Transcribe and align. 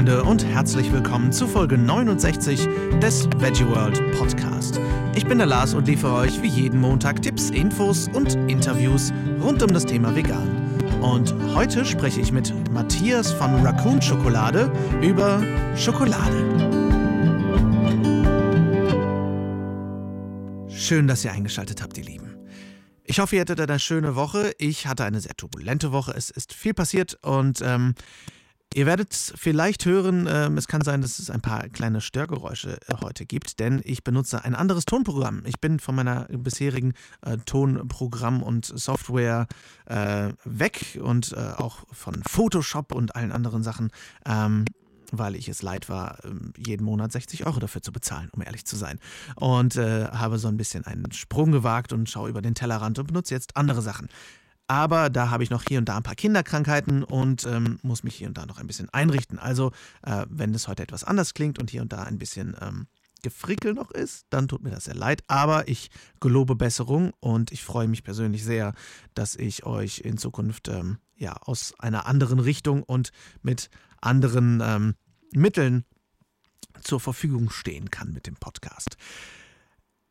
Freunde 0.00 0.24
und 0.24 0.42
herzlich 0.46 0.90
willkommen 0.92 1.30
zu 1.30 1.46
Folge 1.46 1.76
69 1.76 2.66
des 3.02 3.28
Veggie 3.36 3.66
World 3.66 4.00
Podcast. 4.16 4.80
Ich 5.14 5.26
bin 5.26 5.36
der 5.36 5.46
Lars 5.46 5.74
und 5.74 5.86
liefere 5.88 6.14
euch 6.14 6.40
wie 6.40 6.48
jeden 6.48 6.80
Montag 6.80 7.20
Tipps, 7.20 7.50
Infos 7.50 8.08
und 8.08 8.34
Interviews 8.50 9.12
rund 9.42 9.62
um 9.62 9.68
das 9.74 9.84
Thema 9.84 10.16
Vegan. 10.16 10.80
Und 11.02 11.34
heute 11.54 11.84
spreche 11.84 12.18
ich 12.18 12.32
mit 12.32 12.50
Matthias 12.72 13.30
von 13.30 13.54
Raccoon 13.56 14.00
Schokolade 14.00 14.72
über 15.02 15.42
Schokolade. 15.76 16.46
Schön, 20.70 21.08
dass 21.08 21.26
ihr 21.26 21.32
eingeschaltet 21.32 21.82
habt, 21.82 21.98
ihr 21.98 22.04
Lieben. 22.04 22.38
Ich 23.04 23.20
hoffe, 23.20 23.36
ihr 23.36 23.42
hattet 23.42 23.60
eine 23.60 23.78
schöne 23.78 24.16
Woche. 24.16 24.54
Ich 24.56 24.86
hatte 24.86 25.04
eine 25.04 25.20
sehr 25.20 25.36
turbulente 25.36 25.92
Woche. 25.92 26.14
Es 26.16 26.30
ist 26.30 26.54
viel 26.54 26.72
passiert 26.72 27.18
und 27.22 27.60
ähm, 27.62 27.94
Ihr 28.72 28.86
werdet 28.86 29.12
vielleicht 29.12 29.84
hören, 29.84 30.28
ähm, 30.30 30.56
es 30.56 30.68
kann 30.68 30.82
sein, 30.82 31.02
dass 31.02 31.18
es 31.18 31.28
ein 31.28 31.40
paar 31.40 31.68
kleine 31.68 32.00
Störgeräusche 32.00 32.78
äh, 32.86 32.94
heute 33.00 33.26
gibt, 33.26 33.58
denn 33.58 33.80
ich 33.84 34.04
benutze 34.04 34.44
ein 34.44 34.54
anderes 34.54 34.84
Tonprogramm. 34.84 35.42
Ich 35.44 35.60
bin 35.60 35.80
von 35.80 35.96
meiner 35.96 36.26
bisherigen 36.30 36.94
äh, 37.22 37.36
Tonprogramm 37.38 38.44
und 38.44 38.66
Software 38.66 39.48
äh, 39.86 40.28
weg 40.44 41.00
und 41.02 41.32
äh, 41.32 41.54
auch 41.56 41.84
von 41.90 42.22
Photoshop 42.22 42.92
und 42.92 43.16
allen 43.16 43.32
anderen 43.32 43.64
Sachen. 43.64 43.90
Ähm, 44.24 44.66
weil 45.12 45.34
ich 45.34 45.48
es 45.48 45.62
leid 45.62 45.88
war, 45.88 46.24
ähm, 46.24 46.52
jeden 46.56 46.84
Monat 46.84 47.10
60 47.10 47.46
Euro 47.46 47.58
dafür 47.58 47.82
zu 47.82 47.90
bezahlen, 47.90 48.28
um 48.32 48.42
ehrlich 48.42 48.64
zu 48.64 48.76
sein. 48.76 49.00
Und 49.34 49.74
äh, 49.74 50.06
habe 50.06 50.38
so 50.38 50.46
ein 50.46 50.56
bisschen 50.56 50.84
einen 50.84 51.10
Sprung 51.10 51.50
gewagt 51.50 51.92
und 51.92 52.08
schaue 52.08 52.28
über 52.30 52.42
den 52.42 52.54
Tellerrand 52.54 53.00
und 53.00 53.08
benutze 53.08 53.34
jetzt 53.34 53.56
andere 53.56 53.82
Sachen. 53.82 54.08
Aber 54.70 55.10
da 55.10 55.30
habe 55.30 55.42
ich 55.42 55.50
noch 55.50 55.64
hier 55.66 55.80
und 55.80 55.88
da 55.88 55.96
ein 55.96 56.04
paar 56.04 56.14
Kinderkrankheiten 56.14 57.02
und 57.02 57.44
ähm, 57.44 57.80
muss 57.82 58.04
mich 58.04 58.14
hier 58.14 58.28
und 58.28 58.38
da 58.38 58.46
noch 58.46 58.58
ein 58.58 58.68
bisschen 58.68 58.88
einrichten. 58.90 59.36
Also, 59.36 59.72
äh, 60.02 60.26
wenn 60.28 60.54
es 60.54 60.68
heute 60.68 60.84
etwas 60.84 61.02
anders 61.02 61.34
klingt 61.34 61.58
und 61.58 61.70
hier 61.70 61.82
und 61.82 61.92
da 61.92 62.04
ein 62.04 62.18
bisschen 62.18 62.56
ähm, 62.60 62.86
Gefrickel 63.20 63.74
noch 63.74 63.90
ist, 63.90 64.26
dann 64.30 64.46
tut 64.46 64.62
mir 64.62 64.70
das 64.70 64.84
sehr 64.84 64.94
leid. 64.94 65.24
Aber 65.26 65.66
ich 65.66 65.90
gelobe 66.20 66.54
Besserung 66.54 67.12
und 67.18 67.50
ich 67.50 67.64
freue 67.64 67.88
mich 67.88 68.04
persönlich 68.04 68.44
sehr, 68.44 68.72
dass 69.14 69.34
ich 69.34 69.66
euch 69.66 70.02
in 70.04 70.18
Zukunft 70.18 70.68
ähm, 70.68 70.98
ja, 71.16 71.32
aus 71.32 71.74
einer 71.80 72.06
anderen 72.06 72.38
Richtung 72.38 72.84
und 72.84 73.10
mit 73.42 73.70
anderen 74.00 74.60
ähm, 74.62 74.94
Mitteln 75.32 75.84
zur 76.80 77.00
Verfügung 77.00 77.50
stehen 77.50 77.90
kann 77.90 78.12
mit 78.12 78.28
dem 78.28 78.36
Podcast. 78.36 78.96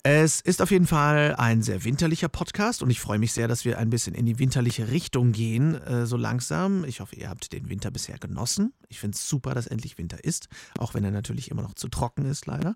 Es 0.03 0.39
ist 0.39 0.61
auf 0.61 0.72
jeden 0.72 0.88
Fall 0.88 1.36
ein 1.38 1.61
sehr 1.61 1.83
winterlicher 1.83 2.30
Podcast 2.30 2.81
und 2.81 2.89
ich 2.89 3.02
freue 3.02 3.19
mich 3.19 3.33
sehr, 3.33 3.50
dass 3.50 3.66
wir 3.66 3.78
ein 3.78 3.89
bisschen 3.89 4.16
in 4.16 4.25
die 4.25 4.39
winterliche 4.39 4.89
Richtung 4.92 5.33
gehen, 5.33 5.75
äh, 5.75 6.05
so 6.05 6.16
langsam. 6.16 6.86
Ich 6.86 7.02
hoffe, 7.02 7.17
ihr 7.17 7.28
habt 7.28 7.52
den 7.52 7.67
Winter 7.67 7.92
bisher 7.92 8.17
genossen. 8.17 8.72
Ich 8.88 9.02
finde 9.02 9.16
es 9.16 9.27
super, 9.27 9.53
dass 9.53 9.67
endlich 9.67 9.97
Winter 9.97 10.23
ist, 10.23 10.47
auch 10.77 10.94
wenn 10.94 11.03
er 11.03 11.11
natürlich 11.11 11.52
immer 11.52 11.64
noch 11.64 11.73
zu 11.73 11.89
trocken 11.89 12.23
ist, 12.23 12.45
leider. 12.45 12.75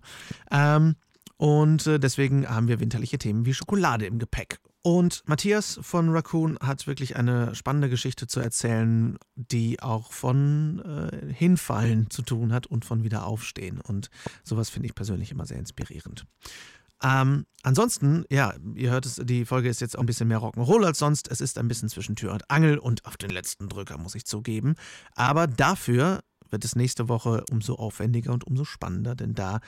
Ähm, 0.50 0.96
und 1.38 1.86
äh, 1.86 1.98
deswegen 1.98 2.46
haben 2.46 2.68
wir 2.68 2.78
winterliche 2.78 3.16
Themen 3.16 3.46
wie 3.46 3.54
Schokolade 3.54 4.04
im 4.04 4.18
Gepäck. 4.18 4.58
Und 4.82 5.22
Matthias 5.26 5.78
von 5.80 6.10
Raccoon 6.10 6.58
hat 6.60 6.86
wirklich 6.86 7.16
eine 7.16 7.54
spannende 7.54 7.88
Geschichte 7.88 8.26
zu 8.26 8.40
erzählen, 8.40 9.16
die 9.34 9.80
auch 9.80 10.12
von 10.12 10.80
äh, 10.80 11.32
Hinfallen 11.32 12.10
zu 12.10 12.20
tun 12.20 12.52
hat 12.52 12.66
und 12.66 12.84
von 12.84 13.02
Wiederaufstehen. 13.02 13.80
Und 13.80 14.10
sowas 14.42 14.68
finde 14.68 14.88
ich 14.88 14.94
persönlich 14.94 15.30
immer 15.30 15.46
sehr 15.46 15.58
inspirierend. 15.58 16.26
Ähm, 17.04 17.44
ansonsten, 17.62 18.24
ja, 18.30 18.54
ihr 18.74 18.90
hört 18.90 19.04
es, 19.04 19.20
die 19.22 19.44
Folge 19.44 19.68
ist 19.68 19.80
jetzt 19.80 19.96
auch 19.96 20.02
ein 20.02 20.06
bisschen 20.06 20.28
mehr 20.28 20.38
Rock'n'Roll 20.38 20.86
als 20.86 20.98
sonst. 20.98 21.30
Es 21.30 21.42
ist 21.42 21.58
ein 21.58 21.68
bisschen 21.68 21.90
zwischen 21.90 22.16
Tür 22.16 22.32
und 22.32 22.50
Angel 22.50 22.78
und 22.78 23.04
auf 23.04 23.18
den 23.18 23.30
letzten 23.30 23.68
Drücker, 23.68 23.98
muss 23.98 24.14
ich 24.14 24.24
zugeben. 24.24 24.74
Aber 25.14 25.46
dafür 25.46 26.20
wird 26.48 26.64
es 26.64 26.76
nächste 26.76 27.08
Woche 27.08 27.44
umso 27.50 27.74
aufwendiger 27.74 28.32
und 28.32 28.46
umso 28.46 28.64
spannender, 28.64 29.14
denn 29.14 29.34
da 29.34 29.60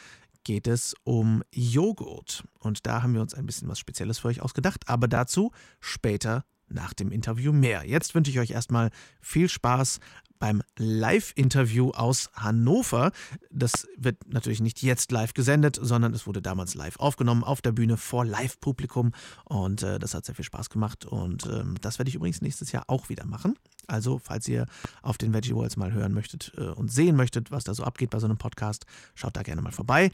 geht 0.44 0.66
es 0.66 0.94
um 1.04 1.42
Joghurt. 1.52 2.44
Und 2.58 2.86
da 2.86 3.02
haben 3.02 3.12
wir 3.12 3.20
uns 3.20 3.34
ein 3.34 3.44
bisschen 3.44 3.68
was 3.68 3.78
Spezielles 3.78 4.20
für 4.20 4.28
euch 4.28 4.40
ausgedacht, 4.40 4.88
aber 4.88 5.08
dazu 5.08 5.50
später 5.80 6.44
nach 6.68 6.94
dem 6.94 7.12
Interview 7.12 7.52
mehr. 7.52 7.84
Jetzt 7.84 8.14
wünsche 8.14 8.30
ich 8.30 8.38
euch 8.38 8.50
erstmal 8.50 8.90
viel 9.20 9.48
Spaß 9.48 10.00
beim 10.38 10.62
Live-Interview 10.76 11.90
aus 11.90 12.30
Hannover. 12.34 13.12
Das 13.50 13.86
wird 13.96 14.32
natürlich 14.32 14.60
nicht 14.60 14.82
jetzt 14.82 15.12
live 15.12 15.34
gesendet, 15.34 15.78
sondern 15.80 16.14
es 16.14 16.26
wurde 16.26 16.42
damals 16.42 16.74
live 16.74 16.98
aufgenommen 16.98 17.44
auf 17.44 17.62
der 17.62 17.72
Bühne 17.72 17.96
vor 17.96 18.24
Live-Publikum 18.24 19.12
und 19.44 19.82
äh, 19.82 19.98
das 19.98 20.14
hat 20.14 20.24
sehr 20.24 20.34
viel 20.34 20.44
Spaß 20.44 20.70
gemacht 20.70 21.04
und 21.04 21.46
ähm, 21.46 21.76
das 21.80 21.98
werde 21.98 22.08
ich 22.08 22.14
übrigens 22.14 22.42
nächstes 22.42 22.72
Jahr 22.72 22.84
auch 22.88 23.08
wieder 23.08 23.26
machen. 23.26 23.54
Also, 23.86 24.18
falls 24.18 24.48
ihr 24.48 24.66
auf 25.02 25.16
den 25.16 25.32
Veggie 25.32 25.54
Worlds 25.54 25.76
mal 25.76 25.92
hören 25.92 26.12
möchtet 26.12 26.52
äh, 26.56 26.62
und 26.62 26.90
sehen 26.90 27.16
möchtet, 27.16 27.50
was 27.50 27.64
da 27.64 27.74
so 27.74 27.84
abgeht 27.84 28.10
bei 28.10 28.18
so 28.18 28.26
einem 28.26 28.38
Podcast, 28.38 28.84
schaut 29.14 29.36
da 29.36 29.42
gerne 29.42 29.62
mal 29.62 29.72
vorbei. 29.72 30.10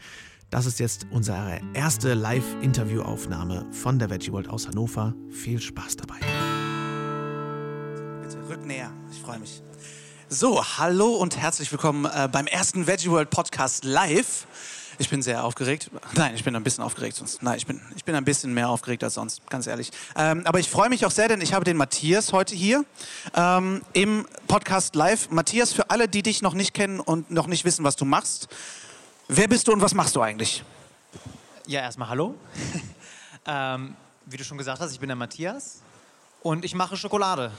Das 0.50 0.66
ist 0.66 0.78
jetzt 0.80 1.06
unsere 1.10 1.62
erste 1.72 2.12
Live-Interview-Aufnahme 2.12 3.66
von 3.70 3.98
der 3.98 4.10
Veggie 4.10 4.32
World 4.32 4.50
aus 4.50 4.68
Hannover. 4.68 5.14
Viel 5.30 5.58
Spaß 5.58 5.96
dabei. 5.96 6.16
Bitte 8.20 8.48
rück 8.48 8.66
näher, 8.66 8.92
ich 9.10 9.20
freue 9.22 9.38
mich. 9.38 9.62
So, 10.34 10.64
hallo 10.78 11.16
und 11.16 11.36
herzlich 11.36 11.70
willkommen 11.72 12.06
äh, 12.06 12.26
beim 12.26 12.46
ersten 12.46 12.86
Veggie 12.86 13.10
World 13.10 13.28
Podcast 13.28 13.84
live. 13.84 14.46
Ich 14.98 15.10
bin 15.10 15.20
sehr 15.20 15.44
aufgeregt. 15.44 15.90
Nein, 16.14 16.34
ich 16.34 16.42
bin 16.42 16.56
ein 16.56 16.64
bisschen 16.64 16.82
aufgeregt 16.82 17.16
sonst. 17.16 17.42
Nein, 17.42 17.58
ich 17.58 17.66
bin, 17.66 17.82
ich 17.96 18.06
bin 18.06 18.14
ein 18.14 18.24
bisschen 18.24 18.54
mehr 18.54 18.70
aufgeregt 18.70 19.04
als 19.04 19.12
sonst, 19.12 19.46
ganz 19.50 19.66
ehrlich. 19.66 19.90
Ähm, 20.16 20.40
aber 20.46 20.58
ich 20.58 20.70
freue 20.70 20.88
mich 20.88 21.04
auch 21.04 21.10
sehr, 21.10 21.28
denn 21.28 21.42
ich 21.42 21.52
habe 21.52 21.66
den 21.66 21.76
Matthias 21.76 22.32
heute 22.32 22.54
hier 22.54 22.86
ähm, 23.34 23.82
im 23.92 24.26
Podcast 24.48 24.94
live. 24.94 25.28
Matthias, 25.28 25.74
für 25.74 25.90
alle, 25.90 26.08
die 26.08 26.22
dich 26.22 26.40
noch 26.40 26.54
nicht 26.54 26.72
kennen 26.72 26.98
und 26.98 27.30
noch 27.30 27.46
nicht 27.46 27.66
wissen, 27.66 27.84
was 27.84 27.96
du 27.96 28.06
machst, 28.06 28.48
wer 29.28 29.48
bist 29.48 29.68
du 29.68 29.72
und 29.72 29.82
was 29.82 29.92
machst 29.92 30.16
du 30.16 30.22
eigentlich? 30.22 30.64
Ja, 31.66 31.80
erstmal 31.80 32.08
hallo. 32.08 32.36
ähm, 33.46 33.96
wie 34.24 34.38
du 34.38 34.44
schon 34.44 34.56
gesagt 34.56 34.80
hast, 34.80 34.92
ich 34.92 34.98
bin 34.98 35.10
der 35.10 35.16
Matthias 35.16 35.82
und 36.40 36.64
ich 36.64 36.74
mache 36.74 36.96
Schokolade. 36.96 37.52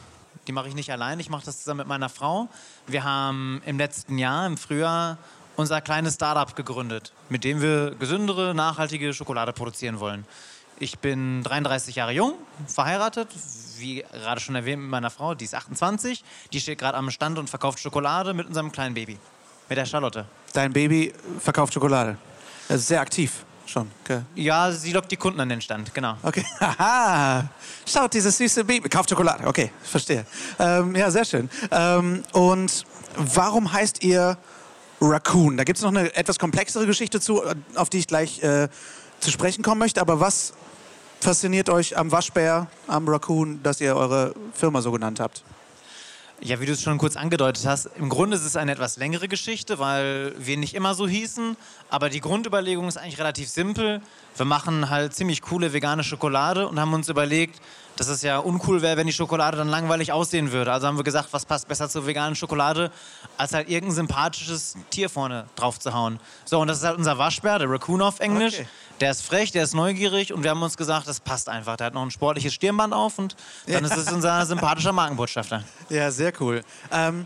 Die 0.48 0.52
mache 0.52 0.68
ich 0.68 0.76
nicht 0.76 0.92
allein, 0.92 1.20
ich 1.20 1.30
mache 1.30 1.46
das 1.46 1.59
zusammen 1.59 1.80
mit 1.80 1.88
meiner 1.88 2.09
Frau. 2.09 2.50
Wir 2.88 3.04
haben 3.04 3.62
im 3.66 3.78
letzten 3.78 4.18
Jahr, 4.18 4.46
im 4.46 4.58
Frühjahr, 4.58 5.18
unser 5.56 5.81
kleines 5.81 6.16
Startup 6.16 6.56
gegründet, 6.56 7.14
mit 7.30 7.44
dem 7.44 7.62
wir 7.62 7.96
gesündere, 7.96 8.54
nachhaltige 8.54 9.14
Schokolade 9.14 9.54
produzieren 9.54 10.00
wollen. 10.00 10.26
Ich 10.80 11.00
bin 11.00 11.44
33 11.44 11.96
Jahre 11.96 12.12
jung, 12.12 12.34
verheiratet, 12.68 13.30
wie 13.78 14.04
gerade 14.12 14.42
schon 14.42 14.56
erwähnt 14.56 14.81
mit 14.81 14.92
meiner 14.92 15.12
Frau, 15.12 15.36
die 15.36 15.46
ist 15.46 15.56
28. 15.56 16.24
Die 16.52 16.60
steht 16.60 16.80
gerade 16.80 16.98
am 16.98 17.10
Stand 17.12 17.38
und 17.38 17.50
verkauft 17.50 17.80
Schokolade 17.80 18.34
mit 18.34 18.48
unserem 18.48 18.72
kleinen 18.72 18.96
Baby, 18.96 19.18
mit 19.70 19.78
der 19.78 19.86
Charlotte. 19.86 20.25
Dein 20.52 20.74
Baby 20.74 21.14
verkauft 21.40 21.74
Schokolade. 21.74 22.18
Das 22.68 22.81
ist 22.81 22.88
sehr 22.88 23.02
aktiv 23.02 23.46
schon. 23.66 23.90
Okay. 24.03 24.22
Ja, 24.35 24.72
sie 24.72 24.91
lockt 24.91 25.12
die 25.12 25.18
Kunden 25.18 25.40
an 25.40 25.50
den 25.50 25.62
Stand, 25.62 25.94
genau. 25.94 26.16
Okay. 26.24 26.46
Haha. 26.59 27.50
Schaut, 27.85 28.13
dieses 28.13 28.38
süße 28.38 28.63
Baby. 28.63 28.90
Kauft 28.90 29.09
Schokolade. 29.09 29.46
Okay, 29.46 29.72
verstehe. 29.84 30.25
Ähm, 30.59 30.96
ja, 30.96 31.09
sehr 31.12 31.25
schön. 31.25 31.50
Ähm, 31.72 32.24
und 32.34 32.85
warum 33.18 33.72
heißt 33.72 34.03
ihr 34.03 34.38
Raccoon? 35.01 35.57
Da 35.57 35.63
gibt 35.63 35.78
es 35.78 35.84
noch 35.84 35.91
eine 35.91 36.16
etwas 36.16 36.40
komplexere 36.40 36.85
Geschichte 36.85 37.19
zu, 37.19 37.44
auf 37.75 37.90
die 37.90 38.00
ich 38.00 38.07
gleich 38.07 38.41
äh, 38.44 38.69
zu 39.19 39.31
sprechen 39.31 39.63
kommen 39.63 39.80
möchte. 39.80 40.01
Aber 40.01 40.19
was 40.19 40.53
fasziniert 41.22 41.69
euch 41.69 41.97
am 41.97 42.12
Waschbär, 42.12 42.68
am 42.88 43.07
Raccoon, 43.07 43.62
dass 43.63 43.81
ihr 43.81 43.95
eure 43.95 44.34
Firma 44.53 44.81
so 44.81 44.91
genannt 44.91 45.19
habt? 45.19 45.44
Ja, 46.42 46.60
wie 46.60 46.66
du 46.66 46.74
es 46.74 46.82
schon 46.82 46.98
kurz 46.98 47.16
angedeutet 47.16 47.66
hast, 47.66 47.90
im 47.98 48.10
Grunde 48.10 48.36
ist 48.36 48.44
es 48.44 48.58
eine 48.58 48.74
etwas 48.74 48.98
längere 48.98 49.30
Geschichte, 49.30 49.80
weil 49.80 50.34
wir 50.38 50.58
nicht 50.58 50.74
immer 50.74 50.94
so 50.94 51.08
hießen. 51.08 51.56
Aber 51.90 52.10
die 52.10 52.20
Grundüberlegung 52.20 52.88
ist 52.88 52.98
eigentlich 52.98 53.20
relativ 53.20 53.48
simpel. 53.50 54.02
Wir 54.36 54.46
machen 54.46 54.90
halt 54.90 55.14
ziemlich 55.14 55.42
coole 55.42 55.72
vegane 55.72 56.04
Schokolade 56.04 56.68
und 56.68 56.80
haben 56.80 56.94
uns 56.94 57.08
überlegt, 57.08 57.62
dass 57.96 58.08
es 58.08 58.22
ja 58.22 58.40
uncool 58.40 58.81
wäre, 58.81 58.98
wenn 58.98 59.08
die 59.08 59.14
Schokolade 59.14 59.58
dann 59.58 59.70
langweilig 59.70 60.12
aussehen 60.12 60.52
würde. 60.52 60.72
Also 60.72 60.88
haben 60.88 60.98
wir 60.98 61.04
gesagt, 61.04 61.30
was 61.31 61.46
passt 61.46 61.68
besser 61.68 61.90
zur 61.90 62.07
veganen 62.07 62.36
Schokolade, 62.36 62.92
als 63.38 63.54
halt 63.54 63.69
irgendein 63.69 63.95
sympathisches 63.95 64.75
Tier 64.90 65.10
vorne 65.10 65.45
drauf 65.56 65.80
zu 65.80 65.94
hauen. 65.94 66.19
So, 66.45 66.60
und 66.60 66.68
das 66.68 66.80
ist 66.80 66.86
halt 66.86 66.98
unser 66.98 67.18
Waschbär, 67.18 67.60
der 67.60 67.69
Raccoon 67.69 68.01
auf 68.01 68.19
Englisch. 68.19 68.56
Okay. 68.56 68.68
Der 69.01 69.12
ist 69.12 69.25
frech, 69.25 69.51
der 69.51 69.63
ist 69.63 69.74
neugierig 69.74 70.34
und 70.34 70.44
wir 70.44 70.51
haben 70.51 70.62
uns 70.62 70.78
gesagt, 70.78 71.07
das 71.07 71.19
passt 71.19 71.50
einfach. 71.50 71.78
Der 71.78 71.88
hat 71.88 71.94
noch 71.94 72.04
ein 72.04 72.12
sportliches 72.12 72.54
Stirnband 72.54 72.94
auf 72.94 73.18
und 73.19 73.36
dann 73.66 73.84
ja. 73.84 73.92
ist 73.92 73.98
es 73.98 74.12
unser 74.12 74.45
sympathischer 74.45 74.92
Markenbotschafter. 74.92 75.63
Ja, 75.90 76.12
sehr 76.12 76.31
cool. 76.40 76.63
Ähm, 76.92 77.25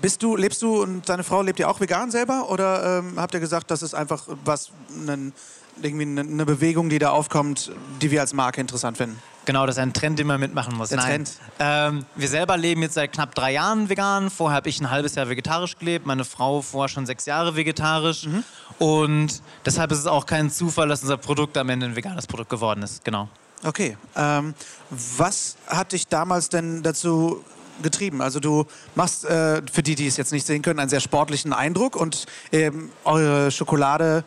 bist 0.00 0.22
du, 0.22 0.36
lebst 0.36 0.62
du 0.62 0.82
und 0.82 1.08
deine 1.08 1.24
Frau 1.24 1.42
lebt 1.42 1.58
ihr 1.58 1.68
auch 1.68 1.80
vegan 1.80 2.10
selber 2.10 2.50
oder 2.50 2.98
ähm, 2.98 3.14
habt 3.16 3.34
ihr 3.34 3.40
gesagt, 3.40 3.70
das 3.70 3.82
ist 3.82 3.94
einfach 3.94 4.28
was, 4.44 4.70
ein, 5.06 5.32
irgendwie 5.80 6.20
eine 6.20 6.44
Bewegung, 6.44 6.88
die 6.88 6.98
da 6.98 7.10
aufkommt, 7.10 7.72
die 8.00 8.10
wir 8.10 8.20
als 8.20 8.32
Marke 8.32 8.60
interessant 8.60 8.96
finden? 8.96 9.20
Genau, 9.44 9.66
das 9.66 9.76
ist 9.76 9.82
ein 9.82 9.92
Trend, 9.92 10.18
den 10.18 10.26
man 10.26 10.38
mitmachen 10.38 10.76
muss. 10.76 10.90
Der 10.90 10.98
Nein. 10.98 11.24
Trend. 11.24 11.32
Ähm, 11.58 12.04
wir 12.14 12.28
selber 12.28 12.56
leben 12.56 12.82
jetzt 12.82 12.94
seit 12.94 13.12
knapp 13.12 13.34
drei 13.34 13.52
Jahren 13.52 13.88
vegan. 13.88 14.30
Vorher 14.30 14.56
habe 14.56 14.68
ich 14.68 14.80
ein 14.80 14.90
halbes 14.90 15.14
Jahr 15.14 15.28
vegetarisch 15.28 15.78
gelebt, 15.78 16.06
meine 16.06 16.24
Frau 16.24 16.62
vorher 16.62 16.88
schon 16.88 17.06
sechs 17.06 17.26
Jahre 17.26 17.56
vegetarisch. 17.56 18.26
Mhm. 18.26 18.44
Und 18.78 19.42
deshalb 19.66 19.90
ist 19.92 19.98
es 19.98 20.06
auch 20.06 20.26
kein 20.26 20.50
Zufall, 20.50 20.88
dass 20.88 21.02
unser 21.02 21.16
Produkt 21.16 21.56
am 21.58 21.68
Ende 21.68 21.86
ein 21.86 21.96
veganes 21.96 22.26
Produkt 22.26 22.50
geworden 22.50 22.82
ist. 22.82 23.04
Genau. 23.04 23.28
Okay. 23.64 23.96
Ähm, 24.16 24.54
was 24.90 25.56
hat 25.66 25.92
dich 25.92 26.08
damals 26.08 26.48
denn 26.48 26.82
dazu 26.82 27.44
getrieben. 27.82 28.20
Also 28.20 28.40
du 28.40 28.66
machst, 28.94 29.24
äh, 29.24 29.62
für 29.70 29.82
die, 29.82 29.94
die 29.94 30.06
es 30.06 30.16
jetzt 30.16 30.32
nicht 30.32 30.46
sehen 30.46 30.62
können, 30.62 30.78
einen 30.78 30.90
sehr 30.90 31.00
sportlichen 31.00 31.52
Eindruck 31.52 31.96
und 31.96 32.26
ähm, 32.52 32.90
eure 33.04 33.50
Schokolade 33.50 34.24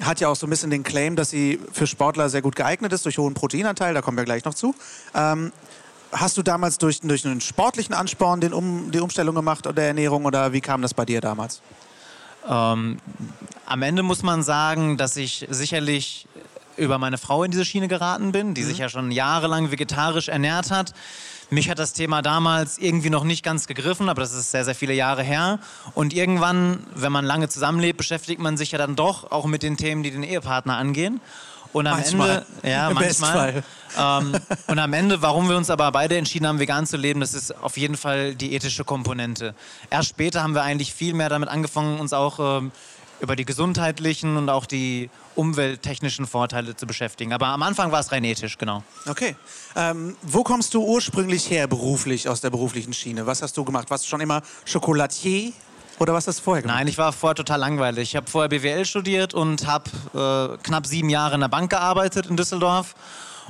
hat 0.00 0.20
ja 0.20 0.28
auch 0.28 0.36
so 0.36 0.46
ein 0.46 0.50
bisschen 0.50 0.70
den 0.70 0.82
Claim, 0.82 1.16
dass 1.16 1.30
sie 1.30 1.60
für 1.72 1.86
Sportler 1.86 2.28
sehr 2.28 2.42
gut 2.42 2.56
geeignet 2.56 2.92
ist, 2.92 3.04
durch 3.04 3.18
hohen 3.18 3.34
Proteinanteil, 3.34 3.94
da 3.94 4.02
kommen 4.02 4.16
wir 4.16 4.24
gleich 4.24 4.44
noch 4.44 4.54
zu. 4.54 4.74
Ähm, 5.14 5.52
hast 6.12 6.36
du 6.36 6.42
damals 6.42 6.78
durch, 6.78 7.00
durch 7.00 7.24
einen 7.24 7.40
sportlichen 7.40 7.94
Ansporn 7.94 8.40
den 8.40 8.52
um, 8.52 8.90
die 8.90 9.00
Umstellung 9.00 9.34
gemacht 9.34 9.66
oder 9.66 9.82
Ernährung 9.82 10.24
oder 10.24 10.52
wie 10.52 10.60
kam 10.60 10.82
das 10.82 10.94
bei 10.94 11.04
dir 11.04 11.20
damals? 11.20 11.62
Ähm, 12.48 12.98
am 13.66 13.82
Ende 13.82 14.02
muss 14.02 14.22
man 14.22 14.42
sagen, 14.42 14.96
dass 14.96 15.16
ich 15.16 15.46
sicherlich 15.50 16.26
über 16.76 16.98
meine 16.98 17.18
Frau 17.18 17.44
in 17.44 17.50
diese 17.50 17.64
Schiene 17.64 17.88
geraten 17.88 18.32
bin, 18.32 18.54
die 18.54 18.62
mhm. 18.62 18.66
sich 18.66 18.78
ja 18.78 18.88
schon 18.88 19.10
jahrelang 19.10 19.70
vegetarisch 19.70 20.28
ernährt 20.28 20.70
hat. 20.70 20.94
Mich 21.50 21.68
hat 21.68 21.80
das 21.80 21.92
Thema 21.92 22.22
damals 22.22 22.78
irgendwie 22.78 23.10
noch 23.10 23.24
nicht 23.24 23.44
ganz 23.44 23.66
gegriffen, 23.66 24.08
aber 24.08 24.20
das 24.20 24.32
ist 24.32 24.52
sehr, 24.52 24.64
sehr 24.64 24.76
viele 24.76 24.94
Jahre 24.94 25.22
her. 25.24 25.58
Und 25.94 26.12
irgendwann, 26.12 26.86
wenn 26.94 27.10
man 27.10 27.24
lange 27.24 27.48
zusammenlebt, 27.48 27.98
beschäftigt 27.98 28.40
man 28.40 28.56
sich 28.56 28.70
ja 28.70 28.78
dann 28.78 28.94
doch 28.94 29.32
auch 29.32 29.46
mit 29.46 29.64
den 29.64 29.76
Themen, 29.76 30.04
die 30.04 30.12
den 30.12 30.22
Ehepartner 30.22 30.76
angehen. 30.76 31.20
Und 31.72 31.86
am 31.86 31.96
manchmal. 31.96 32.46
Ende, 32.62 32.70
ja, 32.70 32.88
Im 32.88 32.94
manchmal. 32.94 33.62
Ähm, 33.98 34.36
und 34.68 34.78
am 34.78 34.92
Ende, 34.92 35.22
warum 35.22 35.48
wir 35.48 35.56
uns 35.56 35.70
aber 35.70 35.90
beide 35.92 36.16
entschieden 36.16 36.46
haben, 36.46 36.58
vegan 36.58 36.86
zu 36.86 36.96
leben, 36.96 37.20
das 37.20 37.34
ist 37.34 37.52
auf 37.62 37.76
jeden 37.76 37.96
Fall 37.96 38.34
die 38.34 38.54
ethische 38.54 38.84
Komponente. 38.84 39.54
Erst 39.88 40.10
später 40.10 40.42
haben 40.42 40.54
wir 40.54 40.62
eigentlich 40.62 40.94
viel 40.94 41.14
mehr 41.14 41.28
damit 41.28 41.48
angefangen, 41.48 41.98
uns 42.00 42.12
auch 42.12 42.58
ähm, 42.58 42.72
über 43.20 43.36
die 43.36 43.44
gesundheitlichen 43.44 44.36
und 44.36 44.48
auch 44.48 44.66
die 44.66 45.10
umwelttechnischen 45.34 46.26
Vorteile 46.26 46.76
zu 46.76 46.86
beschäftigen. 46.86 47.32
Aber 47.32 47.48
am 47.48 47.62
Anfang 47.62 47.92
war 47.92 48.00
es 48.00 48.12
rein 48.12 48.24
ethisch, 48.24 48.58
genau. 48.58 48.82
Okay. 49.06 49.36
Ähm, 49.76 50.16
wo 50.22 50.42
kommst 50.42 50.74
du 50.74 50.82
ursprünglich 50.82 51.50
her 51.50 51.66
beruflich, 51.66 52.28
aus 52.28 52.40
der 52.40 52.50
beruflichen 52.50 52.92
Schiene? 52.92 53.26
Was 53.26 53.42
hast 53.42 53.56
du 53.56 53.64
gemacht? 53.64 53.90
Warst 53.90 54.04
du 54.04 54.08
schon 54.08 54.20
immer 54.20 54.42
Chocolatier? 54.70 55.52
Oder 55.98 56.14
was 56.14 56.26
hast 56.26 56.38
du 56.38 56.42
vorher 56.42 56.62
gemacht? 56.62 56.78
Nein, 56.78 56.88
ich 56.88 56.96
war 56.96 57.12
vorher 57.12 57.34
total 57.34 57.60
langweilig. 57.60 58.10
Ich 58.10 58.16
habe 58.16 58.30
vorher 58.30 58.48
BWL 58.48 58.86
studiert 58.86 59.34
und 59.34 59.66
habe 59.66 59.90
äh, 60.14 60.56
knapp 60.62 60.86
sieben 60.86 61.10
Jahre 61.10 61.34
in 61.34 61.40
der 61.40 61.48
Bank 61.48 61.70
gearbeitet 61.70 62.26
in 62.26 62.36
Düsseldorf 62.36 62.94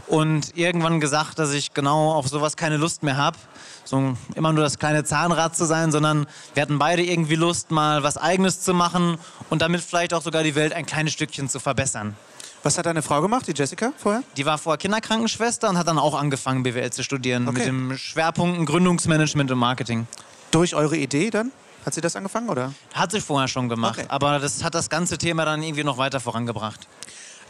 und 0.06 0.56
irgendwann 0.56 1.00
gesagt, 1.00 1.38
dass 1.38 1.52
ich 1.52 1.74
genau 1.74 2.12
auf 2.12 2.28
sowas 2.28 2.56
keine 2.56 2.76
Lust 2.76 3.02
mehr 3.02 3.16
habe. 3.16 3.36
So 3.84 4.16
immer 4.34 4.52
nur 4.52 4.62
das 4.62 4.78
kleine 4.78 5.04
Zahnrad 5.04 5.56
zu 5.56 5.64
sein, 5.64 5.90
sondern 5.90 6.26
wir 6.54 6.62
hatten 6.62 6.78
beide 6.78 7.02
irgendwie 7.02 7.34
Lust, 7.34 7.70
mal 7.70 8.02
was 8.02 8.16
Eigenes 8.16 8.60
zu 8.60 8.74
machen 8.74 9.18
und 9.48 9.62
damit 9.62 9.80
vielleicht 9.80 10.14
auch 10.14 10.22
sogar 10.22 10.42
die 10.42 10.54
Welt 10.54 10.72
ein 10.72 10.86
kleines 10.86 11.12
Stückchen 11.12 11.48
zu 11.48 11.60
verbessern. 11.60 12.16
Was 12.62 12.76
hat 12.76 12.84
deine 12.84 13.00
Frau 13.00 13.22
gemacht, 13.22 13.46
die 13.46 13.52
Jessica, 13.52 13.92
vorher? 13.96 14.22
Die 14.36 14.44
war 14.44 14.58
vorher 14.58 14.76
Kinderkrankenschwester 14.76 15.70
und 15.70 15.78
hat 15.78 15.88
dann 15.88 15.98
auch 15.98 16.14
angefangen, 16.14 16.62
BWL 16.62 16.90
zu 16.92 17.02
studieren. 17.02 17.48
Okay. 17.48 17.58
Mit 17.58 17.66
dem 17.66 17.96
Schwerpunkt 17.96 18.66
Gründungsmanagement 18.66 19.50
und 19.50 19.58
Marketing. 19.58 20.06
Durch 20.50 20.74
eure 20.74 20.96
Idee 20.96 21.30
dann? 21.30 21.52
Hat 21.86 21.94
sie 21.94 22.02
das 22.02 22.16
angefangen 22.16 22.50
oder? 22.50 22.74
Hat 22.92 23.12
sie 23.12 23.20
vorher 23.22 23.48
schon 23.48 23.70
gemacht, 23.70 23.98
okay. 23.98 24.08
aber 24.10 24.38
das 24.38 24.62
hat 24.62 24.74
das 24.74 24.90
ganze 24.90 25.16
Thema 25.16 25.46
dann 25.46 25.62
irgendwie 25.62 25.84
noch 25.84 25.96
weiter 25.96 26.20
vorangebracht. 26.20 26.86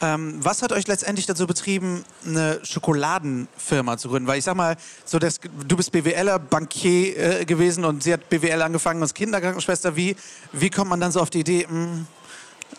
Ähm, 0.03 0.39
was 0.43 0.63
hat 0.63 0.73
euch 0.73 0.87
letztendlich 0.87 1.27
dazu 1.27 1.47
betrieben, 1.47 2.05
eine 2.27 2.61
Schokoladenfirma 2.63 3.99
zu 3.99 4.09
gründen? 4.09 4.27
Weil 4.27 4.39
ich 4.39 4.45
sag 4.45 4.55
mal, 4.57 4.77
so 5.05 5.19
das, 5.19 5.41
du 5.67 5.77
bist 5.77 5.93
BWLer, 5.93 6.39
Bankier 6.39 7.41
äh, 7.41 7.45
gewesen 7.45 7.85
und 7.85 8.03
sie 8.03 8.13
hat 8.13 8.29
BWL 8.29 8.63
angefangen 8.63 9.03
als 9.03 9.13
Kinderkrankenschwester. 9.13 9.97
Wie, 9.97 10.17
wie 10.53 10.71
kommt 10.71 10.91
man 10.91 11.01
dann 11.01 11.13
so 11.13 11.21
auf 11.21 11.31
die 11.31 11.41
Idee, 11.41 11.67
mh, 11.69 11.85
hm, 11.85 12.07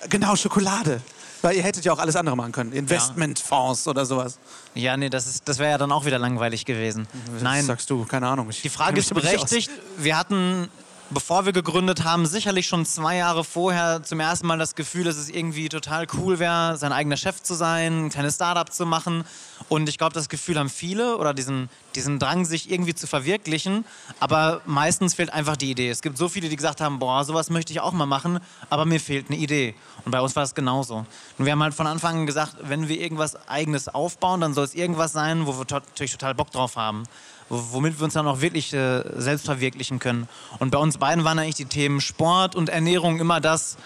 genau, 0.10 0.36
Schokolade? 0.36 1.02
Weil 1.44 1.56
ihr 1.56 1.64
hättet 1.64 1.84
ja 1.86 1.94
auch 1.94 2.00
alles 2.00 2.16
andere 2.16 2.36
machen 2.36 2.52
können. 2.52 2.72
Investmentfonds 2.72 3.86
ja. 3.86 3.92
oder 3.92 4.06
sowas. 4.06 4.38
Ja, 4.76 4.96
nee, 4.96 5.10
das, 5.10 5.44
das 5.44 5.58
wäre 5.58 5.72
ja 5.72 5.78
dann 5.78 5.92
auch 5.92 6.06
wieder 6.06 6.20
langweilig 6.20 6.66
gewesen. 6.66 7.08
Was 7.34 7.42
Nein. 7.42 7.66
sagst 7.66 7.90
du? 7.90 8.06
Keine 8.06 8.28
Ahnung. 8.28 8.50
Die 8.64 8.70
Frage 8.70 9.00
ist 9.00 9.14
berechtigt. 9.14 9.72
Wir 9.98 10.18
hatten 10.18 10.70
bevor 11.14 11.46
wir 11.46 11.52
gegründet 11.52 12.04
haben, 12.04 12.26
sicherlich 12.26 12.68
schon 12.68 12.86
zwei 12.86 13.18
Jahre 13.18 13.44
vorher 13.44 14.02
zum 14.04 14.20
ersten 14.20 14.48
Mal 14.48 14.58
das 14.58 14.76
Gefühl, 14.76 15.04
dass 15.04 15.18
es 15.18 15.30
irgendwie 15.30 15.68
total 15.70 16.08
cool 16.18 16.40
wäre, 16.40 16.78
sein 16.78 16.94
eigener 16.94 17.18
Chef 17.18 17.44
zu 17.44 17.54
sein, 17.54 18.06
ein 18.06 18.10
kleines 18.10 18.36
Startup 18.36 18.72
zu 18.72 18.86
machen. 18.86 19.26
Und 19.68 19.90
ich 19.90 19.98
glaube, 19.98 20.14
das 20.14 20.30
Gefühl 20.30 20.58
haben 20.58 20.70
viele 20.70 21.18
oder 21.18 21.34
diesen, 21.34 21.70
diesen 21.96 22.18
Drang, 22.18 22.46
sich 22.46 22.72
irgendwie 22.72 22.96
zu 22.96 23.08
verwirklichen. 23.08 23.86
Aber 24.20 24.62
meistens 24.66 25.14
fehlt 25.14 25.34
einfach 25.34 25.58
die 25.58 25.72
Idee. 25.72 25.90
Es 25.90 26.02
gibt 26.02 26.18
so 26.18 26.30
viele, 26.30 26.50
die 26.50 26.56
gesagt 26.56 26.82
haben, 26.82 27.00
boah, 27.00 27.24
sowas 27.26 27.50
möchte 27.50 27.74
ich 27.74 27.82
auch 27.82 27.92
mal 27.92 28.06
machen, 28.06 28.40
aber 28.70 28.86
mir 28.86 29.00
fehlt 29.00 29.30
eine 29.30 29.38
Idee. 29.38 29.76
Und 30.06 30.12
bei 30.12 30.22
uns 30.22 30.36
war 30.36 30.44
das 30.44 30.56
genauso. 30.56 31.06
Und 31.38 31.46
wir 31.46 31.52
haben 31.52 31.64
halt 31.64 31.74
von 31.74 31.88
Anfang 31.88 32.20
an 32.20 32.26
gesagt, 32.26 32.56
wenn 32.62 32.88
wir 32.88 33.00
irgendwas 33.00 33.48
Eigenes 33.50 33.88
aufbauen, 33.88 34.42
dann 34.42 34.54
soll 34.54 34.64
es 34.64 34.74
irgendwas 34.74 35.12
sein, 35.12 35.46
wo 35.46 35.58
wir 35.58 35.66
natürlich 35.70 36.12
total 36.14 36.36
Bock 36.36 36.52
drauf 36.52 36.78
haben 36.78 37.04
womit 37.52 38.00
wir 38.00 38.06
uns 38.06 38.14
dann 38.14 38.28
auch 38.28 38.42
wirklich 38.42 38.74
äh, 38.74 39.04
selbst 39.18 39.46
verwirklichen 39.46 40.00
können. 40.00 40.28
Und 40.60 40.72
bei 40.72 40.78
uns 40.78 40.98
beiden 40.98 41.24
waren 41.24 41.38
eigentlich 41.38 41.56
die 41.56 41.66
Themen 41.66 42.00
Sport 42.00 42.56
und 42.56 42.70
Ernährung 42.70 43.20
immer 43.20 43.42
das, 43.42 43.78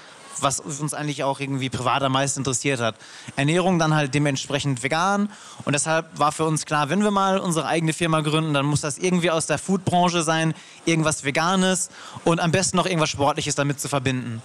was 0.41 0.59
uns 0.59 0.93
eigentlich 0.93 1.23
auch 1.23 1.39
irgendwie 1.39 1.69
privat 1.69 2.03
am 2.03 2.11
meisten 2.11 2.41
interessiert 2.41 2.79
hat. 2.79 2.95
Ernährung 3.37 3.79
dann 3.79 3.95
halt 3.95 4.13
dementsprechend 4.13 4.83
vegan 4.83 5.29
und 5.63 5.73
deshalb 5.73 6.07
war 6.19 6.31
für 6.31 6.45
uns 6.45 6.65
klar, 6.65 6.89
wenn 6.89 7.03
wir 7.03 7.11
mal 7.11 7.39
unsere 7.39 7.65
eigene 7.65 7.93
Firma 7.93 8.21
gründen, 8.21 8.53
dann 8.53 8.65
muss 8.65 8.81
das 8.81 8.97
irgendwie 8.97 9.31
aus 9.31 9.47
der 9.47 9.57
Foodbranche 9.57 10.23
sein, 10.23 10.53
irgendwas 10.83 11.23
Veganes 11.23 11.89
und 12.25 12.41
am 12.41 12.51
besten 12.51 12.77
noch 12.77 12.85
irgendwas 12.85 13.09
Sportliches 13.09 13.55
damit 13.55 13.79
zu 13.79 13.87
verbinden. 13.87 14.41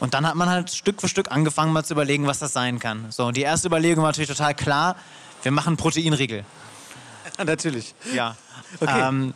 Und 0.00 0.14
dann 0.14 0.26
hat 0.26 0.34
man 0.34 0.48
halt 0.48 0.70
Stück 0.70 1.00
für 1.00 1.08
Stück 1.08 1.30
angefangen 1.30 1.72
mal 1.72 1.84
zu 1.84 1.92
überlegen, 1.92 2.26
was 2.26 2.38
das 2.38 2.52
sein 2.52 2.78
kann. 2.78 3.06
So, 3.10 3.30
die 3.30 3.42
erste 3.42 3.68
Überlegung 3.68 4.02
war 4.02 4.10
natürlich 4.10 4.30
total 4.30 4.54
klar, 4.54 4.96
wir 5.42 5.52
machen 5.52 5.76
Proteinriegel. 5.76 6.44
Natürlich. 7.44 7.94
Ja. 8.14 8.36
Okay. 8.80 9.08
Ähm, 9.08 9.34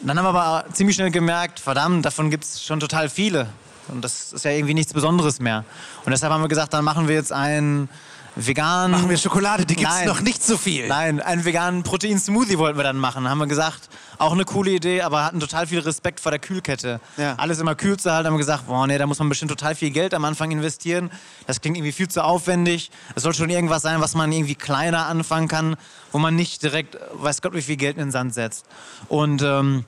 dann 0.00 0.18
haben 0.18 0.24
wir 0.24 0.40
aber 0.40 0.64
ziemlich 0.72 0.96
schnell 0.96 1.10
gemerkt, 1.10 1.60
verdammt, 1.60 2.04
davon 2.04 2.30
gibt 2.30 2.44
es 2.44 2.64
schon 2.64 2.80
total 2.80 3.08
viele. 3.08 3.48
Und 3.88 4.02
das 4.02 4.32
ist 4.32 4.44
ja 4.44 4.50
irgendwie 4.50 4.74
nichts 4.74 4.92
Besonderes 4.92 5.40
mehr. 5.40 5.64
Und 6.04 6.10
deshalb 6.10 6.32
haben 6.32 6.42
wir 6.42 6.48
gesagt, 6.48 6.72
dann 6.72 6.84
machen 6.84 7.08
wir 7.08 7.14
jetzt 7.14 7.32
einen 7.32 7.88
veganen. 8.36 8.92
Machen 8.92 9.10
wir 9.10 9.16
Schokolade, 9.16 9.66
die 9.66 9.76
gibt 9.76 9.90
es 9.90 10.04
noch 10.06 10.20
nicht 10.20 10.42
so 10.42 10.56
viel. 10.56 10.88
Nein, 10.88 11.20
einen 11.20 11.44
veganen 11.44 11.82
Protein-Smoothie 11.82 12.58
wollten 12.58 12.78
wir 12.78 12.84
dann 12.84 12.96
machen. 12.96 13.28
Haben 13.28 13.38
wir 13.38 13.46
gesagt, 13.46 13.88
auch 14.18 14.32
eine 14.32 14.44
coole 14.44 14.70
Idee, 14.70 15.02
aber 15.02 15.24
hatten 15.24 15.40
total 15.40 15.66
viel 15.66 15.80
Respekt 15.80 16.20
vor 16.20 16.30
der 16.30 16.38
Kühlkette. 16.38 17.00
Ja. 17.16 17.34
Alles 17.36 17.58
immer 17.58 17.74
kühl 17.74 17.98
zu 17.98 18.12
halten, 18.12 18.28
haben 18.28 18.38
gesagt, 18.38 18.66
boah, 18.66 18.86
nee, 18.86 18.98
da 18.98 19.06
muss 19.06 19.18
man 19.18 19.28
bestimmt 19.28 19.50
total 19.50 19.74
viel 19.74 19.90
Geld 19.90 20.14
am 20.14 20.24
Anfang 20.24 20.50
investieren. 20.50 21.10
Das 21.46 21.60
klingt 21.60 21.76
irgendwie 21.76 21.92
viel 21.92 22.08
zu 22.08 22.24
aufwendig. 22.24 22.90
Es 23.14 23.22
soll 23.22 23.34
schon 23.34 23.50
irgendwas 23.50 23.82
sein, 23.82 24.00
was 24.00 24.14
man 24.14 24.30
irgendwie 24.32 24.54
kleiner 24.54 25.06
anfangen 25.06 25.48
kann, 25.48 25.76
wo 26.12 26.18
man 26.18 26.36
nicht 26.36 26.62
direkt, 26.62 26.98
weiß 27.14 27.42
Gott, 27.42 27.54
wie 27.54 27.62
viel 27.62 27.76
Geld 27.76 27.96
in 27.96 28.06
den 28.06 28.10
Sand 28.12 28.34
setzt. 28.34 28.66
Und 29.08 29.42
ähm, 29.42 29.84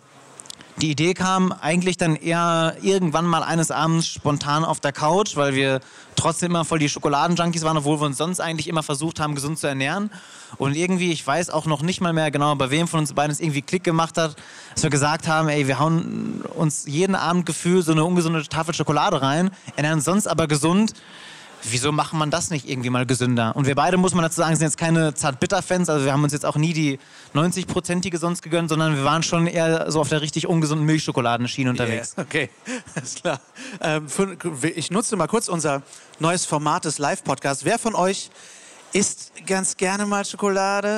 die 0.79 0.91
Idee 0.91 1.15
kam 1.15 1.53
eigentlich 1.53 1.97
dann 1.97 2.17
eher 2.17 2.77
irgendwann 2.83 3.27
mal 3.27 3.45
eines 3.45 3.71
Abends 3.71 4.09
spontan 4.09 4.65
auf 4.65 4.81
der 4.81 4.93
Couch, 4.93 5.37
weil 5.37 5.55
wir 5.55 5.81
trotzdem 6.17 6.51
immer 6.51 6.65
voll 6.65 6.81
die 6.81 6.89
Schokoladenjunkies 6.89 7.63
waren, 7.63 7.77
obwohl 7.77 8.01
wir 8.01 8.07
uns 8.07 8.19
sonst 8.19 8.41
eigentlich 8.41 8.67
immer 8.67 8.83
versucht 8.83 9.21
haben, 9.21 9.37
gesund 9.37 9.59
zu 9.59 9.69
ernähren. 9.69 10.11
Und 10.57 10.75
irgendwie, 10.75 11.13
ich 11.13 11.25
weiß 11.25 11.51
auch 11.51 11.67
noch 11.67 11.83
nicht 11.83 12.01
mal 12.01 12.13
mehr 12.13 12.31
genau, 12.31 12.55
bei 12.57 12.71
wem 12.71 12.89
von 12.89 13.01
uns 13.01 13.13
beiden 13.13 13.31
es 13.31 13.41
irgendwie 13.41 13.63
Klick 13.63 13.85
gemacht 13.85 14.19
hat, 14.19 14.37
dass 14.75 14.83
wir 14.83 14.91
gesagt 14.91 15.29
haben, 15.29 15.49
ey, 15.49 15.69
wir 15.69 15.79
hauen 15.79 16.43
uns 16.55 16.87
jeden 16.87 17.15
Abend 17.15 17.47
gefühlt 17.47 17.85
so 17.85 17.93
eine 17.93 18.05
ungesunde 18.05 18.43
Tafel 18.49 18.75
Schokolade 18.75 19.23
rein, 19.23 19.51
ernähren 19.77 19.99
uns 19.99 20.05
sonst 20.05 20.27
aber 20.27 20.49
gesund 20.49 20.95
wieso 21.71 21.93
macht 21.93 22.13
man 22.13 22.31
das 22.31 22.51
nicht 22.51 22.69
irgendwie 22.69 22.91
mal 22.91 23.07
gesünder? 23.07 23.55
Und 23.57 23.67
wir 23.67 23.75
beide, 23.75 23.97
muss 23.97 24.15
man 24.15 24.23
dazu 24.23 24.37
sagen, 24.37 24.55
sind 24.57 24.67
jetzt 24.67 24.77
keine 24.77 25.15
Zart-Bitter-Fans. 25.15 25.89
Also 25.89 26.05
wir 26.05 26.13
haben 26.13 26.23
uns 26.23 26.33
jetzt 26.33 26.47
auch 26.47 26.57
nie 26.57 26.73
die 26.73 26.99
90-prozentige 27.35 28.19
sonst 28.19 28.43
gegönnt, 28.43 28.69
sondern 28.69 28.97
wir 28.97 29.05
waren 29.05 29.23
schon 29.23 29.47
eher 29.47 29.91
so 29.91 30.01
auf 30.01 30.09
der 30.09 30.21
richtig 30.21 30.47
ungesunden 30.47 30.87
Milchschokoladenschiene 30.87 31.71
unterwegs. 31.71 32.15
Yeah, 32.17 32.27
okay, 32.27 32.51
alles 32.95 33.15
klar. 33.15 33.41
Ähm, 33.81 34.09
für, 34.09 34.37
ich 34.75 34.91
nutze 34.91 35.17
mal 35.17 35.27
kurz 35.27 35.49
unser 35.49 35.83
neues 36.19 36.45
Format 36.45 36.85
des 36.85 36.99
Live-Podcasts. 36.99 37.65
Wer 37.65 37.79
von 37.79 37.95
euch 37.95 38.31
isst 38.95 39.33
ganz 39.47 39.77
gerne 39.77 40.07
mal 40.07 40.25
Schokolade. 40.25 40.89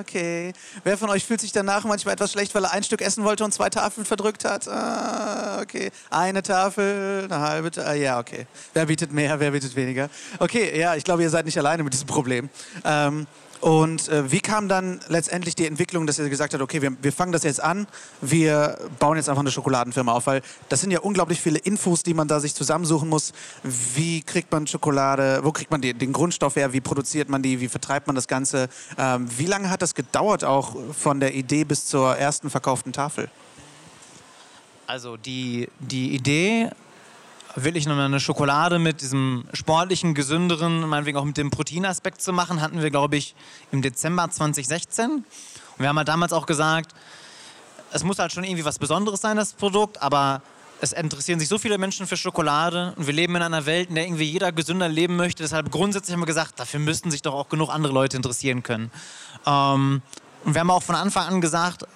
Okay. 0.00 0.52
Wer 0.82 0.98
von 0.98 1.08
euch 1.08 1.24
fühlt 1.24 1.40
sich 1.40 1.52
danach 1.52 1.84
manchmal 1.84 2.14
etwas 2.14 2.32
schlecht, 2.32 2.52
weil 2.54 2.64
er 2.64 2.72
ein 2.72 2.82
Stück 2.82 3.00
essen 3.00 3.22
wollte 3.24 3.44
und 3.44 3.54
zwei 3.54 3.70
Tafeln 3.70 4.04
verdrückt 4.04 4.44
hat? 4.44 4.66
Ah, 4.66 5.60
okay. 5.62 5.92
Eine 6.10 6.42
Tafel, 6.42 7.28
eine 7.30 7.38
halbe 7.38 7.70
Tafel. 7.70 8.02
Ja, 8.02 8.18
okay. 8.18 8.46
Wer 8.74 8.86
bietet 8.86 9.12
mehr, 9.12 9.38
wer 9.38 9.52
bietet 9.52 9.76
weniger? 9.76 10.10
Okay, 10.40 10.76
ja, 10.78 10.96
ich 10.96 11.04
glaube, 11.04 11.22
ihr 11.22 11.30
seid 11.30 11.46
nicht 11.46 11.56
alleine 11.58 11.84
mit 11.84 11.92
diesem 11.92 12.08
Problem. 12.08 12.50
Ähm, 12.84 13.28
und 13.62 14.08
äh, 14.08 14.32
wie 14.32 14.40
kam 14.40 14.66
dann 14.66 14.98
letztendlich 15.06 15.54
die 15.54 15.68
Entwicklung, 15.68 16.04
dass 16.04 16.18
ihr 16.18 16.28
gesagt 16.28 16.52
habt, 16.52 16.60
okay, 16.60 16.82
wir, 16.82 16.96
wir 17.00 17.12
fangen 17.12 17.30
das 17.30 17.44
jetzt 17.44 17.62
an, 17.62 17.86
wir 18.20 18.76
bauen 18.98 19.16
jetzt 19.16 19.28
einfach 19.28 19.42
eine 19.42 19.52
Schokoladenfirma 19.52 20.12
auf, 20.12 20.26
weil 20.26 20.42
das 20.68 20.80
sind 20.80 20.90
ja 20.90 20.98
unglaublich 20.98 21.40
viele 21.40 21.60
Infos, 21.60 22.02
die 22.02 22.12
man 22.12 22.26
da 22.26 22.40
sich 22.40 22.56
zusammensuchen 22.56 23.08
muss. 23.08 23.32
Wie 23.62 24.22
kriegt 24.22 24.50
man 24.50 24.66
Schokolade, 24.66 25.44
wo 25.44 25.52
kriegt 25.52 25.70
man 25.70 25.80
die, 25.80 25.94
den 25.94 26.12
Grundstoff 26.12 26.56
her, 26.56 26.72
wie 26.72 26.80
produziert 26.80 27.28
man 27.28 27.40
die, 27.40 27.60
wie 27.60 27.68
vertreibt 27.68 28.08
man 28.08 28.16
das 28.16 28.26
Ganze? 28.26 28.68
Ähm, 28.98 29.28
wie 29.38 29.46
lange 29.46 29.70
hat 29.70 29.80
das 29.80 29.94
gedauert 29.94 30.42
auch 30.42 30.74
von 30.92 31.20
der 31.20 31.32
Idee 31.32 31.62
bis 31.62 31.86
zur 31.86 32.16
ersten 32.16 32.50
verkauften 32.50 32.92
Tafel? 32.92 33.30
Also 34.88 35.16
die, 35.16 35.68
die 35.78 36.16
Idee 36.16 36.68
wirklich 37.54 37.86
nochmal 37.86 38.06
eine 38.06 38.20
Schokolade 38.20 38.78
mit 38.78 39.00
diesem 39.00 39.44
sportlichen, 39.52 40.14
gesünderen, 40.14 40.88
meinetwegen 40.88 41.18
auch 41.18 41.24
mit 41.24 41.36
dem 41.36 41.50
Proteinaspekt 41.50 42.22
zu 42.22 42.32
machen, 42.32 42.60
hatten 42.60 42.80
wir, 42.80 42.90
glaube 42.90 43.16
ich, 43.16 43.34
im 43.70 43.82
Dezember 43.82 44.28
2016. 44.30 45.10
Und 45.10 45.24
wir 45.78 45.88
haben 45.88 45.98
halt 45.98 46.08
damals 46.08 46.32
auch 46.32 46.46
gesagt, 46.46 46.94
es 47.92 48.04
muss 48.04 48.18
halt 48.18 48.32
schon 48.32 48.44
irgendwie 48.44 48.64
was 48.64 48.78
Besonderes 48.78 49.20
sein, 49.20 49.36
das 49.36 49.52
Produkt, 49.52 50.00
aber 50.00 50.42
es 50.80 50.92
interessieren 50.92 51.38
sich 51.38 51.48
so 51.48 51.58
viele 51.58 51.78
Menschen 51.78 52.06
für 52.06 52.16
Schokolade 52.16 52.92
und 52.96 53.06
wir 53.06 53.14
leben 53.14 53.36
in 53.36 53.42
einer 53.42 53.66
Welt, 53.66 53.90
in 53.90 53.94
der 53.94 54.04
irgendwie 54.04 54.24
jeder 54.24 54.50
gesünder 54.50 54.88
leben 54.88 55.16
möchte. 55.16 55.42
Deshalb 55.42 55.70
grundsätzlich 55.70 56.12
haben 56.12 56.22
wir 56.22 56.26
gesagt, 56.26 56.58
dafür 56.58 56.80
müssten 56.80 57.10
sich 57.10 57.22
doch 57.22 57.34
auch 57.34 57.48
genug 57.48 57.70
andere 57.70 57.92
Leute 57.92 58.16
interessieren 58.16 58.62
können. 58.62 58.90
Ähm, 59.46 60.02
und 60.44 60.54
wir 60.54 60.60
haben 60.60 60.70
auch 60.70 60.82
von 60.82 60.96
Anfang 60.96 61.28
an 61.28 61.40
gesagt, 61.40 61.86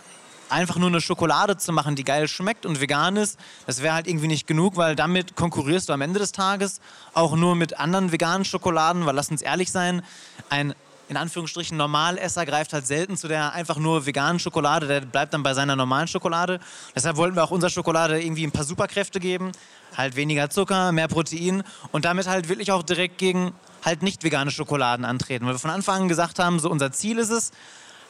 einfach 0.49 0.77
nur 0.77 0.89
eine 0.89 1.01
Schokolade 1.01 1.57
zu 1.57 1.73
machen, 1.73 1.97
die 1.97 2.05
geil 2.05 2.29
schmeckt 2.29 2.67
und 2.67 2.81
vegan 2.81 3.17
ist, 3.17 3.39
das 3.67 3.83
wäre 3.83 3.95
halt 3.95 4.07
irgendwie 4.07 4.29
nicht 4.29 4.47
genug, 4.47 4.77
weil 4.77 4.97
damit 4.97 5.37
konkurrierst 5.37 5.89
du 5.89 5.93
am 5.93 6.01
Ende 6.01 6.19
des 6.19 6.33
Tages 6.33 6.81
auch 7.15 7.37
nur 7.37 7.55
mit 7.57 7.79
anderen 7.79 8.13
veganen 8.13 8.45
Schokoladen, 8.45 9.07
weil 9.07 9.15
lass 9.15 9.31
uns 9.31 9.43
ehrlich 9.43 9.71
sein, 9.71 10.03
ein 10.49 10.75
in 11.09 11.17
Anführungsstrichen 11.17 11.77
Normalesser 11.77 12.45
greift 12.47 12.73
halt 12.73 12.87
selten 12.87 13.17
zu 13.17 13.29
der 13.29 13.53
einfach 13.53 13.79
nur 13.79 14.07
veganen 14.07 14.39
Schokolade, 14.39 14.87
der 14.87 15.01
bleibt 15.03 15.35
dann 15.35 15.43
bei 15.43 15.55
seiner 15.55 15.77
normalen 15.77 16.09
Schokolade. 16.09 16.59
Deshalb 16.95 17.17
wollten 17.17 17.37
wir 17.37 17.45
auch 17.45 17.51
unserer 17.51 17.71
Schokolade 17.71 18.21
irgendwie 18.21 18.45
ein 18.45 18.51
paar 18.51 18.65
Superkräfte 18.65 19.21
geben, 19.21 19.53
halt 19.97 20.17
weniger 20.17 20.51
Zucker, 20.51 20.93
mehr 20.93 21.09
Protein 21.09 21.63
und 21.93 22.05
damit 22.05 22.27
halt 22.27 22.49
wirklich 22.49 22.73
auch 22.73 22.83
direkt 22.83 23.19
gegen 23.19 23.53
halt 23.85 24.03
nicht 24.03 24.25
vegane 24.25 24.51
Schokoladen 24.51 25.05
antreten, 25.05 25.47
weil 25.47 25.55
wir 25.55 25.59
von 25.61 25.71
Anfang 25.71 26.03
an 26.03 26.09
gesagt 26.09 26.39
haben, 26.39 26.59
so 26.59 26.69
unser 26.71 26.91
Ziel 26.91 27.19
ist 27.19 27.31
es, 27.31 27.53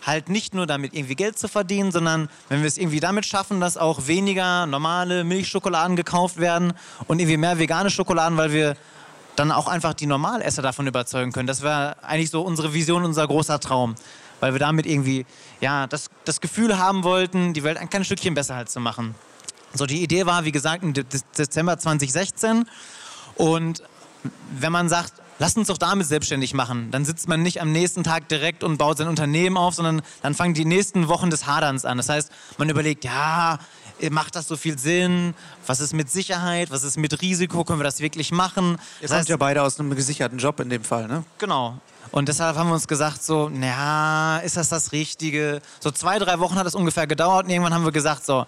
halt 0.02 0.28
nicht 0.28 0.54
nur 0.54 0.66
damit 0.66 0.94
irgendwie 0.94 1.14
Geld 1.14 1.38
zu 1.38 1.48
verdienen, 1.48 1.90
sondern 1.92 2.28
wenn 2.48 2.60
wir 2.60 2.68
es 2.68 2.78
irgendwie 2.78 3.00
damit 3.00 3.26
schaffen, 3.26 3.60
dass 3.60 3.76
auch 3.76 4.06
weniger 4.06 4.66
normale 4.66 5.24
Milchschokoladen 5.24 5.96
gekauft 5.96 6.38
werden 6.38 6.72
und 7.08 7.18
irgendwie 7.18 7.36
mehr 7.36 7.58
vegane 7.58 7.90
Schokoladen, 7.90 8.38
weil 8.38 8.52
wir 8.52 8.76
dann 9.36 9.52
auch 9.52 9.68
einfach 9.68 9.94
die 9.94 10.06
Normalesser 10.06 10.62
davon 10.62 10.86
überzeugen 10.86 11.32
können. 11.32 11.46
Das 11.46 11.62
wäre 11.62 11.96
eigentlich 12.02 12.30
so 12.30 12.42
unsere 12.42 12.72
Vision, 12.72 13.04
unser 13.04 13.26
großer 13.26 13.60
Traum. 13.60 13.94
Weil 14.40 14.52
wir 14.52 14.58
damit 14.58 14.86
irgendwie 14.86 15.24
ja, 15.60 15.86
das, 15.86 16.10
das 16.24 16.40
Gefühl 16.40 16.78
haben 16.78 17.04
wollten, 17.04 17.54
die 17.54 17.62
Welt 17.62 17.78
ein 17.78 17.88
kleines 17.88 18.06
Stückchen 18.06 18.34
besser 18.34 18.56
halt 18.56 18.70
zu 18.70 18.80
machen. 18.80 19.14
So, 19.74 19.86
die 19.86 20.02
Idee 20.02 20.26
war, 20.26 20.44
wie 20.44 20.52
gesagt, 20.52 20.82
im 20.82 20.92
Dezember 20.92 21.78
2016. 21.78 22.68
Und 23.36 23.82
wenn 24.58 24.72
man 24.72 24.88
sagt, 24.88 25.12
lasst 25.38 25.56
uns 25.56 25.68
doch 25.68 25.78
damit 25.78 26.06
selbstständig 26.06 26.54
machen, 26.54 26.90
dann 26.90 27.04
sitzt 27.04 27.28
man 27.28 27.42
nicht 27.42 27.60
am 27.60 27.72
nächsten 27.72 28.04
Tag 28.04 28.28
direkt 28.28 28.64
und 28.64 28.78
baut 28.78 28.98
sein 28.98 29.08
Unternehmen 29.08 29.56
auf, 29.56 29.74
sondern 29.74 30.02
dann 30.22 30.34
fangen 30.34 30.54
die 30.54 30.64
nächsten 30.64 31.08
Wochen 31.08 31.30
des 31.30 31.46
Haderns 31.46 31.84
an. 31.84 31.96
Das 31.96 32.08
heißt, 32.08 32.30
man 32.58 32.68
überlegt, 32.68 33.04
ja, 33.04 33.58
macht 34.10 34.36
das 34.36 34.46
so 34.46 34.56
viel 34.56 34.78
Sinn? 34.78 35.34
Was 35.66 35.80
ist 35.80 35.94
mit 35.94 36.10
Sicherheit? 36.10 36.70
Was 36.70 36.84
ist 36.84 36.96
mit 36.96 37.22
Risiko? 37.22 37.64
Können 37.64 37.80
wir 37.80 37.84
das 37.84 38.00
wirklich 38.00 38.32
machen? 38.32 38.78
Ihr 39.00 39.08
das 39.08 39.18
heißt, 39.18 39.28
ja 39.28 39.36
beide 39.36 39.62
aus 39.62 39.80
einem 39.80 39.94
gesicherten 39.94 40.38
Job 40.38 40.60
in 40.60 40.68
dem 40.68 40.84
Fall, 40.84 41.08
ne? 41.08 41.24
Genau. 41.38 41.78
Und 42.12 42.28
deshalb 42.28 42.56
haben 42.56 42.68
wir 42.68 42.74
uns 42.74 42.86
gesagt, 42.86 43.22
so, 43.22 43.48
naja, 43.48 44.38
ist 44.38 44.56
das 44.56 44.68
das 44.68 44.92
Richtige? 44.92 45.60
So 45.80 45.90
zwei, 45.90 46.18
drei 46.18 46.38
Wochen 46.38 46.54
hat 46.54 46.66
es 46.66 46.74
ungefähr 46.74 47.06
gedauert 47.06 47.46
und 47.46 47.50
irgendwann 47.50 47.74
haben 47.74 47.84
wir 47.84 47.92
gesagt, 47.92 48.24
so, 48.24 48.46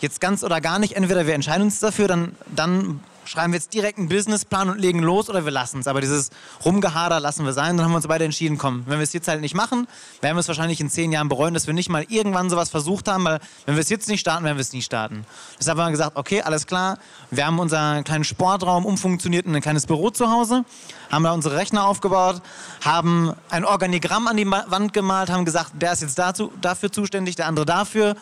jetzt 0.00 0.20
ganz 0.20 0.42
oder 0.42 0.60
gar 0.60 0.78
nicht. 0.78 0.96
Entweder 0.96 1.26
wir 1.26 1.34
entscheiden 1.34 1.62
uns 1.62 1.80
dafür, 1.80 2.08
dann, 2.08 2.34
dann 2.54 3.00
schreiben 3.24 3.52
wir 3.52 3.58
jetzt 3.58 3.74
direkt 3.74 3.98
einen 3.98 4.08
Businessplan 4.08 4.70
und 4.70 4.78
legen 4.78 5.00
los 5.00 5.28
oder 5.28 5.44
wir 5.44 5.52
lassen 5.52 5.80
es. 5.80 5.86
Aber 5.86 6.00
dieses 6.00 6.30
Rumgehader 6.64 7.20
lassen 7.20 7.44
wir 7.44 7.52
sein. 7.52 7.76
Dann 7.76 7.84
haben 7.84 7.92
wir 7.92 7.96
uns 7.96 8.06
beide 8.06 8.24
entschieden, 8.24 8.58
komm, 8.58 8.84
wenn 8.86 8.98
wir 8.98 9.04
es 9.04 9.12
jetzt 9.12 9.28
halt 9.28 9.40
nicht 9.40 9.54
machen, 9.54 9.86
werden 10.20 10.36
wir 10.36 10.40
es 10.40 10.48
wahrscheinlich 10.48 10.80
in 10.80 10.90
zehn 10.90 11.12
Jahren 11.12 11.28
bereuen, 11.28 11.54
dass 11.54 11.66
wir 11.66 11.74
nicht 11.74 11.88
mal 11.88 12.04
irgendwann 12.08 12.50
sowas 12.50 12.70
versucht 12.70 13.08
haben, 13.08 13.24
weil 13.24 13.40
wenn 13.66 13.74
wir 13.74 13.80
es 13.80 13.88
jetzt 13.88 14.08
nicht 14.08 14.20
starten, 14.20 14.44
werden 14.44 14.56
wir 14.56 14.62
es 14.62 14.72
nie 14.72 14.82
starten. 14.82 15.24
Deshalb 15.58 15.78
haben 15.78 15.86
wir 15.86 15.92
gesagt, 15.92 16.16
okay, 16.16 16.42
alles 16.42 16.66
klar, 16.66 16.98
wir 17.30 17.46
haben 17.46 17.58
unseren 17.58 18.04
kleinen 18.04 18.24
Sportraum 18.24 18.86
umfunktioniert 18.86 19.46
in 19.46 19.54
ein 19.54 19.62
kleines 19.62 19.86
Büro 19.86 20.10
zu 20.10 20.30
Hause, 20.30 20.64
haben 21.10 21.24
da 21.24 21.32
unsere 21.32 21.56
Rechner 21.56 21.86
aufgebaut, 21.86 22.42
haben 22.84 23.32
ein 23.50 23.64
Organigramm 23.64 24.28
an 24.28 24.36
die 24.36 24.50
Wand 24.50 24.92
gemalt, 24.92 25.30
haben 25.30 25.44
gesagt, 25.44 25.72
der 25.80 25.92
ist 25.92 26.02
jetzt 26.02 26.18
dazu, 26.18 26.52
dafür 26.60 26.90
zuständig, 26.92 27.36
der 27.36 27.46
andere 27.46 27.66
dafür. 27.66 28.16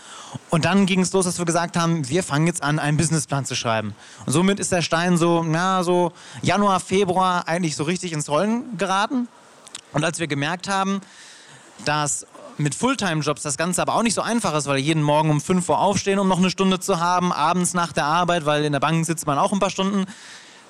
Und 0.50 0.64
dann 0.64 0.86
ging 0.86 1.00
es 1.00 1.12
los, 1.12 1.24
dass 1.24 1.38
wir 1.38 1.44
gesagt 1.44 1.76
haben, 1.76 2.08
wir 2.08 2.22
fangen 2.22 2.46
jetzt 2.46 2.62
an, 2.62 2.78
einen 2.78 2.96
Businessplan 2.96 3.44
zu 3.44 3.54
schreiben. 3.54 3.94
Und 4.26 4.32
somit 4.32 4.60
ist 4.60 4.72
der 4.72 4.82
Stein 4.92 5.16
so, 5.16 5.42
ja, 5.42 5.82
so 5.82 6.12
Januar, 6.42 6.78
Februar 6.78 7.48
eigentlich 7.48 7.76
so 7.76 7.84
richtig 7.84 8.12
ins 8.12 8.28
Rollen 8.28 8.76
geraten. 8.76 9.26
Und 9.94 10.04
als 10.04 10.18
wir 10.18 10.26
gemerkt 10.26 10.68
haben, 10.68 11.00
dass 11.86 12.26
mit 12.58 12.74
Fulltime-Jobs 12.74 13.40
das 13.40 13.56
Ganze 13.56 13.80
aber 13.80 13.94
auch 13.94 14.02
nicht 14.02 14.12
so 14.12 14.20
einfach 14.20 14.54
ist, 14.54 14.66
weil 14.66 14.76
jeden 14.76 15.02
Morgen 15.02 15.30
um 15.30 15.40
5 15.40 15.66
Uhr 15.66 15.78
aufstehen, 15.78 16.18
um 16.18 16.28
noch 16.28 16.36
eine 16.36 16.50
Stunde 16.50 16.78
zu 16.78 17.00
haben, 17.00 17.32
abends 17.32 17.72
nach 17.72 17.94
der 17.94 18.04
Arbeit, 18.04 18.44
weil 18.44 18.66
in 18.66 18.72
der 18.72 18.80
Bank 18.80 19.06
sitzt 19.06 19.26
man 19.26 19.38
auch 19.38 19.54
ein 19.54 19.60
paar 19.60 19.70
Stunden, 19.70 20.04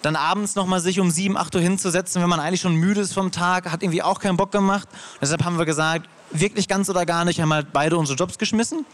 dann 0.03 0.15
abends 0.15 0.55
nochmal 0.55 0.79
sich 0.79 1.01
um 1.01 1.11
7, 1.11 1.37
8 1.37 1.57
Uhr 1.57 1.61
hinzusetzen, 1.61 2.23
wenn 2.23 2.31
man 2.31 2.39
eigentlich 2.39 2.61
schon 2.61 2.77
müde 2.77 3.01
ist 3.01 3.15
vom 3.15 3.33
Tag, 3.33 3.73
hat 3.73 3.83
irgendwie 3.83 4.05
auch 4.05 4.21
keinen 4.21 4.37
Bock 4.37 4.53
gemacht. 4.53 4.89
Deshalb 5.21 5.45
haben 5.45 5.59
wir 5.59 5.65
gesagt, 5.65 6.09
wirklich 6.31 6.69
ganz 6.69 6.89
oder 6.89 7.05
gar 7.07 7.25
nicht, 7.25 7.41
haben 7.41 7.53
halt 7.53 7.73
beide 7.73 7.97
unsere 7.97 8.17
Jobs 8.17 8.39
geschmissen, 8.39 8.87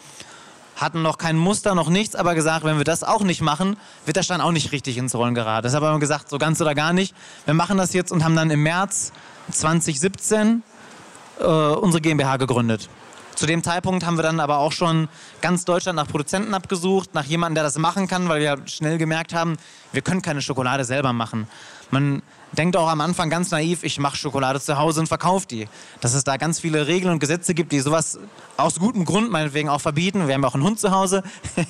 hatten 0.79 1.03
noch 1.03 1.19
kein 1.19 1.37
Muster, 1.37 1.75
noch 1.75 1.91
nichts, 1.91 2.15
aber 2.15 2.35
gesagt, 2.35 2.65
wenn 2.65 2.79
wir 2.79 2.85
das 2.85 3.05
auch 3.05 3.23
nicht 3.23 3.43
machen, 3.43 3.77
wird 4.07 4.17
der 4.17 4.23
Stein 4.23 4.41
auch 4.41 4.53
nicht 4.53 4.73
richtig 4.73 4.97
ins 4.97 5.15
Rollen 5.15 5.35
geraten. 5.35 5.65
Deshalb 5.65 5.85
haben 5.85 5.97
wir 5.97 6.01
gesagt, 6.01 6.31
so 6.31 6.39
ganz 6.39 6.61
oder 6.61 6.75
gar 6.75 6.93
nicht. 6.93 7.15
Wir 7.45 7.55
machen 7.55 7.77
das 7.77 7.93
jetzt 7.93 8.13
und 8.13 8.25
haben 8.25 8.37
dann 8.37 8.51
im 8.51 8.63
März 8.63 9.13
2017 9.51 10.63
äh, 11.41 11.45
unsere 11.45 12.01
GmbH 12.01 12.37
gegründet. 12.37 12.89
Zu 13.35 13.47
dem 13.47 13.63
Zeitpunkt 13.63 14.05
haben 14.05 14.17
wir 14.19 14.23
dann 14.23 14.41
aber 14.41 14.59
auch 14.59 14.73
schon 14.73 15.09
ganz 15.41 15.65
Deutschland 15.65 15.97
nach 15.97 16.09
Produzenten 16.09 16.55
abgesucht, 16.55 17.15
nach 17.15 17.25
jemandem, 17.25 17.57
der 17.57 17.65
das 17.65 17.79
machen 17.79 18.09
kann, 18.09 18.29
weil 18.29 18.41
wir 18.41 18.59
schnell 18.67 18.99
gemerkt 18.99 19.33
haben, 19.33 19.57
wir 19.93 20.03
können 20.03 20.23
keine 20.23 20.43
Schokolade 20.43 20.85
selber 20.85 21.13
machen. 21.13 21.47
Man 21.91 22.23
denkt 22.53 22.77
auch 22.77 22.89
am 22.89 23.01
Anfang 23.01 23.31
ganz 23.31 23.51
naiv, 23.51 23.83
ich 23.83 23.99
mache 23.99 24.17
Schokolade 24.17 24.61
zu 24.61 24.79
Hause 24.79 25.01
und 25.01 25.07
verkaufe 25.07 25.47
die. 25.47 25.69
Dass 26.01 26.15
es 26.15 26.25
da 26.25 26.37
ganz 26.37 26.61
viele 26.61 26.87
Regeln 26.87 27.13
und 27.13 27.19
Gesetze 27.19 27.55
gibt, 27.55 27.73
die 27.73 27.81
sowas 27.81 28.19
aus 28.57 28.79
gutem 28.79 29.05
Grund 29.05 29.31
meinetwegen 29.31 29.69
auch 29.69 29.81
verbieten. 29.81 30.27
Wir 30.27 30.35
haben 30.35 30.45
auch 30.45 30.55
einen 30.55 30.65
Hund 30.65 30.81
zu 30.81 30.91
Hause 30.91 31.23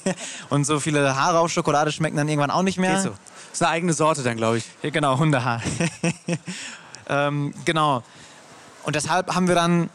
und 0.51 0.65
so 0.65 0.81
viele 0.81 1.17
Haare 1.17 1.41
auf 1.41 1.51
Schokolade 1.51 1.93
schmecken 1.93 2.17
dann 2.17 2.29
irgendwann 2.29 2.51
auch 2.51 2.63
nicht 2.63 2.79
mehr. 2.79 2.95
Geht 2.95 3.03
so. 3.03 3.11
Das 3.11 3.55
ist 3.55 3.63
eine 3.63 3.71
eigene 3.73 3.93
Sorte 3.93 4.23
dann, 4.23 4.37
glaube 4.37 4.59
ich. 4.59 4.65
Ja, 4.83 4.91
genau, 4.91 5.19
Hundehaar. 5.19 5.63
ähm, 7.09 7.55
genau. 7.65 8.03
Und 8.85 8.95
deshalb 8.95 9.35
haben 9.35 9.49
wir 9.49 9.55
dann 9.55 9.91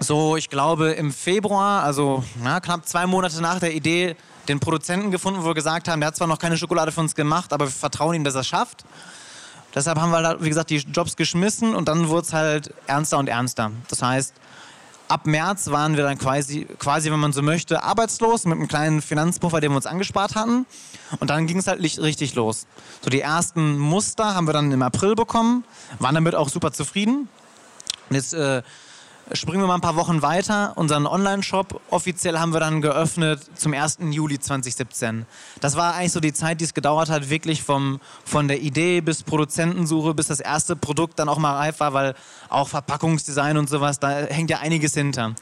so, 0.00 0.36
ich 0.36 0.50
glaube, 0.50 0.92
im 0.92 1.12
Februar, 1.12 1.82
also 1.82 2.24
na, 2.42 2.60
knapp 2.60 2.86
zwei 2.86 3.06
Monate 3.06 3.40
nach 3.40 3.58
der 3.58 3.74
Idee, 3.74 4.16
den 4.48 4.60
Produzenten 4.60 5.10
gefunden, 5.10 5.42
wo 5.42 5.46
wir 5.46 5.54
gesagt 5.54 5.88
haben, 5.88 6.00
der 6.00 6.08
hat 6.08 6.16
zwar 6.16 6.26
noch 6.26 6.38
keine 6.38 6.58
Schokolade 6.58 6.92
für 6.92 7.00
uns 7.00 7.14
gemacht, 7.14 7.52
aber 7.52 7.66
wir 7.66 7.72
vertrauen 7.72 8.14
ihm, 8.14 8.24
dass 8.24 8.34
er 8.34 8.42
es 8.42 8.48
schafft. 8.48 8.84
Deshalb 9.74 9.98
haben 9.98 10.10
wir, 10.10 10.18
halt, 10.18 10.42
wie 10.42 10.48
gesagt, 10.48 10.70
die 10.70 10.76
Jobs 10.76 11.16
geschmissen 11.16 11.74
und 11.74 11.88
dann 11.88 12.08
wurde 12.08 12.26
es 12.26 12.32
halt 12.32 12.72
ernster 12.86 13.18
und 13.18 13.28
ernster. 13.28 13.72
Das 13.88 14.02
heißt, 14.02 14.34
ab 15.08 15.26
März 15.26 15.70
waren 15.70 15.96
wir 15.96 16.04
dann 16.04 16.18
quasi, 16.18 16.66
quasi, 16.78 17.10
wenn 17.10 17.18
man 17.18 17.32
so 17.32 17.42
möchte, 17.42 17.82
arbeitslos 17.82 18.44
mit 18.44 18.58
einem 18.58 18.68
kleinen 18.68 19.02
Finanzpuffer, 19.02 19.60
den 19.60 19.72
wir 19.72 19.76
uns 19.76 19.86
angespart 19.86 20.34
hatten. 20.34 20.66
Und 21.20 21.30
dann 21.30 21.46
ging 21.46 21.58
es 21.58 21.66
halt 21.66 21.80
richtig 21.80 22.34
los. 22.34 22.66
So 23.02 23.10
die 23.10 23.20
ersten 23.20 23.78
Muster 23.78 24.34
haben 24.34 24.46
wir 24.46 24.52
dann 24.52 24.70
im 24.72 24.82
April 24.82 25.14
bekommen, 25.14 25.64
waren 25.98 26.14
damit 26.14 26.34
auch 26.34 26.48
super 26.48 26.72
zufrieden. 26.72 27.28
Und 28.10 28.16
jetzt 28.16 28.34
äh, 28.34 28.62
springen 29.32 29.62
wir 29.62 29.66
mal 29.66 29.76
ein 29.76 29.80
paar 29.80 29.96
Wochen 29.96 30.22
weiter. 30.22 30.72
Unseren 30.76 31.06
Online-Shop 31.06 31.80
offiziell 31.90 32.38
haben 32.38 32.52
wir 32.52 32.60
dann 32.60 32.82
geöffnet 32.82 33.40
zum 33.54 33.72
1. 33.72 33.98
Juli 34.10 34.38
2017. 34.38 35.26
Das 35.60 35.76
war 35.76 35.94
eigentlich 35.94 36.12
so 36.12 36.20
die 36.20 36.32
Zeit, 36.32 36.60
die 36.60 36.64
es 36.64 36.74
gedauert 36.74 37.08
hat, 37.08 37.30
wirklich 37.30 37.62
vom, 37.62 38.00
von 38.24 38.48
der 38.48 38.60
Idee 38.60 39.00
bis 39.00 39.22
Produzentensuche, 39.22 40.14
bis 40.14 40.26
das 40.26 40.40
erste 40.40 40.76
Produkt 40.76 41.18
dann 41.18 41.28
auch 41.28 41.38
mal 41.38 41.54
reif 41.54 41.80
war, 41.80 41.94
weil 41.94 42.14
auch 42.48 42.68
Verpackungsdesign 42.68 43.56
und 43.56 43.68
sowas, 43.68 43.98
da 43.98 44.10
hängt 44.10 44.50
ja 44.50 44.58
einiges 44.58 44.94
hinter. 44.94 45.34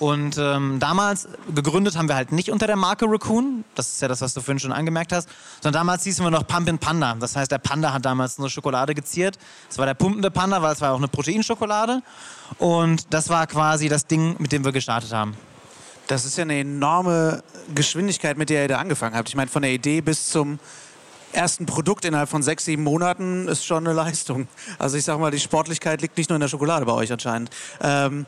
Und 0.00 0.38
ähm, 0.38 0.78
damals 0.80 1.28
gegründet 1.54 1.96
haben 1.96 2.08
wir 2.08 2.16
halt 2.16 2.32
nicht 2.32 2.50
unter 2.50 2.66
der 2.66 2.76
Marke 2.76 3.04
Raccoon, 3.06 3.64
das 3.74 3.92
ist 3.92 4.00
ja 4.00 4.08
das, 4.08 4.22
was 4.22 4.32
du 4.32 4.40
vorhin 4.40 4.58
schon 4.58 4.72
angemerkt 4.72 5.12
hast, 5.12 5.28
sondern 5.62 5.80
damals 5.80 6.04
hießen 6.04 6.24
wir 6.24 6.30
noch 6.30 6.46
Pumpin 6.46 6.78
Panda. 6.78 7.14
Das 7.20 7.36
heißt, 7.36 7.52
der 7.52 7.58
Panda 7.58 7.92
hat 7.92 8.06
damals 8.06 8.38
eine 8.38 8.48
Schokolade 8.48 8.94
geziert. 8.94 9.38
Das 9.68 9.76
war 9.76 9.84
der 9.84 9.92
pumpende 9.92 10.30
Panda, 10.30 10.62
weil 10.62 10.72
es 10.72 10.80
war 10.80 10.92
auch 10.92 10.98
eine 10.98 11.08
Proteinschokolade. 11.08 12.02
Und 12.56 13.12
das 13.12 13.28
war 13.28 13.46
quasi 13.46 13.90
das 13.90 14.06
Ding, 14.06 14.36
mit 14.38 14.52
dem 14.52 14.64
wir 14.64 14.72
gestartet 14.72 15.12
haben. 15.12 15.36
Das 16.06 16.24
ist 16.24 16.38
ja 16.38 16.42
eine 16.42 16.58
enorme 16.58 17.42
Geschwindigkeit, 17.74 18.38
mit 18.38 18.48
der 18.48 18.62
ihr 18.62 18.68
da 18.68 18.78
angefangen 18.78 19.14
habt. 19.14 19.28
Ich 19.28 19.36
meine, 19.36 19.50
von 19.50 19.60
der 19.60 19.70
Idee 19.70 20.00
bis 20.00 20.30
zum 20.30 20.58
ersten 21.32 21.66
Produkt 21.66 22.06
innerhalb 22.06 22.28
von 22.28 22.42
sechs, 22.42 22.64
sieben 22.64 22.82
Monaten 22.84 23.48
ist 23.48 23.64
schon 23.64 23.86
eine 23.86 23.94
Leistung. 23.94 24.48
Also 24.78 24.96
ich 24.96 25.04
sag 25.04 25.20
mal, 25.20 25.30
die 25.30 25.38
Sportlichkeit 25.38 26.00
liegt 26.00 26.16
nicht 26.16 26.30
nur 26.30 26.36
in 26.36 26.40
der 26.40 26.48
Schokolade 26.48 26.86
bei 26.86 26.92
euch 26.92 27.12
anscheinend. 27.12 27.50
Ähm, 27.82 28.26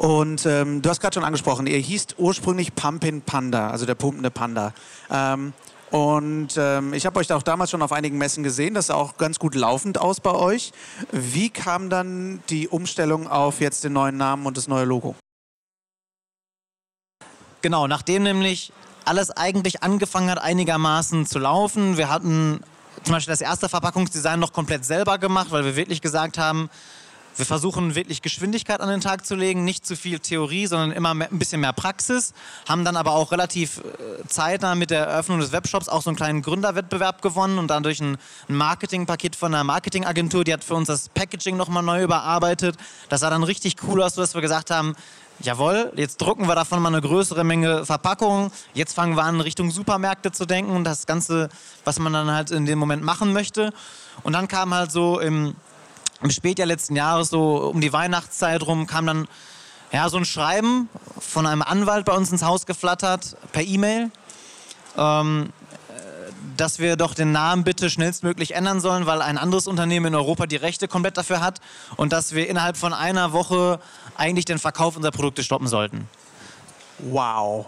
und 0.00 0.46
ähm, 0.46 0.80
du 0.80 0.88
hast 0.88 1.00
gerade 1.00 1.12
schon 1.12 1.24
angesprochen, 1.24 1.66
ihr 1.66 1.76
hießt 1.76 2.14
ursprünglich 2.16 2.74
Pumpin 2.74 3.20
Panda, 3.20 3.68
also 3.68 3.84
der 3.84 3.94
pumpende 3.94 4.30
Panda. 4.30 4.72
Ähm, 5.10 5.52
und 5.90 6.56
ähm, 6.56 6.94
ich 6.94 7.04
habe 7.04 7.20
euch 7.20 7.30
auch 7.30 7.42
damals 7.42 7.70
schon 7.70 7.82
auf 7.82 7.92
einigen 7.92 8.16
Messen 8.16 8.42
gesehen, 8.42 8.72
das 8.72 8.86
sah 8.86 8.94
auch 8.94 9.18
ganz 9.18 9.38
gut 9.38 9.54
laufend 9.54 9.98
aus 9.98 10.20
bei 10.20 10.32
euch. 10.32 10.72
Wie 11.12 11.50
kam 11.50 11.90
dann 11.90 12.42
die 12.48 12.66
Umstellung 12.66 13.28
auf 13.28 13.60
jetzt 13.60 13.84
den 13.84 13.92
neuen 13.92 14.16
Namen 14.16 14.46
und 14.46 14.56
das 14.56 14.68
neue 14.68 14.86
Logo? 14.86 15.16
Genau, 17.60 17.86
nachdem 17.86 18.22
nämlich 18.22 18.72
alles 19.04 19.30
eigentlich 19.30 19.82
angefangen 19.82 20.30
hat, 20.30 20.40
einigermaßen 20.40 21.26
zu 21.26 21.38
laufen. 21.38 21.98
Wir 21.98 22.08
hatten 22.08 22.60
zum 23.04 23.12
Beispiel 23.12 23.32
das 23.32 23.42
erste 23.42 23.68
Verpackungsdesign 23.68 24.40
noch 24.40 24.54
komplett 24.54 24.86
selber 24.86 25.18
gemacht, 25.18 25.48
weil 25.50 25.66
wir 25.66 25.76
wirklich 25.76 26.00
gesagt 26.00 26.38
haben, 26.38 26.70
Wir 27.36 27.46
versuchen 27.46 27.94
wirklich 27.94 28.22
Geschwindigkeit 28.22 28.80
an 28.80 28.88
den 28.88 29.00
Tag 29.00 29.24
zu 29.24 29.34
legen, 29.34 29.64
nicht 29.64 29.86
zu 29.86 29.96
viel 29.96 30.18
Theorie, 30.18 30.66
sondern 30.66 30.92
immer 30.92 31.14
mehr, 31.14 31.30
ein 31.30 31.38
bisschen 31.38 31.60
mehr 31.60 31.72
Praxis. 31.72 32.34
Haben 32.68 32.84
dann 32.84 32.96
aber 32.96 33.12
auch 33.12 33.32
relativ 33.32 33.78
äh, 33.78 34.26
zeitnah 34.26 34.74
mit 34.74 34.90
der 34.90 35.06
Eröffnung 35.06 35.40
des 35.40 35.52
Webshops 35.52 35.88
auch 35.88 36.02
so 36.02 36.10
einen 36.10 36.16
kleinen 36.16 36.42
Gründerwettbewerb 36.42 37.22
gewonnen 37.22 37.58
und 37.58 37.68
dann 37.68 37.82
durch 37.82 38.00
ein, 38.00 38.18
ein 38.48 38.54
Marketingpaket 38.54 39.36
von 39.36 39.54
einer 39.54 39.64
Marketingagentur, 39.64 40.44
die 40.44 40.52
hat 40.52 40.64
für 40.64 40.74
uns 40.74 40.88
das 40.88 41.08
Packaging 41.08 41.56
nochmal 41.56 41.82
neu 41.82 42.02
überarbeitet. 42.02 42.76
Das 43.08 43.20
sah 43.20 43.30
dann 43.30 43.42
richtig 43.42 43.76
cool 43.86 44.02
aus, 44.02 44.14
dass 44.14 44.34
wir 44.34 44.40
gesagt 44.42 44.70
haben, 44.70 44.94
jawohl, 45.40 45.92
jetzt 45.96 46.18
drucken 46.18 46.46
wir 46.46 46.54
davon 46.54 46.82
mal 46.82 46.88
eine 46.88 47.00
größere 47.00 47.44
Menge 47.44 47.86
Verpackungen. 47.86 48.50
Jetzt 48.74 48.94
fangen 48.94 49.16
wir 49.16 49.24
an, 49.24 49.40
Richtung 49.40 49.70
Supermärkte 49.70 50.32
zu 50.32 50.46
denken 50.46 50.72
und 50.72 50.84
das 50.84 51.06
Ganze, 51.06 51.48
was 51.84 51.98
man 51.98 52.12
dann 52.12 52.30
halt 52.30 52.50
in 52.50 52.66
dem 52.66 52.78
Moment 52.78 53.02
machen 53.02 53.32
möchte. 53.32 53.72
Und 54.22 54.34
dann 54.34 54.48
kam 54.48 54.74
halt 54.74 54.92
so 54.92 55.20
im, 55.20 55.54
im 56.22 56.30
Spätjahr 56.30 56.66
letzten 56.66 56.96
Jahres, 56.96 57.30
so 57.30 57.56
um 57.70 57.80
die 57.80 57.92
Weihnachtszeit 57.92 58.62
rum, 58.62 58.86
kam 58.86 59.06
dann 59.06 59.28
ja, 59.92 60.08
so 60.08 60.18
ein 60.18 60.24
Schreiben 60.24 60.88
von 61.18 61.46
einem 61.46 61.62
Anwalt 61.62 62.04
bei 62.04 62.12
uns 62.12 62.30
ins 62.30 62.42
Haus 62.42 62.66
geflattert, 62.66 63.36
per 63.52 63.62
E-Mail. 63.62 64.10
Ähm, 64.96 65.52
dass 66.56 66.78
wir 66.78 66.96
doch 66.96 67.14
den 67.14 67.32
Namen 67.32 67.64
bitte 67.64 67.88
schnellstmöglich 67.88 68.54
ändern 68.54 68.80
sollen, 68.80 69.06
weil 69.06 69.22
ein 69.22 69.38
anderes 69.38 69.66
Unternehmen 69.66 70.06
in 70.06 70.14
Europa 70.14 70.46
die 70.46 70.56
Rechte 70.56 70.88
komplett 70.88 71.16
dafür 71.16 71.40
hat 71.40 71.60
und 71.96 72.12
dass 72.12 72.34
wir 72.34 72.48
innerhalb 72.48 72.76
von 72.76 72.92
einer 72.92 73.32
Woche 73.32 73.80
eigentlich 74.16 74.44
den 74.44 74.58
Verkauf 74.58 74.96
unserer 74.96 75.12
Produkte 75.12 75.42
stoppen 75.42 75.68
sollten. 75.68 76.08
Wow. 76.98 77.66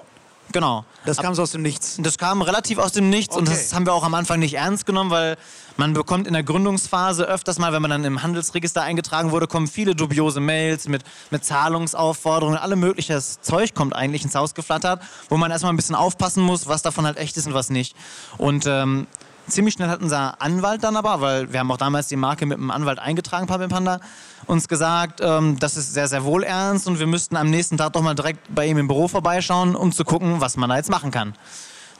Genau. 0.50 0.84
Das 1.06 1.16
kam 1.16 1.34
so 1.34 1.42
aus 1.42 1.52
dem 1.52 1.62
Nichts. 1.62 1.96
Das 2.00 2.18
kam 2.18 2.42
relativ 2.42 2.78
aus 2.78 2.92
dem 2.92 3.08
Nichts 3.08 3.36
und 3.36 3.48
Okay. 3.48 3.56
das 3.58 3.72
haben 3.72 3.86
wir 3.86 3.94
auch 3.94 4.02
am 4.04 4.14
Anfang 4.14 4.38
nicht 4.40 4.54
ernst 4.54 4.84
genommen, 4.84 5.10
weil 5.10 5.36
man 5.78 5.94
bekommt 5.94 6.26
in 6.26 6.34
der 6.34 6.42
Gründungsphase 6.42 7.24
öfters 7.24 7.58
mal, 7.58 7.72
wenn 7.72 7.80
man 7.80 7.90
dann 7.90 8.04
im 8.04 8.22
Handelsregister 8.22 8.82
eingetragen 8.82 9.30
wurde, 9.30 9.46
kommen 9.46 9.66
viele 9.66 9.94
dubiose 9.94 10.40
Mails 10.40 10.88
mit, 10.88 11.04
mit 11.30 11.44
Zahlungsaufforderungen, 11.44 12.58
alle 12.58 12.76
mögliches 12.76 13.40
Zeug 13.40 13.74
kommt 13.74 13.94
eigentlich 13.96 14.24
ins 14.24 14.34
Haus 14.34 14.54
geflattert, 14.54 15.00
wo 15.30 15.36
man 15.38 15.50
erstmal 15.50 15.72
ein 15.72 15.76
bisschen 15.76 15.94
aufpassen 15.94 16.42
muss, 16.42 16.66
was 16.66 16.82
davon 16.82 17.06
halt 17.06 17.16
echt 17.16 17.36
ist 17.38 17.46
und 17.46 17.54
was 17.54 17.70
nicht. 17.70 17.96
Und 18.36 18.66
ähm, 18.66 19.06
ziemlich 19.48 19.74
schnell 19.74 19.88
hat 19.88 20.02
unser 20.02 20.40
Anwalt 20.42 20.84
dann 20.84 20.96
aber, 20.96 21.20
weil 21.22 21.52
wir 21.52 21.60
haben 21.60 21.70
auch 21.70 21.78
damals 21.78 22.08
die 22.08 22.16
Marke 22.16 22.44
mit 22.46 22.58
einem 22.58 22.70
Anwalt 22.70 22.98
eingetragen, 22.98 23.46
Papa 23.46 23.66
Panda, 23.68 24.00
uns 24.46 24.68
gesagt, 24.68 25.20
ähm, 25.22 25.58
das 25.58 25.76
ist 25.76 25.94
sehr, 25.94 26.08
sehr 26.08 26.24
wohl 26.24 26.42
ernst 26.42 26.86
und 26.86 26.98
wir 26.98 27.06
müssten 27.06 27.36
am 27.36 27.50
nächsten 27.50 27.76
Tag 27.76 27.92
doch 27.92 28.02
mal 28.02 28.14
direkt 28.14 28.54
bei 28.54 28.66
ihm 28.66 28.78
im 28.78 28.88
Büro 28.88 29.08
vorbeischauen, 29.08 29.76
um 29.76 29.92
zu 29.92 30.04
gucken, 30.04 30.40
was 30.40 30.56
man 30.56 30.70
da 30.70 30.76
jetzt 30.76 30.90
machen 30.90 31.10
kann. 31.10 31.34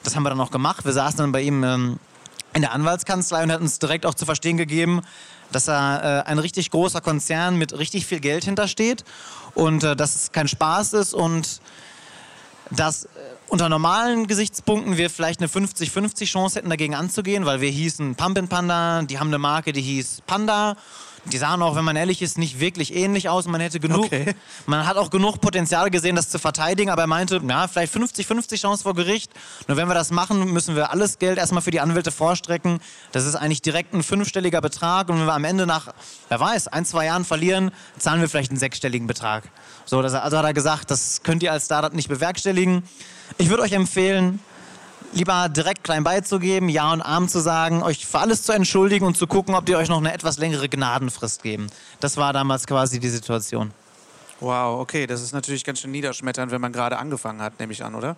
Das 0.02 0.16
haben 0.16 0.22
wir 0.22 0.30
dann 0.30 0.40
auch 0.40 0.50
gemacht. 0.50 0.84
Wir 0.84 0.92
saßen 0.92 1.18
dann 1.18 1.32
bei 1.32 1.42
ihm 1.42 1.62
ähm, 1.62 1.98
in 2.54 2.62
der 2.62 2.72
Anwaltskanzlei 2.72 3.42
und 3.42 3.50
er 3.50 3.54
hat 3.54 3.62
uns 3.62 3.78
direkt 3.78 4.06
auch 4.06 4.14
zu 4.14 4.26
verstehen 4.26 4.56
gegeben, 4.56 5.02
dass 5.52 5.68
er 5.68 6.24
äh, 6.26 6.30
ein 6.30 6.38
richtig 6.38 6.70
großer 6.70 7.00
Konzern 7.00 7.56
mit 7.56 7.78
richtig 7.78 8.06
viel 8.06 8.20
Geld 8.20 8.44
hintersteht 8.44 9.04
und 9.54 9.84
äh, 9.84 9.96
dass 9.96 10.14
es 10.14 10.32
kein 10.32 10.48
Spaß 10.48 10.94
ist 10.94 11.14
und 11.14 11.60
dass 12.70 13.04
äh, 13.04 13.08
unter 13.48 13.68
normalen 13.68 14.26
Gesichtspunkten 14.26 14.96
wir 14.96 15.10
vielleicht 15.10 15.40
eine 15.40 15.48
50-50 15.48 16.24
Chance 16.24 16.58
hätten, 16.58 16.70
dagegen 16.70 16.94
anzugehen, 16.94 17.44
weil 17.44 17.60
wir 17.60 17.70
hießen 17.70 18.14
Pumpin 18.14 18.48
Panda, 18.48 19.02
die 19.02 19.18
haben 19.18 19.28
eine 19.28 19.38
Marke, 19.38 19.72
die 19.72 19.82
hieß 19.82 20.22
Panda. 20.26 20.76
Die 21.26 21.38
sahen 21.38 21.62
auch, 21.62 21.76
wenn 21.76 21.84
man 21.84 21.94
ehrlich 21.94 22.20
ist, 22.20 22.36
nicht 22.36 22.58
wirklich 22.58 22.94
ähnlich 22.94 23.28
aus. 23.28 23.46
Man 23.46 23.60
hätte 23.60 23.78
genug, 23.78 24.06
Okay. 24.06 24.34
man 24.66 24.86
hat 24.86 24.96
auch 24.96 25.08
genug 25.08 25.40
Potenzial 25.40 25.88
gesehen, 25.90 26.16
das 26.16 26.28
zu 26.28 26.40
verteidigen, 26.40 26.90
aber 26.90 27.02
er 27.02 27.06
meinte, 27.06 27.40
ja, 27.46 27.68
vielleicht 27.68 27.94
50-50 27.94 28.60
Chance 28.60 28.82
vor 28.82 28.94
Gericht. 28.94 29.30
Nur 29.68 29.76
wenn 29.76 29.86
wir 29.86 29.94
das 29.94 30.10
machen, 30.10 30.52
müssen 30.52 30.74
wir 30.74 30.90
alles 30.90 31.20
Geld 31.20 31.38
erstmal 31.38 31.62
für 31.62 31.70
die 31.70 31.80
Anwälte 31.80 32.10
vorstrecken. 32.10 32.80
Das 33.12 33.24
ist 33.24 33.36
eigentlich 33.36 33.62
direkt 33.62 33.94
ein 33.94 34.02
fünfstelliger 34.02 34.60
Betrag 34.60 35.08
und 35.10 35.20
wenn 35.20 35.26
wir 35.26 35.34
am 35.34 35.44
Ende 35.44 35.64
nach, 35.66 35.94
wer 36.28 36.40
weiß, 36.40 36.68
ein, 36.68 36.84
zwei 36.84 37.06
Jahren 37.06 37.24
verlieren, 37.24 37.70
zahlen 37.98 38.20
wir 38.20 38.28
vielleicht 38.28 38.50
einen 38.50 38.58
sechsstelligen 38.58 39.06
Betrag. 39.06 39.44
So, 39.84 40.02
das, 40.02 40.14
also 40.14 40.38
hat 40.38 40.44
er 40.44 40.54
gesagt, 40.54 40.90
das 40.90 41.22
könnt 41.22 41.42
ihr 41.44 41.52
als 41.52 41.66
Startup 41.66 41.92
nicht 41.94 42.08
bewerkstelligen. 42.08 42.82
Ich 43.38 43.48
würde 43.48 43.62
euch 43.62 43.72
empfehlen, 43.72 44.40
lieber 45.12 45.48
direkt 45.48 45.84
klein 45.84 46.04
beizugeben, 46.04 46.68
Ja 46.68 46.92
und 46.92 47.02
Arm 47.02 47.28
zu 47.28 47.40
sagen, 47.40 47.82
euch 47.82 48.06
für 48.06 48.18
alles 48.18 48.42
zu 48.42 48.52
entschuldigen 48.52 49.04
und 49.06 49.16
zu 49.16 49.26
gucken, 49.26 49.54
ob 49.54 49.66
die 49.66 49.76
euch 49.76 49.88
noch 49.88 49.98
eine 49.98 50.12
etwas 50.12 50.38
längere 50.38 50.68
Gnadenfrist 50.68 51.42
geben. 51.42 51.68
Das 52.00 52.16
war 52.16 52.32
damals 52.32 52.66
quasi 52.66 52.98
die 52.98 53.08
Situation. 53.08 53.72
Wow, 54.40 54.80
okay, 54.80 55.06
das 55.06 55.22
ist 55.22 55.32
natürlich 55.32 55.64
ganz 55.64 55.80
schön 55.80 55.92
niederschmetternd, 55.92 56.50
wenn 56.50 56.60
man 56.60 56.72
gerade 56.72 56.98
angefangen 56.98 57.40
hat, 57.40 57.60
nehme 57.60 57.72
ich 57.72 57.84
an, 57.84 57.94
oder? 57.94 58.16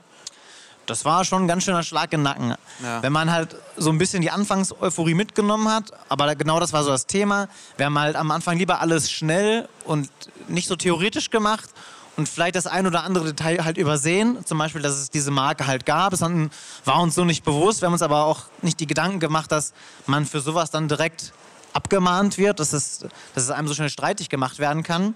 Das 0.87 1.05
war 1.05 1.25
schon 1.25 1.45
ein 1.45 1.49
ganz 1.49 1.65
schöner 1.65 1.83
Schlag 1.83 2.13
im 2.13 2.23
Nacken. 2.23 2.55
Ja. 2.83 3.03
Wenn 3.03 3.13
man 3.13 3.31
halt 3.31 3.57
so 3.77 3.91
ein 3.91 3.99
bisschen 3.99 4.21
die 4.23 4.31
Anfangseuphorie 4.31 5.15
mitgenommen 5.15 5.69
hat, 5.69 5.93
aber 6.09 6.35
genau 6.35 6.61
das 6.61 6.73
war 6.73 6.85
so 6.85 6.91
das 6.91 7.07
Thema. 7.07 7.49
Wir 7.77 7.87
haben 7.87 7.99
halt 7.99 8.17
am 8.17 8.31
Anfang 8.31 8.59
lieber 8.59 8.81
alles 8.81 9.11
schnell 9.11 9.69
und 9.85 10.11
nicht 10.49 10.69
so 10.69 10.77
theoretisch 10.77 11.31
gemacht 11.31 11.71
und 12.17 12.29
vielleicht 12.29 12.55
das 12.55 12.67
ein 12.67 12.87
oder 12.87 13.03
andere 13.03 13.27
Detail 13.27 13.65
halt 13.65 13.77
übersehen. 13.77 14.45
Zum 14.45 14.59
Beispiel, 14.59 14.83
dass 14.83 14.95
es 14.95 15.11
diese 15.11 15.31
Marke 15.31 15.67
halt 15.67 15.85
gab. 15.85 16.11
Das 16.11 16.21
war 16.21 17.01
uns 17.01 17.15
so 17.15 17.25
nicht 17.25 17.45
bewusst. 17.45 17.83
Wir 17.83 17.87
haben 17.87 17.93
uns 17.93 18.03
aber 18.03 18.25
auch 18.25 18.45
nicht 18.63 18.79
die 18.81 18.87
Gedanken 18.87 19.21
gemacht, 19.21 19.51
dass 19.51 19.73
man 20.07 20.25
für 20.27 20.41
sowas 20.41 20.71
dann 20.71 20.89
direkt 20.89 21.33
abgemahnt 21.73 22.39
wird, 22.39 22.61
dass 22.61 22.73
es, 22.73 23.01
dass 23.35 23.45
es 23.45 23.51
einem 23.51 23.67
so 23.67 23.75
schnell 23.75 23.91
streitig 23.91 24.29
gemacht 24.29 24.59
werden 24.59 24.83
kann. 24.83 25.15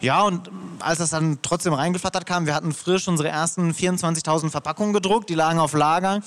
Ja, 0.00 0.22
und 0.22 0.48
als 0.78 0.98
das 0.98 1.10
dann 1.10 1.40
trotzdem 1.42 1.72
reingeflattert 1.72 2.24
kam, 2.24 2.46
wir 2.46 2.54
hatten 2.54 2.72
frisch 2.72 3.08
unsere 3.08 3.30
ersten 3.30 3.72
24.000 3.72 4.50
Verpackungen 4.50 4.92
gedruckt, 4.92 5.28
die 5.28 5.34
lagen 5.34 5.58
auf 5.58 5.72
Lager. 5.72 6.20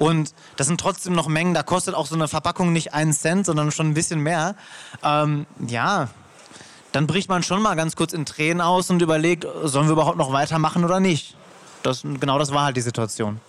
Und 0.00 0.34
das 0.56 0.66
sind 0.66 0.80
trotzdem 0.80 1.12
noch 1.12 1.28
Mengen, 1.28 1.54
da 1.54 1.62
kostet 1.62 1.94
auch 1.94 2.06
so 2.06 2.16
eine 2.16 2.26
Verpackung 2.26 2.72
nicht 2.72 2.94
einen 2.94 3.12
Cent, 3.12 3.46
sondern 3.46 3.70
schon 3.70 3.90
ein 3.90 3.94
bisschen 3.94 4.20
mehr. 4.20 4.56
Ähm, 5.04 5.46
ja, 5.68 6.08
dann 6.92 7.06
bricht 7.06 7.28
man 7.28 7.42
schon 7.42 7.62
mal 7.62 7.74
ganz 7.74 7.96
kurz 7.96 8.12
in 8.12 8.24
Tränen 8.24 8.60
aus 8.60 8.90
und 8.90 9.02
überlegt, 9.02 9.46
sollen 9.64 9.86
wir 9.86 9.92
überhaupt 9.92 10.18
noch 10.18 10.32
weitermachen 10.32 10.84
oder 10.84 11.00
nicht? 11.00 11.36
Das, 11.82 12.02
genau 12.02 12.38
das 12.38 12.52
war 12.52 12.64
halt 12.66 12.76
die 12.76 12.82
Situation. 12.82 13.40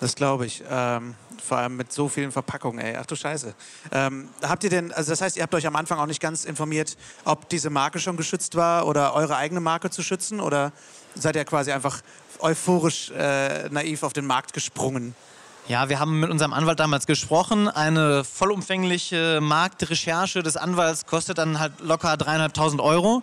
Das 0.00 0.14
glaube 0.14 0.46
ich. 0.46 0.62
Ähm, 0.70 1.14
vor 1.42 1.58
allem 1.58 1.76
mit 1.76 1.92
so 1.92 2.08
vielen 2.08 2.30
Verpackungen, 2.30 2.78
ey. 2.78 2.96
Ach 3.00 3.06
du 3.06 3.16
Scheiße. 3.16 3.54
Ähm, 3.90 4.28
habt 4.42 4.62
ihr 4.64 4.70
denn, 4.70 4.92
also 4.92 5.10
das 5.10 5.20
heißt, 5.20 5.36
ihr 5.36 5.42
habt 5.42 5.54
euch 5.54 5.66
am 5.66 5.76
Anfang 5.76 5.98
auch 5.98 6.06
nicht 6.06 6.20
ganz 6.20 6.44
informiert, 6.44 6.96
ob 7.24 7.48
diese 7.48 7.70
Marke 7.70 7.98
schon 7.98 8.16
geschützt 8.16 8.54
war 8.54 8.86
oder 8.86 9.14
eure 9.14 9.36
eigene 9.36 9.60
Marke 9.60 9.90
zu 9.90 10.02
schützen? 10.02 10.40
Oder 10.40 10.72
seid 11.14 11.36
ihr 11.36 11.44
quasi 11.44 11.72
einfach 11.72 12.02
euphorisch 12.40 13.10
äh, 13.10 13.68
naiv 13.70 14.02
auf 14.02 14.12
den 14.12 14.26
Markt 14.26 14.52
gesprungen? 14.52 15.14
Ja, 15.68 15.90
wir 15.90 16.00
haben 16.00 16.18
mit 16.18 16.30
unserem 16.30 16.54
Anwalt 16.54 16.80
damals 16.80 17.06
gesprochen. 17.06 17.68
Eine 17.68 18.24
vollumfängliche 18.24 19.40
Marktrecherche 19.42 20.42
des 20.42 20.56
Anwalts 20.56 21.04
kostet 21.04 21.36
dann 21.36 21.60
halt 21.60 21.74
locker 21.80 22.16
dreieinhalbtausend 22.16 22.80
Euro. 22.80 23.22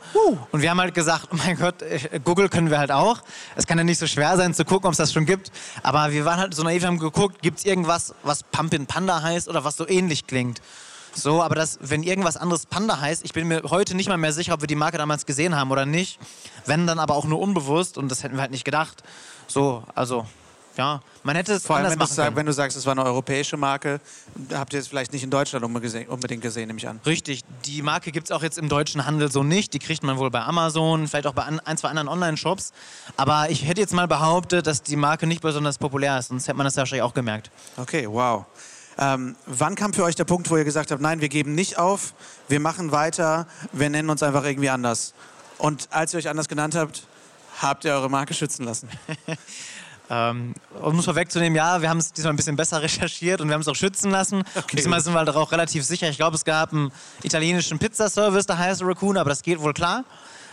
Und 0.52 0.62
wir 0.62 0.70
haben 0.70 0.80
halt 0.80 0.94
gesagt, 0.94 1.30
oh 1.34 1.38
mein 1.38 1.58
Gott, 1.58 1.82
äh, 1.82 2.20
Google 2.24 2.50
können 2.50 2.70
wir 2.70 2.78
halt 2.78 2.92
auch. 2.92 3.24
Es 3.56 3.66
kann 3.66 3.80
ja 3.80 3.84
nicht 3.84 3.98
so 3.98 4.06
schwer 4.06 4.38
sein 4.38 4.54
zu 4.54 4.64
gucken, 4.64 4.86
ob 4.86 4.92
es 4.92 5.00
das 5.00 5.12
schon 5.12 5.26
gibt. 5.26 5.52
Aber 5.82 6.12
wir 6.12 6.24
waren 6.26 6.38
halt 6.38 6.54
so 6.54 6.62
naiv, 6.62 6.86
haben 6.86 7.00
geguckt, 7.00 7.42
gibt 7.42 7.58
es 7.58 7.66
irgendwas, 7.66 8.14
was 8.22 8.44
Pumpin 8.44 8.86
Panda 8.86 9.24
heißt 9.24 9.50
oder 9.50 9.64
was 9.64 9.76
so 9.76 9.88
ähnlich 9.88 10.28
klingt. 10.28 10.62
So, 11.16 11.42
aber 11.42 11.56
das, 11.56 11.80
wenn 11.82 12.04
irgendwas 12.04 12.38
anderes 12.38 12.68
Panda 12.68 13.02
heißt, 13.02 13.26
ich 13.26 13.34
bin 13.34 13.48
mir 13.48 13.64
heute 13.72 13.96
nicht 13.96 14.08
mal 14.08 14.18
mehr 14.18 14.34
sicher, 14.34 14.54
ob 14.54 14.62
wir 14.62 14.68
die 14.68 14.76
Marke 14.76 15.00
damals 15.00 15.26
gesehen 15.26 15.56
haben 15.56 15.72
oder 15.72 15.88
nicht. 15.88 16.20
Wenn 16.68 16.86
dann 16.86 17.00
aber 17.00 17.16
auch 17.16 17.26
nur 17.26 17.40
unbewusst 17.40 17.98
und 17.98 18.12
das 18.12 18.22
hätten 18.22 18.36
wir 18.36 18.42
halt 18.42 18.52
nicht 18.52 18.66
gedacht. 18.66 19.02
So, 19.48 19.84
also, 19.96 20.28
ja, 20.78 21.02
man 21.24 21.36
hätte 21.36 21.54
es 21.54 21.66
Vor 21.66 21.78
allem, 21.78 21.92
wenn 21.92 22.00
du, 22.00 22.06
sag, 22.06 22.36
wenn 22.36 22.46
du 22.46 22.54
sagst, 22.54 22.78
es 22.78 22.86
war 22.86 22.92
eine 22.92 23.04
europäische 23.04 23.58
Marke, 23.58 24.00
habt 24.54 24.74
ihr 24.74 24.80
es 24.80 24.88
vielleicht 24.88 25.14
nicht 25.14 25.24
in 25.24 25.30
Deutschland 25.30 25.66
unbedingt 25.66 26.42
gesehen, 26.42 26.68
nehme 26.68 26.78
ich 26.78 26.88
an. 26.88 27.00
Richtig, 27.06 27.42
die 27.66 27.82
Marke 27.82 28.12
gibt 28.12 28.28
es 28.28 28.32
auch 28.32 28.44
jetzt 28.44 28.58
im 28.58 28.70
deutschen 28.70 29.06
Handel 29.06 29.32
so 29.32 29.44
nicht. 29.44 29.74
Die 29.74 29.80
kriegt 29.80 30.04
man 30.04 30.18
wohl 30.18 30.30
bei 30.30 30.42
Amazon, 30.42 31.08
vielleicht 31.08 31.28
auch 31.28 31.34
bei 31.34 31.44
ein, 31.44 31.78
zwei 31.78 31.90
anderen 31.90 32.08
Online-Shops. 32.08 32.74
Aber 33.18 33.50
ich 33.50 33.66
hätte 33.66 33.82
jetzt 33.82 33.94
mal 33.94 34.08
behauptet, 34.08 34.68
dass 34.68 34.84
die 34.84 34.96
Marke 34.96 35.28
nicht 35.28 35.42
besonders 35.42 35.78
populär 35.78 36.20
ist, 36.20 36.28
sonst 36.28 36.48
hätte 36.48 36.58
man 36.58 36.66
das 36.66 36.78
wahrscheinlich 36.78 37.04
auch 37.04 37.14
gemerkt. 37.14 37.50
Okay, 37.78 38.08
wow. 38.10 38.46
Ähm, 38.98 39.36
wann 39.46 39.76
kam 39.76 39.94
für 39.94 40.04
euch 40.04 40.16
der 40.16 40.24
Punkt, 40.24 40.50
wo 40.50 40.58
ihr 40.58 40.64
gesagt 40.64 40.92
habt, 40.92 41.02
nein, 41.02 41.20
wir 41.20 41.30
geben 41.30 41.54
nicht 41.54 41.78
auf, 41.78 42.14
wir 42.48 42.60
machen 42.60 42.92
weiter, 42.92 43.48
wir 43.74 43.90
nennen 43.90 44.10
uns 44.10 44.24
einfach 44.24 44.46
irgendwie 44.46 44.70
anders? 44.70 45.14
Und 45.58 45.88
als 45.92 46.14
ihr 46.14 46.20
euch 46.20 46.30
anders 46.30 46.48
genannt 46.48 46.76
habt, 46.76 47.08
habt 47.62 47.86
ihr 47.86 47.94
eure 47.94 48.10
Marke 48.10 48.34
schützen 48.34 48.66
lassen? 48.66 48.90
Ähm, 50.10 50.54
um 50.82 51.00
es 51.00 51.06
vorwegzunehmen, 51.06 51.56
ja, 51.56 51.82
wir 51.82 51.90
haben 51.90 51.98
es 51.98 52.14
diesmal 52.14 52.34
ein 52.34 52.36
bisschen 52.36 52.56
besser 52.56 52.82
recherchiert 52.82 53.42
und 53.42 53.48
wir 53.48 53.54
haben 53.54 53.62
es 53.62 53.68
auch 53.68 53.76
schützen 53.76 54.12
lassen. 54.12 54.44
Diesmal 54.74 55.02
sind 55.02 55.14
wir 55.14 55.20
halt 55.20 55.30
auch 55.30 55.52
relativ 55.52 55.84
sicher. 55.84 56.10
Ich 56.10 56.18
glaube, 56.18 56.36
es 56.36 56.46
gab 56.46 56.74
einen 56.74 56.92
italienischen 57.24 57.80
Pizzaservice, 57.80 58.46
der 58.46 58.58
heißt 58.58 58.84
Raccoon, 58.84 59.18
aber 59.18 59.30
das 59.30 59.42
geht 59.42 59.60
wohl 59.60 59.74
klar. 59.74 60.04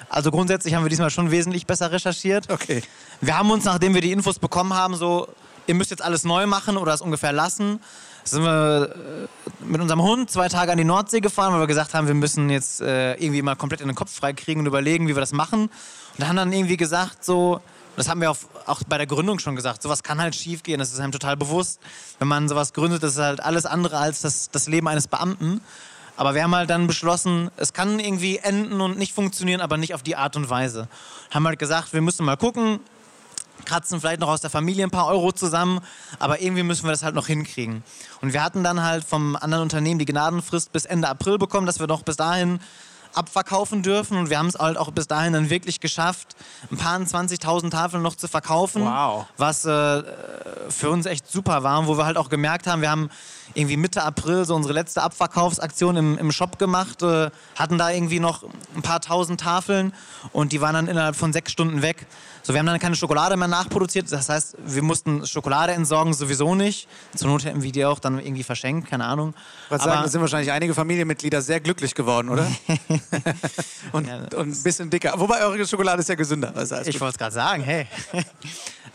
Also 0.08 0.30
grundsätzlich 0.30 0.74
haben 0.74 0.84
wir 0.84 0.90
diesmal 0.90 1.10
schon 1.10 1.30
wesentlich 1.30 1.66
besser 1.66 1.90
recherchiert. 1.90 2.50
Okay. 2.50 2.82
Wir 3.20 3.38
haben 3.38 3.50
uns, 3.50 3.64
nachdem 3.64 3.94
wir 3.94 4.00
die 4.00 4.12
Infos 4.12 4.38
bekommen 4.38 4.74
haben, 4.74 4.94
so, 4.94 5.28
ihr 5.66 5.74
müsst 5.74 5.90
jetzt 5.90 6.02
alles 6.02 6.24
neu 6.24 6.46
machen 6.46 6.76
oder 6.76 6.92
es 6.92 7.00
ungefähr 7.00 7.32
lassen, 7.32 7.80
sind 8.24 8.42
wir 8.42 8.94
äh, 8.94 9.64
mit 9.64 9.80
unserem 9.80 10.02
Hund 10.02 10.30
zwei 10.30 10.48
Tage 10.48 10.70
an 10.72 10.78
die 10.78 10.84
Nordsee 10.84 11.20
gefahren, 11.20 11.52
weil 11.52 11.60
wir 11.60 11.66
gesagt 11.66 11.94
haben, 11.94 12.06
wir 12.06 12.14
müssen 12.14 12.50
jetzt 12.50 12.80
äh, 12.80 13.14
irgendwie 13.14 13.42
mal 13.42 13.56
komplett 13.56 13.80
in 13.80 13.88
den 13.88 13.96
Kopf 13.96 14.14
freikriegen 14.14 14.60
und 14.60 14.66
überlegen, 14.66 15.08
wie 15.08 15.16
wir 15.16 15.20
das 15.20 15.32
machen. 15.32 15.70
Und 16.18 16.28
haben 16.28 16.36
dann 16.36 16.52
irgendwie 16.52 16.76
gesagt, 16.76 17.24
so, 17.24 17.60
das 17.96 18.08
haben 18.08 18.20
wir 18.20 18.30
auch, 18.30 18.36
auch 18.66 18.82
bei 18.88 18.98
der 18.98 19.06
Gründung 19.06 19.38
schon 19.38 19.56
gesagt, 19.56 19.82
sowas 19.82 20.02
kann 20.02 20.20
halt 20.20 20.34
schief 20.34 20.62
gehen, 20.62 20.78
das 20.78 20.92
ist 20.92 21.00
einem 21.00 21.12
total 21.12 21.36
bewusst. 21.36 21.80
Wenn 22.18 22.28
man 22.28 22.48
sowas 22.48 22.72
gründet, 22.72 23.02
ist 23.02 23.18
halt 23.18 23.40
alles 23.40 23.66
andere 23.66 23.98
als 23.98 24.20
das, 24.20 24.50
das 24.50 24.68
Leben 24.68 24.88
eines 24.88 25.08
Beamten. 25.08 25.60
Aber 26.16 26.34
wir 26.34 26.42
haben 26.42 26.54
halt 26.54 26.70
dann 26.70 26.86
beschlossen, 26.86 27.50
es 27.56 27.72
kann 27.72 27.98
irgendwie 27.98 28.38
enden 28.38 28.80
und 28.80 28.98
nicht 28.98 29.14
funktionieren, 29.14 29.60
aber 29.60 29.76
nicht 29.76 29.94
auf 29.94 30.02
die 30.02 30.16
Art 30.16 30.36
und 30.36 30.50
Weise. 30.50 30.88
Haben 31.30 31.46
halt 31.46 31.58
gesagt, 31.58 31.92
wir 31.92 32.02
müssen 32.02 32.24
mal 32.24 32.36
gucken, 32.36 32.80
kratzen 33.64 34.00
vielleicht 34.00 34.20
noch 34.20 34.28
aus 34.28 34.40
der 34.40 34.50
Familie 34.50 34.84
ein 34.84 34.90
paar 34.90 35.06
Euro 35.06 35.32
zusammen, 35.32 35.80
aber 36.18 36.40
irgendwie 36.40 36.62
müssen 36.62 36.84
wir 36.84 36.90
das 36.90 37.02
halt 37.02 37.14
noch 37.14 37.26
hinkriegen. 37.26 37.82
Und 38.20 38.32
wir 38.32 38.42
hatten 38.42 38.62
dann 38.62 38.82
halt 38.82 39.04
vom 39.04 39.36
anderen 39.36 39.62
Unternehmen 39.62 39.98
die 39.98 40.04
Gnadenfrist 40.04 40.72
bis 40.72 40.84
Ende 40.84 41.08
April 41.08 41.38
bekommen, 41.38 41.66
dass 41.66 41.80
wir 41.80 41.86
noch 41.86 42.02
bis 42.02 42.16
dahin 42.16 42.60
abverkaufen 43.14 43.82
dürfen. 43.82 44.16
Und 44.16 44.30
wir 44.30 44.38
haben 44.38 44.48
es 44.48 44.54
halt 44.54 44.76
auch 44.76 44.90
bis 44.90 45.06
dahin 45.06 45.32
dann 45.32 45.50
wirklich 45.50 45.80
geschafft, 45.80 46.36
ein 46.70 46.76
paar 46.76 46.98
20.000 46.98 47.70
Tafeln 47.70 48.02
noch 48.02 48.16
zu 48.16 48.28
verkaufen. 48.28 48.84
Wow. 48.84 49.26
Was 49.36 49.64
äh, 49.64 50.02
für 50.68 50.90
uns 50.90 51.06
echt 51.06 51.30
super 51.30 51.62
war, 51.62 51.86
wo 51.86 51.96
wir 51.96 52.04
halt 52.04 52.16
auch 52.16 52.28
gemerkt 52.28 52.66
haben, 52.66 52.82
wir 52.82 52.90
haben 52.90 53.10
irgendwie 53.54 53.76
Mitte 53.76 54.02
April 54.02 54.44
so 54.44 54.54
unsere 54.54 54.72
letzte 54.72 55.02
Abverkaufsaktion 55.02 55.96
im, 55.96 56.18
im 56.18 56.32
Shop 56.32 56.58
gemacht, 56.58 57.02
äh, 57.02 57.30
hatten 57.56 57.78
da 57.78 57.90
irgendwie 57.90 58.20
noch 58.20 58.44
ein 58.74 58.82
paar 58.82 59.00
tausend 59.00 59.40
Tafeln 59.40 59.92
und 60.32 60.52
die 60.52 60.60
waren 60.60 60.74
dann 60.74 60.88
innerhalb 60.88 61.16
von 61.16 61.32
sechs 61.32 61.52
Stunden 61.52 61.82
weg. 61.82 62.06
So, 62.42 62.52
wir 62.52 62.58
haben 62.58 62.66
dann 62.66 62.80
keine 62.80 62.96
Schokolade 62.96 63.36
mehr 63.36 63.46
nachproduziert. 63.46 64.10
Das 64.10 64.28
heißt, 64.28 64.56
wir 64.64 64.82
mussten 64.82 65.24
Schokolade 65.26 65.72
entsorgen 65.72 66.12
sowieso 66.12 66.54
nicht. 66.56 66.88
Zur 67.14 67.28
Not 67.28 67.44
hätten 67.44 67.62
wir 67.62 67.70
die 67.70 67.84
auch 67.84 68.00
dann 68.00 68.18
irgendwie 68.18 68.42
verschenkt, 68.42 68.88
keine 68.88 69.04
Ahnung. 69.04 69.34
Was 69.68 69.84
sagen, 69.84 70.02
da 70.02 70.08
sind 70.08 70.20
wahrscheinlich 70.20 70.50
einige 70.50 70.74
Familienmitglieder 70.74 71.40
sehr 71.40 71.60
glücklich 71.60 71.94
geworden, 71.94 72.28
oder? 72.28 72.46
und, 73.92 74.06
ja, 74.06 74.16
und 74.36 74.48
ein 74.48 74.62
bisschen 74.62 74.90
dicker. 74.90 75.14
Wobei 75.16 75.44
eure 75.44 75.66
Schokolade 75.66 76.00
ist 76.00 76.08
ja 76.08 76.14
gesünder. 76.14 76.52
Also 76.54 76.76
ich 76.76 77.00
wollte 77.00 77.12
es 77.12 77.18
gerade 77.18 77.34
sagen, 77.34 77.62
hey. 77.62 77.86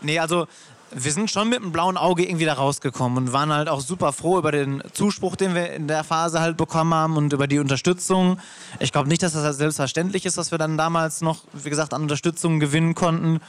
nee, 0.02 0.18
also 0.18 0.46
wir 0.90 1.12
sind 1.12 1.30
schon 1.30 1.48
mit 1.48 1.60
einem 1.60 1.72
blauen 1.72 1.96
Auge 1.96 2.24
irgendwie 2.24 2.44
da 2.44 2.54
rausgekommen 2.54 3.18
und 3.18 3.32
waren 3.32 3.52
halt 3.52 3.68
auch 3.68 3.80
super 3.80 4.12
froh 4.12 4.38
über 4.38 4.52
den 4.52 4.82
Zuspruch, 4.92 5.36
den 5.36 5.54
wir 5.54 5.72
in 5.72 5.86
der 5.86 6.04
Phase 6.04 6.40
halt 6.40 6.56
bekommen 6.56 6.94
haben 6.94 7.16
und 7.16 7.32
über 7.32 7.46
die 7.46 7.58
Unterstützung. 7.58 8.38
Ich 8.78 8.92
glaube 8.92 9.08
nicht, 9.08 9.22
dass 9.22 9.32
das 9.32 9.56
selbstverständlich 9.56 10.24
ist, 10.24 10.38
dass 10.38 10.50
wir 10.50 10.58
dann 10.58 10.78
damals 10.78 11.20
noch, 11.20 11.44
wie 11.52 11.70
gesagt, 11.70 11.92
an 11.92 12.02
Unterstützung 12.02 12.58
gewinnen 12.60 12.94
konnten. 12.94 13.40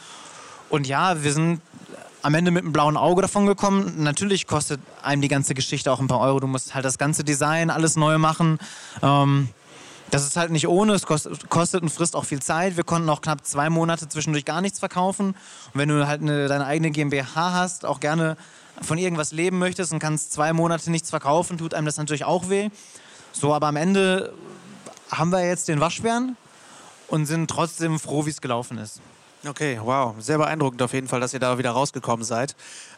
Und 0.70 0.88
ja, 0.88 1.24
wir 1.24 1.34
sind 1.34 1.62
am 2.22 2.34
Ende 2.34 2.52
mit 2.52 2.64
einem 2.64 2.74
blauen 2.74 2.98
Auge 2.98 3.22
davon 3.22 3.46
gekommen. 3.46 4.04
Natürlich 4.04 4.46
kostet 4.46 4.82
einem 5.02 5.22
die 5.22 5.28
ganze 5.30 5.54
Geschichte 5.54 5.92
auch 5.92 6.00
ein 6.00 6.08
paar 6.08 6.20
Euro. 6.20 6.42
Du 6.42 6.48
musst 6.48 6.76
halt 6.76 6.86
das 6.86 6.98
ganze 6.98 7.24
Design 7.24 7.70
alles 7.70 7.96
neu 7.96 8.18
machen. 8.18 8.60
Ähm, 9.02 9.50
das 10.12 10.26
ist 10.26 10.38
halt 10.38 10.52
nicht 10.52 10.68
ohne, 10.68 10.94
es 10.94 11.06
kostet, 11.06 11.82
und 11.82 11.90
frisst 11.90 12.16
auch 12.16 12.26
viel 12.26 12.42
Zeit. 12.42 12.78
Wir 12.78 12.84
konnten 12.84 13.10
auch 13.10 13.22
knapp 13.22 13.46
zwei 13.46 13.70
Monate 13.70 14.08
zwischendurch 14.08 14.46
gar 14.46 14.62
nichts 14.62 14.80
verkaufen. 14.80 15.30
Und 15.30 15.36
wenn 15.74 15.90
du 15.90 16.08
halt 16.08 16.22
eine, 16.22 16.48
deine 16.48 16.66
eigene 16.66 16.92
GmbH 16.92 17.54
hast, 17.54 17.86
auch 17.86 18.00
gerne 18.00 18.38
von 18.82 18.98
irgendwas 18.98 19.32
leben 19.32 19.60
möchtest 19.60 19.92
und 19.92 20.00
kannst 20.00 20.32
zwei 20.32 20.54
Monate 20.54 20.90
nichts 20.90 21.10
verkaufen, 21.10 21.58
tut 21.58 21.74
einem 21.74 21.86
das 21.86 21.98
natürlich 21.98 22.26
auch 22.26 22.50
weh. 22.50 22.70
So, 23.32 23.54
aber 23.54 23.68
am 23.68 23.76
Ende 23.76 24.34
haben 25.12 25.32
wir 25.32 25.46
jetzt 25.46 25.68
den 25.68 25.80
Waschbären 25.80 26.38
und 27.08 27.26
sind 27.26 27.50
trotzdem 27.50 28.00
froh, 28.00 28.26
wie 28.26 28.30
es 28.30 28.42
gelaufen 28.42 28.78
ist. 28.78 29.02
Okay, 29.48 29.80
wow, 29.82 30.16
sehr 30.20 30.38
beeindruckend 30.38 30.82
auf 30.82 30.94
jeden 30.94 31.08
Fall, 31.08 31.20
dass 31.20 31.34
ihr 31.34 31.40
da 31.40 31.58
wieder 31.58 31.72
rausgekommen 31.72 32.26
seid. 32.26 32.56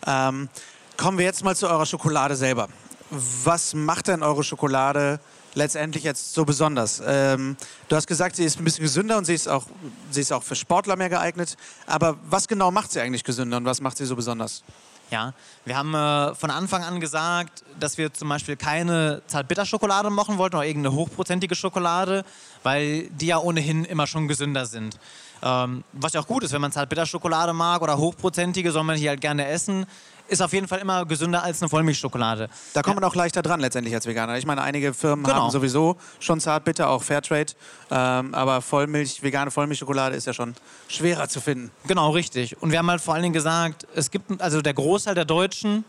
Ähm, 0.07 0.49
kommen 0.97 1.17
wir 1.17 1.25
jetzt 1.25 1.43
mal 1.43 1.55
zu 1.55 1.67
eurer 1.67 1.85
Schokolade 1.85 2.35
selber. 2.35 2.67
Was 3.09 3.73
macht 3.73 4.07
denn 4.07 4.23
eure 4.23 4.43
Schokolade 4.43 5.19
letztendlich 5.53 6.03
jetzt 6.03 6.33
so 6.33 6.45
besonders? 6.45 7.01
Ähm, 7.05 7.57
du 7.87 7.95
hast 7.95 8.07
gesagt, 8.07 8.35
sie 8.35 8.43
ist 8.43 8.59
ein 8.59 8.63
bisschen 8.63 8.83
gesünder 8.83 9.17
und 9.17 9.25
sie 9.25 9.33
ist, 9.33 9.47
auch, 9.47 9.65
sie 10.09 10.21
ist 10.21 10.31
auch 10.31 10.43
für 10.43 10.55
Sportler 10.55 10.95
mehr 10.95 11.09
geeignet. 11.09 11.57
Aber 11.87 12.17
was 12.29 12.47
genau 12.47 12.71
macht 12.71 12.91
sie 12.91 13.01
eigentlich 13.01 13.23
gesünder 13.23 13.57
und 13.57 13.65
was 13.65 13.81
macht 13.81 13.97
sie 13.97 14.05
so 14.05 14.15
besonders? 14.15 14.63
Ja, 15.11 15.33
wir 15.65 15.75
haben 15.75 15.93
äh, 15.93 16.33
von 16.35 16.51
Anfang 16.51 16.83
an 16.83 17.01
gesagt, 17.01 17.65
dass 17.77 17.97
wir 17.97 18.13
zum 18.13 18.29
Beispiel 18.29 18.55
keine 18.55 19.21
Zartbitterschokolade 19.27 20.09
machen 20.09 20.37
wollten 20.37 20.55
oder 20.55 20.65
irgendeine 20.65 20.95
hochprozentige 20.95 21.53
Schokolade, 21.53 22.23
weil 22.63 23.09
die 23.09 23.27
ja 23.27 23.37
ohnehin 23.37 23.83
immer 23.83 24.07
schon 24.07 24.29
gesünder 24.29 24.65
sind. 24.65 24.97
Ähm, 25.43 25.83
was 25.91 26.13
ja 26.13 26.21
auch 26.21 26.27
gut 26.27 26.43
ist, 26.43 26.53
wenn 26.53 26.61
man 26.61 26.71
Zartbitterschokolade 26.71 27.51
mag 27.51 27.81
oder 27.81 27.97
hochprozentige, 27.97 28.71
soll 28.71 28.85
man 28.85 28.95
die 28.95 29.09
halt 29.09 29.19
gerne 29.19 29.47
essen 29.47 29.85
ist 30.31 30.41
auf 30.41 30.53
jeden 30.53 30.67
Fall 30.67 30.79
immer 30.79 31.05
gesünder 31.05 31.43
als 31.43 31.61
eine 31.61 31.69
Vollmilchschokolade. 31.69 32.49
Da 32.73 32.81
kommt 32.81 32.95
man 32.95 33.03
auch 33.03 33.15
leichter 33.15 33.41
dran 33.41 33.59
letztendlich 33.59 33.93
als 33.93 34.07
Veganer. 34.07 34.37
Ich 34.37 34.45
meine, 34.45 34.61
einige 34.61 34.93
Firmen 34.93 35.25
genau. 35.25 35.35
haben 35.35 35.51
sowieso 35.51 35.97
schon 36.19 36.39
Zartbitter, 36.39 36.89
auch 36.89 37.03
Fairtrade. 37.03 37.53
Ähm, 37.91 38.33
aber 38.33 38.61
Vollmilch, 38.61 39.21
vegane 39.21 39.51
Vollmilchschokolade 39.51 40.15
ist 40.15 40.27
ja 40.27 40.33
schon 40.33 40.55
schwerer 40.87 41.27
zu 41.27 41.41
finden. 41.41 41.69
Genau, 41.85 42.11
richtig. 42.11 42.61
Und 42.61 42.71
wir 42.71 42.79
haben 42.79 42.89
halt 42.89 43.01
vor 43.01 43.13
allen 43.13 43.23
Dingen 43.23 43.33
gesagt, 43.33 43.85
es 43.93 44.09
gibt, 44.09 44.41
also 44.41 44.61
der 44.61 44.73
Großteil 44.73 45.15
der 45.15 45.25
Deutschen 45.25 45.83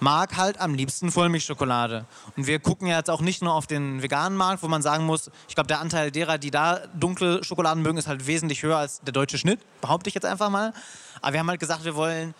mag 0.00 0.36
halt 0.36 0.58
am 0.58 0.74
liebsten 0.74 1.12
Vollmilchschokolade. 1.12 2.06
Und 2.36 2.46
wir 2.46 2.58
gucken 2.58 2.88
ja 2.88 2.96
jetzt 2.96 3.10
auch 3.10 3.20
nicht 3.20 3.42
nur 3.42 3.52
auf 3.52 3.66
den 3.66 4.02
veganen 4.02 4.36
Markt, 4.36 4.62
wo 4.62 4.68
man 4.68 4.82
sagen 4.82 5.04
muss, 5.04 5.30
ich 5.48 5.54
glaube, 5.54 5.68
der 5.68 5.80
Anteil 5.80 6.10
derer, 6.10 6.38
die 6.38 6.50
da 6.50 6.80
dunkle 6.94 7.44
Schokoladen 7.44 7.82
mögen, 7.82 7.98
ist 7.98 8.08
halt 8.08 8.26
wesentlich 8.26 8.62
höher 8.62 8.78
als 8.78 9.00
der 9.02 9.12
deutsche 9.12 9.38
Schnitt, 9.38 9.60
behaupte 9.80 10.08
ich 10.08 10.14
jetzt 10.14 10.24
einfach 10.24 10.48
mal. 10.48 10.72
Aber 11.20 11.34
wir 11.34 11.40
haben 11.40 11.48
halt 11.48 11.60
gesagt, 11.60 11.84
wir 11.84 11.94
wollen 11.94 12.34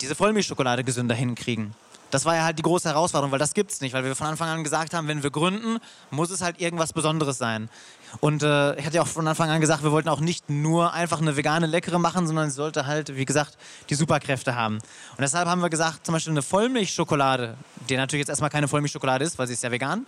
diese 0.00 0.14
Vollmilchschokolade 0.14 0.84
gesünder 0.84 1.14
hinkriegen. 1.14 1.74
Das 2.10 2.24
war 2.24 2.34
ja 2.34 2.42
halt 2.42 2.58
die 2.58 2.62
große 2.62 2.88
Herausforderung, 2.88 3.30
weil 3.30 3.38
das 3.38 3.54
gibt 3.54 3.70
es 3.70 3.80
nicht, 3.80 3.92
weil 3.92 4.02
wir 4.02 4.16
von 4.16 4.26
Anfang 4.26 4.48
an 4.48 4.64
gesagt 4.64 4.94
haben, 4.94 5.06
wenn 5.06 5.22
wir 5.22 5.30
gründen, 5.30 5.78
muss 6.10 6.30
es 6.30 6.42
halt 6.42 6.60
irgendwas 6.60 6.92
Besonderes 6.92 7.38
sein. 7.38 7.70
Und 8.18 8.42
äh, 8.42 8.74
ich 8.76 8.84
hatte 8.84 8.96
ja 8.96 9.02
auch 9.02 9.06
von 9.06 9.28
Anfang 9.28 9.48
an 9.48 9.60
gesagt, 9.60 9.84
wir 9.84 9.92
wollten 9.92 10.08
auch 10.08 10.18
nicht 10.18 10.50
nur 10.50 10.92
einfach 10.92 11.20
eine 11.20 11.36
vegane 11.36 11.66
Leckere 11.66 12.00
machen, 12.00 12.26
sondern 12.26 12.50
sie 12.50 12.56
sollte 12.56 12.86
halt, 12.86 13.14
wie 13.16 13.24
gesagt, 13.24 13.56
die 13.90 13.94
Superkräfte 13.94 14.56
haben. 14.56 14.76
Und 14.78 15.20
deshalb 15.20 15.46
haben 15.46 15.60
wir 15.60 15.70
gesagt, 15.70 16.04
zum 16.04 16.14
Beispiel 16.14 16.32
eine 16.32 16.42
Vollmilchschokolade, 16.42 17.56
die 17.88 17.96
natürlich 17.96 18.22
jetzt 18.22 18.30
erstmal 18.30 18.50
keine 18.50 18.66
Vollmilchschokolade 18.66 19.24
ist, 19.24 19.38
weil 19.38 19.46
sie 19.46 19.52
ist 19.52 19.62
ja 19.62 19.70
vegan, 19.70 20.04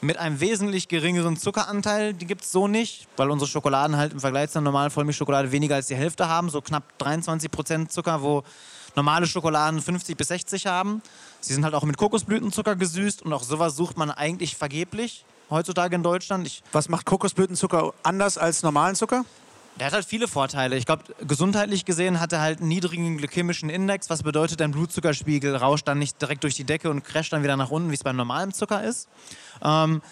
mit 0.00 0.16
einem 0.16 0.40
wesentlich 0.40 0.88
geringeren 0.88 1.36
Zuckeranteil, 1.36 2.14
die 2.14 2.26
gibt 2.26 2.44
es 2.44 2.52
so 2.52 2.68
nicht, 2.68 3.08
weil 3.16 3.30
unsere 3.30 3.50
Schokoladen 3.50 3.96
halt 3.96 4.12
im 4.12 4.20
Vergleich 4.20 4.50
zur 4.50 4.62
normalen 4.62 4.90
Vollmilchschokolade 4.90 5.52
weniger 5.52 5.74
als 5.74 5.88
die 5.88 5.96
Hälfte 5.96 6.28
haben, 6.28 6.48
so 6.48 6.62
knapp 6.62 6.84
23% 7.00 7.88
Zucker, 7.88 8.22
wo 8.22 8.44
normale 8.96 9.26
Schokoladen 9.26 9.80
50 9.80 10.16
bis 10.16 10.28
60 10.28 10.66
haben. 10.66 11.02
Sie 11.40 11.54
sind 11.54 11.64
halt 11.64 11.74
auch 11.74 11.84
mit 11.84 11.96
Kokosblütenzucker 11.96 12.76
gesüßt 12.76 13.22
und 13.22 13.32
auch 13.32 13.42
sowas 13.42 13.76
sucht 13.76 13.96
man 13.96 14.10
eigentlich 14.10 14.56
vergeblich 14.56 15.24
heutzutage 15.50 15.96
in 15.96 16.02
Deutschland. 16.02 16.46
Ich 16.46 16.62
Was 16.72 16.88
macht 16.88 17.06
Kokosblütenzucker 17.06 17.94
anders 18.02 18.38
als 18.38 18.62
normalen 18.62 18.94
Zucker? 18.94 19.24
Der 19.78 19.86
hat 19.86 19.92
halt 19.92 20.04
viele 20.04 20.26
Vorteile. 20.26 20.76
Ich 20.76 20.86
glaube, 20.86 21.04
gesundheitlich 21.26 21.84
gesehen 21.84 22.18
hat 22.18 22.32
er 22.32 22.40
halt 22.40 22.58
einen 22.58 22.68
niedrigen 22.68 23.16
glykämischen 23.16 23.70
Index, 23.70 24.10
was 24.10 24.24
bedeutet, 24.24 24.58
dein 24.58 24.72
Blutzuckerspiegel 24.72 25.54
rauscht 25.54 25.86
dann 25.86 26.00
nicht 26.00 26.20
direkt 26.20 26.42
durch 26.42 26.56
die 26.56 26.64
Decke 26.64 26.90
und 26.90 27.04
crasht 27.04 27.32
dann 27.32 27.44
wieder 27.44 27.56
nach 27.56 27.70
unten, 27.70 27.90
wie 27.90 27.94
es 27.94 28.02
beim 28.02 28.16
normalen 28.16 28.52
Zucker 28.52 28.82
ist. 28.82 29.08
Ähm, 29.62 30.02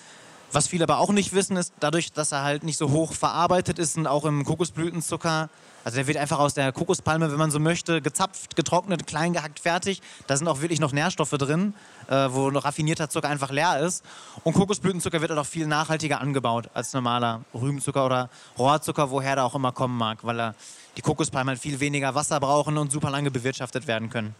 was 0.53 0.69
viele 0.69 0.85
aber 0.85 0.99
auch 0.99 1.11
nicht 1.11 1.33
wissen, 1.33 1.57
ist, 1.57 1.73
dadurch, 1.81 2.13
dass 2.13 2.33
er 2.33 2.43
halt 2.43 2.65
nicht 2.65 2.79
so 2.79 2.91
hoch 2.91 3.13
verarbeitet 3.13 3.79
ist 3.79 3.97
und 3.97 4.07
auch 4.07 4.25
im 4.25 4.45
Kokosblütenzucker 4.45 5.49
also 5.87 5.99
der 5.99 6.09
wird 6.09 6.17
einfach 6.17 6.41
aus 6.41 6.53
der 6.53 6.73
Kokospalme, 6.73 7.31
wenn 7.31 7.39
man 7.39 7.53
so 7.53 7.61
möchte, 7.61 8.03
gezapft, 8.03 8.57
getrocknet, 8.57 9.07
klein 9.07 9.33
gehackt, 9.33 9.61
fertig. 9.61 10.03
Da 10.27 10.37
sind 10.37 10.49
auch 10.49 10.61
wirklich 10.61 10.81
noch 10.81 10.91
Nährstoffe 10.91 11.31
drin, 11.31 11.75
äh, 12.09 12.27
wo 12.29 12.51
noch 12.51 12.65
raffinierter 12.65 13.09
Zucker 13.09 13.29
einfach 13.29 13.53
leer 13.53 13.79
ist. 13.79 14.05
Und 14.43 14.55
Kokosblütenzucker 14.55 15.21
wird 15.21 15.31
halt 15.31 15.39
auch 15.39 15.47
viel 15.47 15.69
nachhaltiger 15.69 16.21
angebaut 16.21 16.69
als 16.75 16.93
normaler 16.93 17.43
Rübenzucker 17.55 18.05
oder 18.05 18.31
Rohrzucker, 18.59 19.13
woher 19.13 19.37
der 19.37 19.45
auch 19.45 19.55
immer 19.55 19.71
kommen 19.71 19.97
mag, 19.97 20.19
weil 20.23 20.41
er 20.41 20.55
die 20.97 21.03
Kokospalmen 21.03 21.51
halt 21.51 21.61
viel 21.61 21.79
weniger 21.79 22.17
Wasser 22.17 22.41
brauchen 22.41 22.79
und 22.79 22.91
super 22.91 23.11
lange 23.11 23.31
bewirtschaftet 23.31 23.87
werden 23.87 24.11
können. 24.11 24.35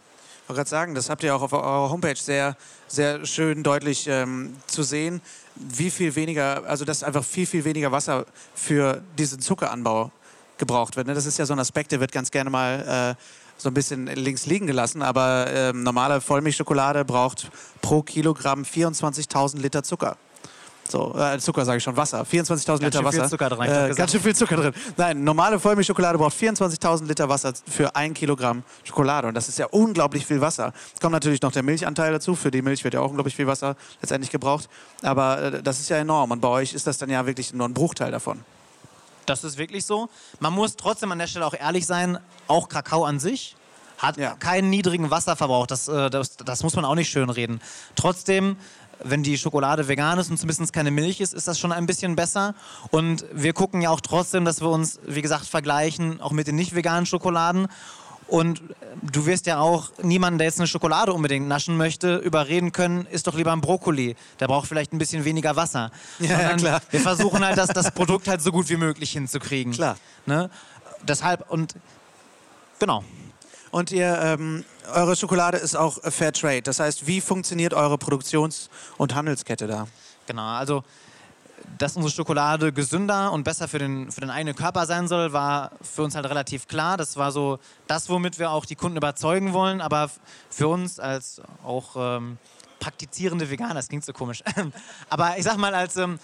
Ich 0.47 0.49
wollte 0.49 0.59
gerade 0.59 0.69
sagen, 0.69 0.95
das 0.95 1.09
habt 1.09 1.23
ihr 1.23 1.35
auch 1.35 1.41
auf 1.41 1.51
eurer 1.51 1.89
Homepage 1.89 2.15
sehr, 2.15 2.55
sehr 2.87 3.25
schön 3.25 3.63
deutlich 3.63 4.07
ähm, 4.07 4.55
zu 4.65 4.81
sehen, 4.81 5.19
wie 5.55 5.91
viel 5.91 6.15
weniger, 6.15 6.63
also 6.65 6.85
dass 6.85 7.03
einfach 7.03 7.25
viel, 7.25 7.45
viel 7.45 7.65
weniger 7.65 7.91
Wasser 7.91 8.25
für 8.55 9.01
diesen 9.17 9.41
Zuckeranbau 9.41 10.09
gebraucht 10.57 10.95
wird. 10.95 11.07
Ne? 11.07 11.13
Das 11.13 11.25
ist 11.25 11.37
ja 11.37 11.45
so 11.45 11.51
ein 11.51 11.59
Aspekt, 11.59 11.91
der 11.91 11.99
wird 11.99 12.13
ganz 12.13 12.31
gerne 12.31 12.49
mal 12.49 13.15
äh, 13.17 13.21
so 13.57 13.69
ein 13.69 13.73
bisschen 13.73 14.07
links 14.07 14.45
liegen 14.45 14.67
gelassen, 14.67 15.01
aber 15.01 15.47
äh, 15.47 15.73
normale 15.73 16.21
Vollmilchschokolade 16.21 17.03
braucht 17.03 17.51
pro 17.81 18.01
Kilogramm 18.01 18.63
24.000 18.63 19.57
Liter 19.57 19.83
Zucker. 19.83 20.15
So, 20.89 21.15
äh, 21.17 21.37
Zucker 21.39 21.65
sage 21.65 21.77
ich 21.77 21.83
schon, 21.83 21.97
Wasser. 21.97 22.21
24.000 22.23 22.83
Liter 22.83 23.03
Wasser. 23.03 23.21
Viel 23.21 23.29
Zucker 23.29 23.49
drin, 23.49 23.69
äh, 23.69 23.93
ganz 23.93 24.11
schön 24.11 24.21
viel 24.21 24.35
Zucker 24.35 24.55
drin. 24.55 24.73
Nein, 24.95 25.23
normale 25.23 25.59
Vollmilchschokolade 25.59 26.17
braucht 26.17 26.35
24.000 26.35 27.05
Liter 27.07 27.27
Wasser 27.27 27.53
für 27.69 27.95
ein 27.95 28.13
Kilogramm 28.13 28.63
Schokolade. 28.83 29.27
Und 29.27 29.33
das 29.33 29.49
ist 29.49 29.59
ja 29.59 29.65
unglaublich 29.67 30.25
viel 30.25 30.39
Wasser. 30.39 30.73
Es 30.93 30.99
kommt 30.99 31.13
natürlich 31.13 31.41
noch 31.41 31.51
der 31.51 31.63
Milchanteil 31.63 32.11
dazu. 32.11 32.35
Für 32.35 32.51
die 32.51 32.61
Milch 32.61 32.83
wird 32.83 32.93
ja 32.93 33.01
auch 33.01 33.09
unglaublich 33.09 33.35
viel 33.35 33.47
Wasser 33.47 33.75
letztendlich 34.01 34.31
gebraucht. 34.31 34.69
Aber 35.01 35.41
äh, 35.41 35.63
das 35.63 35.79
ist 35.79 35.89
ja 35.89 35.97
enorm. 35.97 36.31
Und 36.31 36.39
bei 36.39 36.49
euch 36.49 36.73
ist 36.73 36.87
das 36.87 36.97
dann 36.97 37.09
ja 37.09 37.25
wirklich 37.25 37.53
nur 37.53 37.67
ein 37.67 37.73
Bruchteil 37.73 38.11
davon. 38.11 38.39
Das 39.25 39.43
ist 39.43 39.57
wirklich 39.57 39.85
so. 39.85 40.09
Man 40.39 40.53
muss 40.53 40.77
trotzdem 40.77 41.11
an 41.11 41.19
der 41.19 41.27
Stelle 41.27 41.45
auch 41.45 41.53
ehrlich 41.53 41.85
sein, 41.85 42.17
auch 42.47 42.69
Kakao 42.69 43.03
an 43.03 43.19
sich 43.19 43.57
hat 43.97 44.17
ja. 44.17 44.35
keinen 44.35 44.69
niedrigen 44.69 45.09
Wasserverbrauch. 45.09 45.67
Das, 45.67 45.87
äh, 45.87 46.09
das, 46.09 46.37
das 46.37 46.63
muss 46.63 46.75
man 46.75 46.85
auch 46.85 46.95
nicht 46.95 47.09
schönreden. 47.09 47.61
Trotzdem 47.95 48.57
wenn 49.03 49.23
die 49.23 49.37
Schokolade 49.37 49.87
vegan 49.87 50.19
ist 50.19 50.29
und 50.29 50.37
zumindest 50.37 50.73
keine 50.73 50.91
Milch 50.91 51.21
ist, 51.21 51.33
ist 51.33 51.47
das 51.47 51.59
schon 51.59 51.71
ein 51.71 51.85
bisschen 51.85 52.15
besser. 52.15 52.55
Und 52.91 53.25
wir 53.33 53.53
gucken 53.53 53.81
ja 53.81 53.89
auch 53.89 54.01
trotzdem, 54.01 54.45
dass 54.45 54.61
wir 54.61 54.69
uns, 54.69 54.99
wie 55.05 55.21
gesagt, 55.21 55.45
vergleichen, 55.45 56.21
auch 56.21 56.31
mit 56.31 56.47
den 56.47 56.55
nicht 56.55 56.75
veganen 56.75 57.05
Schokoladen. 57.05 57.67
Und 58.27 58.61
du 59.01 59.25
wirst 59.25 59.45
ja 59.45 59.59
auch 59.59 59.91
niemanden, 60.03 60.37
der 60.37 60.47
jetzt 60.47 60.59
eine 60.59 60.67
Schokolade 60.67 61.13
unbedingt 61.13 61.47
naschen 61.47 61.77
möchte, 61.77 62.17
überreden 62.17 62.73
können, 62.73 63.05
ist 63.05 63.25
doch 63.25 63.35
lieber 63.35 63.53
ein 63.53 63.61
Brokkoli. 63.61 64.15
Der 64.39 64.47
braucht 64.47 64.67
vielleicht 64.67 64.91
ein 64.91 64.97
bisschen 64.97 65.23
weniger 65.23 65.55
Wasser. 65.55 65.91
Ja, 66.19 66.41
ja, 66.41 66.53
klar. 66.57 66.81
Wir 66.89 66.99
versuchen 66.99 67.45
halt, 67.45 67.57
das, 67.57 67.67
das 67.73 67.91
Produkt 67.91 68.27
halt 68.27 68.41
so 68.41 68.51
gut 68.51 68.67
wie 68.69 68.75
möglich 68.75 69.11
hinzukriegen. 69.11 69.71
Klar. 69.71 69.97
Ne? 70.25 70.49
Deshalb 71.03 71.49
und 71.49 71.75
genau. 72.79 73.03
Und 73.71 73.91
ihr, 73.91 74.17
ähm, 74.21 74.65
eure 74.93 75.15
Schokolade 75.15 75.57
ist 75.57 75.75
auch 75.75 75.99
Fair 76.11 76.31
Trade. 76.31 76.61
Das 76.61 76.79
heißt, 76.79 77.07
wie 77.07 77.21
funktioniert 77.21 77.73
eure 77.73 77.97
Produktions- 77.97 78.69
und 78.97 79.15
Handelskette 79.15 79.67
da? 79.67 79.87
Genau, 80.25 80.43
also 80.43 80.83
dass 81.77 81.95
unsere 81.95 82.13
Schokolade 82.13 82.71
gesünder 82.71 83.31
und 83.31 83.43
besser 83.43 83.67
für 83.67 83.79
den, 83.79 84.11
für 84.11 84.21
den 84.21 84.29
eigenen 84.29 84.55
Körper 84.55 84.85
sein 84.85 85.07
soll, 85.07 85.33
war 85.33 85.71
für 85.81 86.03
uns 86.03 86.15
halt 86.15 86.25
relativ 86.25 86.67
klar. 86.67 86.97
Das 86.97 87.17
war 87.17 87.31
so 87.31 87.59
das, 87.87 88.09
womit 88.09 88.39
wir 88.39 88.51
auch 88.51 88.65
die 88.65 88.75
Kunden 88.75 88.97
überzeugen 88.97 89.53
wollen. 89.53 89.81
Aber 89.81 90.09
für 90.49 90.67
uns 90.67 90.99
als 90.99 91.41
auch 91.63 91.95
ähm, 91.97 92.37
praktizierende 92.79 93.49
Veganer, 93.49 93.73
das 93.73 93.89
klingt 93.89 94.05
so 94.05 94.13
komisch, 94.13 94.43
aber 95.09 95.37
ich 95.37 95.43
sag 95.43 95.57
mal, 95.57 95.73
als 95.73 95.97
ähm, 95.97 96.19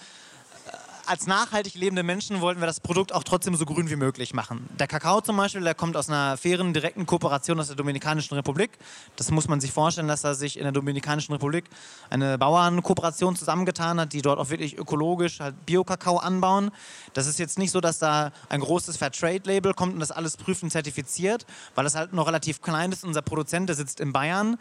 als 1.06 1.26
nachhaltig 1.26 1.74
lebende 1.74 2.02
Menschen 2.02 2.40
wollten 2.40 2.60
wir 2.60 2.66
das 2.66 2.80
Produkt 2.80 3.12
auch 3.12 3.22
trotzdem 3.22 3.54
so 3.56 3.64
grün 3.64 3.90
wie 3.90 3.96
möglich 3.96 4.34
machen. 4.34 4.68
Der 4.78 4.86
Kakao 4.86 5.20
zum 5.20 5.36
Beispiel, 5.36 5.62
der 5.62 5.74
kommt 5.74 5.96
aus 5.96 6.08
einer 6.08 6.36
fairen, 6.36 6.72
direkten 6.72 7.06
Kooperation 7.06 7.60
aus 7.60 7.68
der 7.68 7.76
Dominikanischen 7.76 8.34
Republik. 8.34 8.70
Das 9.16 9.30
muss 9.30 9.48
man 9.48 9.60
sich 9.60 9.72
vorstellen, 9.72 10.08
dass 10.08 10.22
da 10.22 10.34
sich 10.34 10.56
in 10.56 10.62
der 10.62 10.72
Dominikanischen 10.72 11.32
Republik 11.32 11.66
eine 12.10 12.38
Bauernkooperation 12.38 13.36
zusammengetan 13.36 14.00
hat, 14.00 14.12
die 14.12 14.22
dort 14.22 14.38
auch 14.38 14.50
wirklich 14.50 14.78
ökologisch 14.78 15.40
halt 15.40 15.66
Bio-Kakao 15.66 16.18
anbauen. 16.18 16.70
Das 17.12 17.26
ist 17.26 17.38
jetzt 17.38 17.58
nicht 17.58 17.70
so, 17.70 17.80
dass 17.80 17.98
da 17.98 18.32
ein 18.48 18.60
großes 18.60 18.96
Fairtrade-Label 18.96 19.74
kommt 19.74 19.94
und 19.94 20.00
das 20.00 20.10
alles 20.10 20.36
prüft 20.36 20.62
und 20.62 20.70
zertifiziert, 20.70 21.46
weil 21.74 21.84
das 21.84 21.94
halt 21.94 22.12
noch 22.12 22.26
relativ 22.26 22.62
klein 22.62 22.92
ist. 22.92 23.04
Unser 23.04 23.22
Produzent, 23.22 23.68
der 23.68 23.76
sitzt 23.76 24.00
in 24.00 24.12
Bayern, 24.12 24.58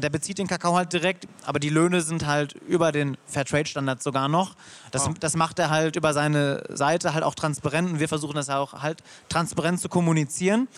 der 0.00 0.10
bezieht 0.10 0.38
den 0.38 0.46
Kakao 0.46 0.76
halt 0.76 0.92
direkt, 0.92 1.26
aber 1.44 1.58
die 1.58 1.68
Löhne 1.68 2.00
sind 2.00 2.26
halt 2.26 2.54
über 2.54 2.92
den 2.92 3.16
Fairtrade-Standard 3.26 4.02
sogar 4.02 4.28
noch. 4.28 4.56
Das, 4.90 5.06
oh. 5.06 5.14
das 5.20 5.36
macht 5.36 5.58
er 5.58 5.70
halt 5.70 5.82
halt 5.82 5.96
über 5.96 6.12
seine 6.14 6.62
Seite 6.70 7.14
halt 7.14 7.24
auch 7.24 7.34
transparent 7.34 7.90
und 7.90 8.00
wir 8.00 8.08
versuchen 8.08 8.34
das 8.34 8.48
auch 8.48 8.82
halt 8.82 9.02
transparent 9.28 9.80
zu 9.80 9.88
kommunizieren, 9.88 10.68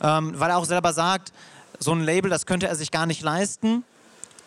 ähm, 0.00 0.34
weil 0.36 0.50
er 0.50 0.58
auch 0.58 0.64
selber 0.64 0.92
sagt, 0.92 1.32
so 1.78 1.92
ein 1.92 2.00
Label, 2.00 2.30
das 2.30 2.46
könnte 2.46 2.66
er 2.66 2.76
sich 2.76 2.90
gar 2.90 3.06
nicht 3.06 3.22
leisten 3.22 3.84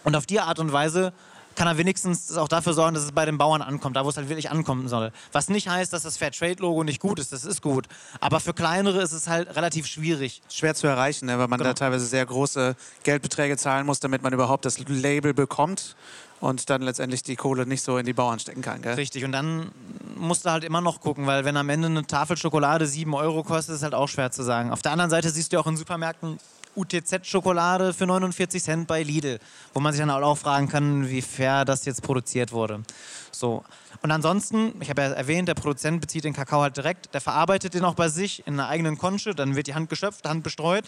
und 0.03 0.15
auf 0.15 0.25
die 0.25 0.39
Art 0.39 0.59
und 0.59 0.71
Weise 0.71 1.13
kann 1.57 1.67
er 1.67 1.77
wenigstens 1.77 2.37
auch 2.37 2.47
dafür 2.47 2.73
sorgen, 2.73 2.93
dass 2.93 3.03
es 3.03 3.11
bei 3.11 3.25
den 3.25 3.39
Bauern 3.39 3.63
ankommt, 3.63 3.95
da 3.95 4.05
wo 4.05 4.09
es 4.09 4.15
halt 4.15 4.29
wirklich 4.29 4.51
ankommen 4.51 4.87
soll. 4.87 5.11
Was 5.31 5.49
nicht 5.49 5.67
heißt, 5.67 5.91
dass 5.91 6.03
das 6.03 6.15
Fairtrade-Logo 6.15 6.83
nicht 6.83 7.01
gut 7.01 7.17
ist, 7.17 7.33
das 7.33 7.43
ist 7.43 7.63
gut. 7.63 7.87
Aber 8.21 8.39
für 8.39 8.53
kleinere 8.53 9.01
ist 9.01 9.11
es 9.11 9.27
halt 9.27 9.55
relativ 9.55 9.87
schwierig. 9.87 10.43
Schwer 10.49 10.75
zu 10.75 10.85
erreichen, 10.85 11.25
ne? 11.25 11.39
weil 11.39 11.47
man 11.47 11.57
genau. 11.57 11.71
da 11.71 11.73
teilweise 11.73 12.05
sehr 12.05 12.25
große 12.25 12.75
Geldbeträge 13.03 13.57
zahlen 13.57 13.87
muss, 13.87 13.99
damit 13.99 14.21
man 14.21 14.33
überhaupt 14.33 14.65
das 14.65 14.77
Label 14.87 15.33
bekommt 15.33 15.95
und 16.39 16.69
dann 16.69 16.83
letztendlich 16.83 17.23
die 17.23 17.35
Kohle 17.35 17.65
nicht 17.65 17.81
so 17.81 17.97
in 17.97 18.05
die 18.05 18.13
Bauern 18.13 18.37
stecken 18.37 18.61
kann. 18.61 18.83
Gell? 18.83 18.93
Richtig, 18.93 19.25
und 19.25 19.31
dann 19.31 19.71
musst 20.15 20.45
du 20.45 20.51
halt 20.51 20.63
immer 20.63 20.81
noch 20.81 21.01
gucken, 21.01 21.25
weil 21.25 21.43
wenn 21.43 21.57
am 21.57 21.69
Ende 21.69 21.87
eine 21.87 22.05
Tafel 22.05 22.37
Schokolade 22.37 22.85
7 22.85 23.13
Euro 23.15 23.43
kostet, 23.43 23.75
ist 23.75 23.83
halt 23.83 23.95
auch 23.95 24.07
schwer 24.07 24.31
zu 24.31 24.43
sagen. 24.43 24.71
Auf 24.71 24.83
der 24.83 24.91
anderen 24.91 25.09
Seite 25.09 25.31
siehst 25.31 25.53
du 25.53 25.59
auch 25.59 25.65
in 25.65 25.75
Supermärkten 25.75 26.37
UTZ-Schokolade 26.77 27.93
für 27.93 28.05
49 28.05 28.63
Cent 28.63 28.87
bei 28.87 29.03
Lidl, 29.03 29.39
wo 29.73 29.79
man 29.79 29.93
sich 29.93 29.99
dann 29.99 30.09
auch 30.11 30.37
fragen 30.37 30.69
kann, 30.69 31.09
wie 31.09 31.21
fair 31.21 31.65
das 31.65 31.85
jetzt 31.85 32.03
produziert 32.03 32.51
wurde. 32.51 32.83
So. 33.31 33.63
Und 34.01 34.11
ansonsten, 34.11 34.73
ich 34.79 34.89
habe 34.89 35.01
ja 35.01 35.07
erwähnt, 35.09 35.47
der 35.47 35.55
Produzent 35.55 35.99
bezieht 35.99 36.23
den 36.23 36.33
Kakao 36.33 36.61
halt 36.61 36.77
direkt, 36.77 37.13
der 37.13 37.21
verarbeitet 37.21 37.73
den 37.73 37.83
auch 37.83 37.95
bei 37.95 38.09
sich 38.09 38.45
in 38.45 38.53
einer 38.53 38.69
eigenen 38.69 38.97
Konsche, 38.97 39.33
dann 39.33 39.55
wird 39.55 39.67
die 39.67 39.73
Hand 39.73 39.89
geschöpft, 39.89 40.27
Hand 40.27 40.43
bestreut. 40.43 40.85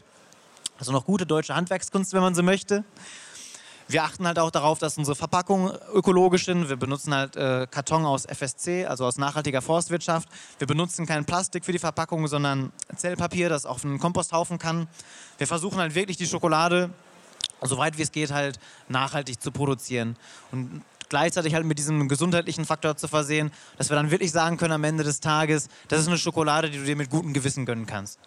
Also 0.78 0.92
noch 0.92 1.06
gute 1.06 1.26
deutsche 1.26 1.56
Handwerkskunst, 1.56 2.14
wenn 2.14 2.22
man 2.22 2.36
so 2.36 2.44
möchte. 2.44 2.86
Wir 3.90 4.04
achten 4.04 4.28
halt 4.28 4.38
auch 4.38 4.52
darauf, 4.52 4.78
dass 4.78 5.00
unsere 5.00 5.16
Verpackungen 5.16 5.76
ökologisch 5.96 6.46
sind. 6.46 6.70
Wir 6.70 6.76
benutzen 6.76 7.12
halt 7.12 7.36
äh, 7.36 7.66
Karton 7.72 8.06
aus 8.06 8.28
FSC, 8.28 8.86
also 8.86 9.04
aus 9.04 9.18
nachhaltiger 9.18 9.64
Forstwirtschaft. 9.64 10.30
Wir 10.60 10.68
benutzen 10.68 11.08
kein 11.08 11.26
Plastik 11.26 11.66
für 11.66 11.72
die 11.72 11.80
Verpackung, 11.80 12.28
sondern 12.28 12.72
Zellpapier, 12.96 13.50
das 13.50 13.66
auf 13.66 13.84
einen 13.84 13.98
Komposthaufen 13.98 14.60
kann. 14.60 14.88
Wir 15.40 15.48
versuchen 15.48 15.80
halt 15.80 15.96
wirklich 15.96 16.18
die 16.18 16.28
Schokolade, 16.28 16.92
soweit 17.64 17.98
wie 17.98 18.04
es 18.04 18.12
geht, 18.12 18.30
halt 18.30 18.60
nachhaltig 18.90 19.42
zu 19.42 19.52
produzieren. 19.52 20.18
Und 20.52 20.84
gleichzeitig 21.10 21.56
halt 21.56 21.66
mit 21.66 21.80
diesem 21.80 22.08
gesundheitlichen 22.08 22.66
Faktor 22.66 22.96
zu 22.96 23.08
versehen, 23.08 23.52
dass 23.80 23.90
wir 23.90 23.96
dann 23.96 24.12
wirklich 24.12 24.32
sagen 24.32 24.58
können 24.58 24.74
am 24.74 24.84
Ende 24.84 25.04
des 25.04 25.20
Tages, 25.20 25.68
das 25.88 26.02
ist 26.02 26.08
eine 26.08 26.20
Schokolade, 26.20 26.70
die 26.70 26.78
du 26.78 26.86
dir 26.86 26.96
mit 26.96 27.10
gutem 27.10 27.34
Gewissen 27.34 27.66
gönnen 27.66 27.88
kannst. 27.88 28.20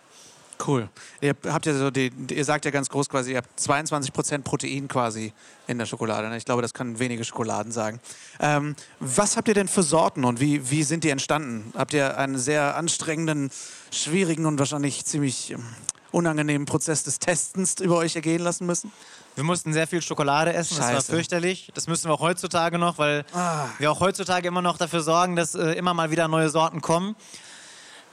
Cool. 0.67 0.89
Ihr 1.21 1.35
habt 1.47 1.67
ja 1.67 1.75
so 1.75 1.91
die, 1.91 2.13
ihr 2.31 2.45
sagt 2.45 2.65
ja 2.65 2.71
ganz 2.71 2.89
groß 2.89 3.09
quasi, 3.09 3.33
ihr 3.33 3.39
habt 3.39 3.59
22% 3.59 4.43
Protein 4.43 4.87
quasi 4.89 5.33
in 5.67 5.79
der 5.79 5.87
Schokolade. 5.87 6.29
Ne? 6.29 6.37
Ich 6.37 6.45
glaube, 6.45 6.63
das 6.63 6.75
können 6.75 6.99
wenige 6.99 7.25
Schokoladen 7.25 7.73
sagen. 7.73 8.01
Ähm, 8.39 8.77
was 9.01 9.37
habt 9.37 9.49
ihr 9.49 9.55
denn 9.55 9.69
für 9.69 9.83
Sorten 9.83 10.25
und 10.25 10.41
wie, 10.41 10.71
wie 10.71 10.83
sind 10.83 11.05
die 11.05 11.11
entstanden? 11.11 11.73
Habt 11.77 11.95
ihr 11.95 12.17
einen 12.17 12.39
sehr 12.39 12.77
anstrengenden, 12.77 13.51
schwierigen 13.91 14.47
und 14.47 14.59
wahrscheinlich 14.59 15.05
ziemlich 15.05 15.51
ähm, 15.51 15.65
unangenehmen 16.13 16.67
Prozess 16.67 17.03
des 17.03 17.19
Testens 17.19 17.81
über 17.81 17.97
euch 17.97 18.15
ergehen 18.15 18.43
lassen 18.43 18.67
müssen? 18.67 18.93
Wir 19.35 19.45
mussten 19.45 19.73
sehr 19.73 19.87
viel 19.87 20.03
Schokolade 20.03 20.53
essen, 20.53 20.77
Scheiße. 20.77 20.93
das 20.93 21.09
war 21.09 21.17
fürchterlich. 21.17 21.73
Das 21.75 21.87
müssen 21.89 22.09
wir 22.09 22.15
auch 22.15 22.21
heutzutage 22.21 22.79
noch, 22.79 22.99
weil 22.99 23.25
ah. 23.33 23.67
wir 23.79 23.91
auch 23.91 24.01
heutzutage 24.01 24.47
immer 24.47 24.63
noch 24.63 24.77
dafür 24.77 25.01
sorgen, 25.01 25.37
dass 25.37 25.55
äh, 25.55 25.73
immer 25.73 25.95
mal 25.95 26.11
wieder 26.11 26.29
neue 26.29 26.51
Sorten 26.51 26.83
kommen. 26.83 27.17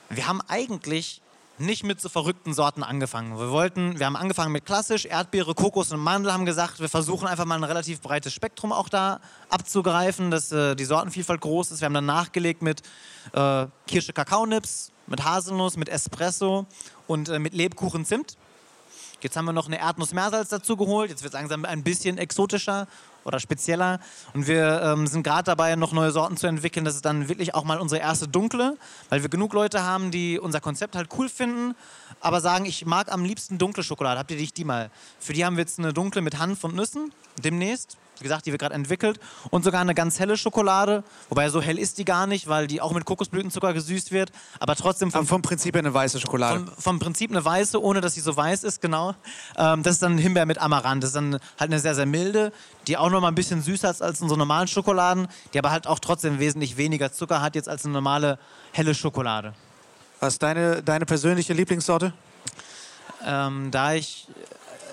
Wir 0.09 0.27
haben 0.27 0.41
eigentlich 0.47 1.21
nicht 1.59 1.83
mit 1.83 1.99
so 1.99 2.09
verrückten 2.09 2.53
Sorten 2.53 2.83
angefangen. 2.83 3.37
Wir 3.37 3.51
wollten, 3.51 3.99
wir 3.99 4.05
haben 4.05 4.15
angefangen 4.15 4.51
mit 4.51 4.65
klassisch, 4.65 5.05
Erdbeere, 5.05 5.53
Kokos 5.53 5.91
und 5.91 5.99
Mandel, 5.99 6.33
haben 6.33 6.45
gesagt, 6.45 6.79
wir 6.79 6.89
versuchen 6.89 7.27
einfach 7.27 7.45
mal 7.45 7.55
ein 7.55 7.63
relativ 7.63 8.01
breites 8.01 8.33
Spektrum 8.33 8.71
auch 8.71 8.89
da 8.89 9.19
abzugreifen, 9.49 10.31
dass 10.31 10.51
äh, 10.51 10.75
die 10.75 10.85
Sortenvielfalt 10.85 11.41
groß 11.41 11.71
ist. 11.71 11.81
Wir 11.81 11.85
haben 11.85 11.93
dann 11.93 12.05
nachgelegt 12.05 12.61
mit 12.61 12.81
äh, 13.33 13.67
Kirsche 13.87 14.13
Kakaonips, 14.13 14.91
mit 15.07 15.23
Haselnuss, 15.23 15.77
mit 15.77 15.89
Espresso 15.89 16.65
und 17.07 17.29
äh, 17.29 17.39
mit 17.39 17.53
Lebkuchen 17.53 18.05
Zimt. 18.05 18.37
Jetzt 19.21 19.35
haben 19.35 19.45
wir 19.45 19.53
noch 19.53 19.67
eine 19.67 19.79
Erdnuss-Meersalz 19.79 20.49
dazu 20.49 20.77
geholt. 20.77 21.09
Jetzt 21.09 21.23
wird 21.23 21.33
es 21.33 21.39
langsam 21.39 21.65
ein 21.65 21.83
bisschen 21.83 22.17
exotischer 22.17 22.87
oder 23.25 23.39
spezieller. 23.39 23.99
Und 24.33 24.47
wir 24.47 24.81
ähm, 24.83 25.07
sind 25.07 25.23
gerade 25.23 25.43
dabei, 25.43 25.75
noch 25.75 25.91
neue 25.91 26.11
Sorten 26.11 26.37
zu 26.37 26.47
entwickeln. 26.47 26.85
Das 26.85 26.95
ist 26.95 27.05
dann 27.05 27.29
wirklich 27.29 27.55
auch 27.55 27.63
mal 27.63 27.79
unsere 27.79 28.01
erste 28.01 28.27
dunkle, 28.27 28.77
weil 29.09 29.21
wir 29.21 29.29
genug 29.29 29.53
Leute 29.53 29.83
haben, 29.83 30.11
die 30.11 30.39
unser 30.39 30.61
Konzept 30.61 30.95
halt 30.95 31.09
cool 31.17 31.29
finden, 31.29 31.75
aber 32.21 32.41
sagen, 32.41 32.65
ich 32.65 32.85
mag 32.85 33.11
am 33.11 33.23
liebsten 33.23 33.57
dunkle 33.57 33.83
Schokolade. 33.83 34.19
Habt 34.19 34.31
ihr 34.31 34.37
die 34.37 34.63
mal? 34.63 34.89
Für 35.19 35.33
die 35.33 35.45
haben 35.45 35.57
wir 35.57 35.61
jetzt 35.61 35.79
eine 35.79 35.93
dunkle 35.93 36.21
mit 36.21 36.39
Hanf 36.39 36.63
und 36.63 36.75
Nüssen 36.75 37.11
demnächst 37.43 37.97
wie 38.19 38.23
gesagt, 38.23 38.45
die 38.45 38.51
wir 38.51 38.57
gerade 38.57 38.75
entwickelt. 38.75 39.19
Und 39.49 39.63
sogar 39.63 39.81
eine 39.81 39.95
ganz 39.95 40.19
helle 40.19 40.37
Schokolade. 40.37 41.03
Wobei 41.29 41.49
so 41.49 41.61
hell 41.61 41.77
ist 41.77 41.97
die 41.97 42.05
gar 42.05 42.27
nicht, 42.27 42.47
weil 42.47 42.67
die 42.67 42.81
auch 42.81 42.91
mit 42.91 43.05
Kokosblütenzucker 43.05 43.73
gesüßt 43.73 44.11
wird. 44.11 44.31
Aber 44.59 44.75
trotzdem 44.75 45.11
vom, 45.11 45.19
aber 45.19 45.27
vom 45.27 45.41
Prinzip 45.41 45.75
eine 45.75 45.93
weiße 45.93 46.19
Schokolade. 46.19 46.65
Vom, 46.65 46.75
vom, 46.77 46.99
Prinzip 46.99 47.31
eine 47.31 47.43
weiße, 47.43 47.81
ohne 47.81 48.01
dass 48.01 48.13
sie 48.13 48.21
so 48.21 48.35
weiß 48.35 48.63
ist, 48.63 48.81
genau. 48.81 49.15
Ähm, 49.57 49.83
das 49.83 49.93
ist 49.93 50.03
dann 50.03 50.17
Himbeer 50.17 50.45
mit 50.45 50.57
Amaranth. 50.57 51.03
Das 51.03 51.09
ist 51.09 51.15
dann 51.15 51.33
halt 51.59 51.71
eine 51.71 51.79
sehr, 51.79 51.95
sehr 51.95 52.05
milde, 52.05 52.51
die 52.87 52.97
auch 52.97 53.09
noch 53.09 53.21
mal 53.21 53.29
ein 53.29 53.35
bisschen 53.35 53.61
süßer 53.61 53.89
ist 53.89 54.01
als 54.01 54.21
unsere 54.21 54.37
normalen 54.37 54.67
Schokoladen, 54.67 55.27
die 55.53 55.59
aber 55.59 55.71
halt 55.71 55.87
auch 55.87 55.99
trotzdem 55.99 56.39
wesentlich 56.39 56.77
weniger 56.77 57.11
Zucker 57.11 57.41
hat 57.41 57.55
jetzt 57.55 57.69
als 57.69 57.85
eine 57.85 57.93
normale 57.93 58.39
helle 58.71 58.93
Schokolade. 58.93 59.53
Was 60.19 60.33
ist 60.33 60.43
deine, 60.43 60.83
deine 60.83 61.05
persönliche 61.05 61.53
Lieblingssorte? 61.53 62.13
Ähm, 63.25 63.71
da 63.71 63.93
ich 63.93 64.27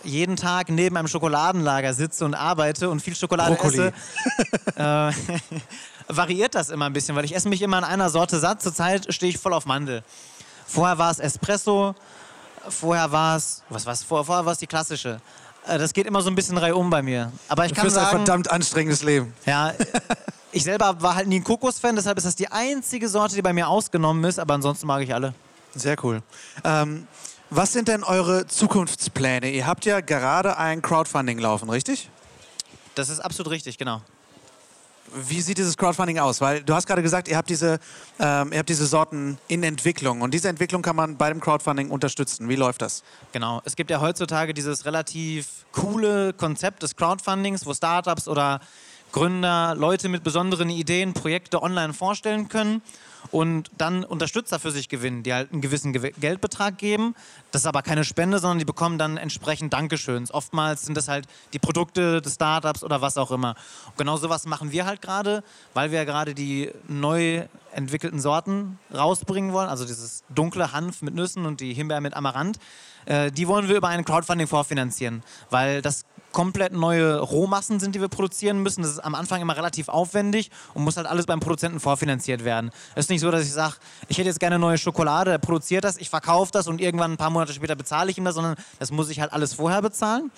jeden 0.07 0.37
Tag 0.37 0.69
neben 0.69 0.97
einem 0.97 1.09
Schokoladenlager 1.09 1.95
sitze 1.95 2.25
und 2.25 2.35
arbeite 2.35 2.88
und 2.90 3.01
viel 3.01 3.14
Schokolade 3.14 3.55
Brokkoli. 3.55 3.92
esse, 3.92 3.92
äh, 4.77 5.12
variiert 6.09 6.55
das 6.55 6.71
immer 6.71 6.87
ein 6.87 6.92
bisschen, 6.92 7.16
weil 7.16 7.25
ich 7.25 7.35
esse 7.35 7.49
mich 7.49 7.62
immer 7.62 7.79
in 7.79 7.85
einer 7.85 8.11
Sorte 8.11 8.38
satt. 8.38 8.62
Zurzeit 8.62 9.12
stehe 9.12 9.31
ich 9.31 9.38
voll 9.38 9.53
auf 9.53 9.66
Mandel. 9.66 10.03
Vorher 10.66 10.99
war 10.99 11.11
es 11.11 11.19
Espresso, 11.19 11.95
vorher 12.69 13.12
war 13.12 13.37
es, 13.37 13.62
was 13.69 13.87
war 13.87 13.92
es 13.92 14.03
vorher? 14.03 14.25
Vorher 14.25 14.45
war 14.45 14.53
es 14.53 14.59
die 14.59 14.66
klassische. 14.66 15.21
Äh, 15.66 15.79
das 15.79 15.92
geht 15.92 16.07
immer 16.07 16.23
so 16.23 16.31
ein 16.31 16.35
bisschen 16.35 16.59
reihum 16.59 16.90
bei 16.90 17.03
mir. 17.03 17.33
Aber 17.49 17.66
ich 17.66 17.73
du 17.73 17.81
kann 17.81 17.90
sagen, 17.90 18.07
ein 18.07 18.16
verdammt 18.25 18.51
anstrengendes 18.51 19.03
Leben. 19.03 19.33
Ja, 19.45 19.75
ich 20.53 20.64
selber 20.64 21.01
war 21.03 21.14
halt 21.14 21.29
nie 21.29 21.40
ein 21.40 21.45
Kokos-Fan, 21.45 21.97
deshalb 21.97 22.19
ist 22.19 22.25
das 22.25 22.37
die 22.37 22.49
einzige 22.49 23.09
Sorte, 23.09 23.35
die 23.35 23.42
bei 23.42 23.53
mir 23.53 23.69
ausgenommen 23.69 24.25
ist, 24.25 24.38
aber 24.38 24.55
ansonsten 24.55 24.87
mag 24.87 25.03
ich 25.03 25.12
alle. 25.12 25.35
Sehr 25.75 26.03
cool. 26.03 26.23
Ähm, 26.64 27.07
was 27.50 27.72
sind 27.72 27.88
denn 27.88 28.02
eure 28.02 28.46
Zukunftspläne? 28.46 29.50
Ihr 29.50 29.66
habt 29.66 29.85
ja 29.85 30.00
gerade 30.00 30.56
ein 30.56 30.82
Crowdfunding 30.82 31.38
laufen, 31.38 31.70
richtig? 31.70 32.11
Das 32.94 33.09
ist 33.09 33.20
absolut 33.20 33.52
richtig, 33.52 33.78
genau. 33.78 34.00
Wie 35.14 35.40
sieht 35.40 35.59
dieses 35.59 35.76
Crowdfunding 35.76 36.18
aus? 36.18 36.40
Weil 36.40 36.64
du 36.64 36.74
hast 36.74 36.87
gerade 36.87 37.02
gesagt, 37.02 37.28
ihr 37.28 37.37
habt, 37.37 37.48
diese, 37.48 37.78
ähm, 38.18 38.52
ihr 38.52 38.59
habt 38.59 38.68
diese 38.68 38.87
Sorten 38.87 39.38
in 39.46 39.62
Entwicklung 39.62 40.22
und 40.22 40.35
diese 40.35 40.48
Entwicklung 40.48 40.82
kann 40.82 40.96
man 40.96 41.16
bei 41.16 41.28
dem 41.28 41.40
Crowdfunding 41.40 41.90
unterstützen. 41.90 42.48
Wie 42.48 42.56
läuft 42.56 42.82
das? 42.82 43.04
Genau. 43.32 43.62
Es 43.64 43.76
gibt 43.76 43.90
ja 43.90 44.00
heutzutage 44.00 44.52
dieses 44.52 44.85
relativ 44.85 45.64
coole 45.70 46.32
Konzept 46.32 46.82
des 46.82 46.96
Crowdfundings, 46.96 47.64
wo 47.66 47.72
Startups 47.72 48.26
oder 48.26 48.61
Gründer 49.12 49.74
Leute 49.76 50.09
mit 50.09 50.24
besonderen 50.24 50.68
Ideen 50.68 51.14
Projekte 51.14 51.62
online 51.62 51.92
vorstellen 51.92 52.48
können. 52.48 52.82
Und 53.30 53.70
dann 53.78 54.04
Unterstützer 54.04 54.58
für 54.58 54.70
sich 54.70 54.88
gewinnen, 54.88 55.22
die 55.22 55.32
halt 55.32 55.52
einen 55.52 55.60
gewissen 55.60 55.92
Ge 55.92 56.12
Geldbetrag 56.18 56.78
geben. 56.78 57.14
Das 57.50 57.62
ist 57.62 57.66
aber 57.66 57.82
keine 57.82 58.04
Spende, 58.04 58.38
sondern 58.38 58.58
die 58.58 58.64
bekommen 58.64 58.98
dann 58.98 59.16
entsprechend 59.16 59.72
Dankeschöns. 59.72 60.32
Oftmals 60.32 60.82
sind 60.84 60.96
das 60.96 61.08
halt 61.08 61.26
die 61.52 61.58
Produkte 61.58 62.22
des 62.22 62.34
Startups 62.34 62.82
oder 62.84 63.00
was 63.00 63.16
auch 63.16 63.30
immer. 63.30 63.56
Und 63.86 63.98
genau 63.98 64.16
sowas 64.16 64.46
machen 64.46 64.72
wir 64.72 64.86
halt 64.86 65.02
gerade, 65.02 65.42
weil 65.74 65.90
wir 65.90 66.04
gerade 66.04 66.34
die 66.34 66.70
neu 66.88 67.44
entwickelten 67.72 68.20
Sorten 68.20 68.78
rausbringen 68.94 69.52
wollen. 69.52 69.68
Also 69.68 69.84
dieses 69.84 70.24
dunkle 70.30 70.72
Hanf 70.72 71.02
mit 71.02 71.14
Nüssen 71.14 71.46
und 71.46 71.60
die 71.60 71.74
Himbeer 71.74 72.00
mit 72.00 72.14
Amaranth. 72.14 72.58
Äh, 73.07 73.31
die 73.33 73.49
wollen 73.49 73.69
wir 73.69 73.77
über 73.77 73.88
ein 73.88 74.05
Crowdfunding 74.05 74.47
vorfinanzieren, 74.47 75.23
weil 75.51 75.81
das 75.83 76.05
komplett 76.33 76.75
neue 76.75 77.19
Rohmassen 77.19 77.81
sind, 77.81 77.95
die 77.95 78.01
wir 78.03 78.09
produzieren 78.09 78.62
müssen. 78.62 78.83
Das 78.83 78.90
ist 78.90 78.99
am 78.99 79.14
Anfang 79.14 79.40
immer 79.40 79.57
relativ 79.57 79.88
aufwendig 79.88 80.51
und 80.75 80.85
muss 80.85 80.99
halt 80.99 81.07
alles 81.07 81.25
beim 81.25 81.40
Produzenten 81.40 81.81
vorfinanziert 81.81 82.45
werden. 82.45 82.71
Es 82.95 83.07
ist 83.07 83.11
nicht 83.11 83.23
so, 83.23 83.31
dass 83.31 83.45
ich 83.45 83.53
sage, 83.55 83.77
ich 84.09 84.19
hätte 84.19 84.29
jetzt 84.29 84.38
gerne 84.38 84.59
neue 84.59 84.77
Schokolade, 84.77 85.31
der 85.31 85.38
produziert 85.38 85.85
das, 85.85 85.97
ich 85.97 86.11
verkaufe 86.11 86.53
das 86.53 86.66
und 86.66 86.79
irgendwann 86.79 87.12
ein 87.12 87.16
paar 87.16 87.31
Monate 87.31 87.55
später 87.55 87.75
bezahle 87.75 88.11
ich 88.11 88.19
ihm 88.19 88.25
das, 88.27 88.35
sondern 88.35 88.57
das 88.79 88.90
muss 88.90 89.09
ich 89.09 89.21
halt 89.21 89.33
alles 89.33 89.55
vorher 89.55 89.81
bezahlen. 89.81 90.31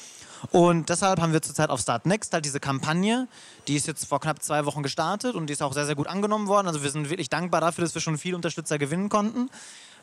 Und 0.53 0.89
deshalb 0.89 1.21
haben 1.21 1.33
wir 1.33 1.43
zurzeit 1.43 1.69
auf 1.69 1.81
Start 1.81 2.07
Next 2.07 2.33
halt 2.33 2.45
diese 2.45 2.61
Kampagne, 2.61 3.27
die 3.67 3.75
ist 3.75 3.89
jetzt 3.89 4.05
vor 4.05 4.21
knapp 4.21 4.41
zwei 4.41 4.67
Wochen 4.67 4.85
gestartet 4.85 5.35
und 5.35 5.49
die 5.49 5.53
ist 5.53 5.63
auch 5.65 5.73
sehr, 5.73 5.87
sehr 5.87 5.97
gut 5.97 6.07
angenommen 6.07 6.47
worden. 6.47 6.69
Also 6.69 6.85
wir 6.85 6.91
sind 6.91 7.11
wirklich 7.11 7.29
dankbar 7.29 7.61
dafür, 7.61 7.83
dass 7.83 7.95
wir 7.95 8.01
schon 8.01 8.19
viele 8.19 8.37
Unterstützer 8.37 8.79
gewinnen 8.79 9.09
konnten. 9.09 9.51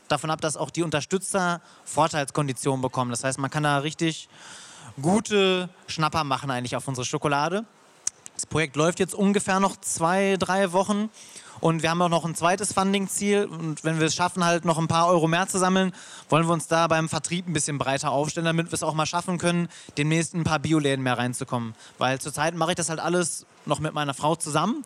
Davon 0.08 0.30
ab, 0.30 0.42
dass 0.42 0.58
auch 0.58 0.70
die 0.70 0.84
Unterstützer 0.84 1.62
Vorteilskonditionen 1.84 2.82
bekommen. 2.82 3.12
Das 3.12 3.24
heißt, 3.24 3.40
man 3.40 3.50
kann 3.50 3.64
da 3.64 3.80
richtig 3.80 4.30
gute 5.02 5.70
Schnapper 5.88 6.24
machen 6.24 6.52
eigentlich 6.52 6.76
auf 6.76 6.88
unsere 6.88 7.06
Schokolade. 7.06 7.66
Das 8.36 8.46
Projekt 8.46 8.76
läuft 8.76 9.00
jetzt 9.00 9.16
ungefähr 9.16 9.60
noch 9.60 9.78
zwei, 9.80 10.36
drei 10.38 10.74
Wochen. 10.74 11.10
Und 11.62 11.84
wir 11.84 11.90
haben 11.90 12.02
auch 12.02 12.10
noch 12.10 12.26
ein 12.26 12.36
zweites 12.36 12.74
Funding-Ziel. 12.74 13.46
Und 13.46 13.84
wenn 13.86 14.00
wir 14.00 14.08
es 14.08 14.16
schaffen, 14.16 14.44
halt 14.44 14.66
noch 14.66 14.78
ein 14.78 14.90
paar 14.90 15.08
Euro 15.08 15.28
mehr 15.28 15.48
zu 15.48 15.58
sammeln, 15.58 15.94
wollen 16.30 16.46
wir 16.46 16.54
uns 16.54 16.68
da 16.68 16.88
beim 16.88 17.08
Vertrieb 17.08 17.48
ein 17.48 17.54
bisschen 17.54 17.78
breiter 17.78 18.12
aufstellen, 18.12 18.46
damit 18.46 18.68
wir 18.68 18.74
es 18.74 18.84
auch 18.84 18.94
mal 18.94 19.06
schaffen 19.06 19.38
können, 19.38 19.70
demnächst 19.98 20.34
ein 20.34 20.44
paar 20.44 20.60
Bioläden 20.60 21.02
mehr 21.02 21.18
reinzukommen. 21.18 21.74
Weil 21.98 22.20
zurzeit 22.20 22.56
mache 22.56 22.72
ich 22.72 22.76
das 22.76 22.90
halt 22.90 23.00
alles 23.00 23.46
noch 23.66 23.80
mit 23.80 23.94
meiner 23.94 24.14
Frau 24.14 24.36
zusammen. 24.36 24.84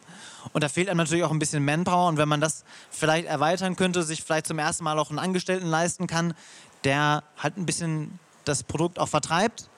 Und 0.53 0.63
da 0.63 0.69
fehlt 0.69 0.89
einem 0.89 0.97
natürlich 0.97 1.23
auch 1.23 1.31
ein 1.31 1.39
bisschen 1.39 1.65
Manpower. 1.65 2.07
Und 2.07 2.17
wenn 2.17 2.29
man 2.29 2.39
das 2.39 2.63
vielleicht 2.91 3.27
erweitern 3.27 3.75
könnte, 3.75 4.03
sich 4.03 4.23
vielleicht 4.23 4.45
zum 4.45 4.59
ersten 4.59 4.83
Mal 4.83 4.99
auch 4.99 5.09
einen 5.09 5.19
Angestellten 5.19 5.67
leisten 5.67 6.05
kann, 6.05 6.35
der 6.83 7.23
halt 7.37 7.57
ein 7.57 7.65
bisschen 7.65 8.19
das 8.45 8.63
Produkt 8.63 8.99
auch 8.99 9.09
vertreibt, 9.09 9.69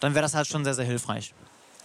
dann 0.00 0.14
wäre 0.14 0.22
das 0.22 0.34
halt 0.34 0.46
schon 0.46 0.64
sehr, 0.64 0.74
sehr 0.74 0.86
hilfreich. 0.86 1.34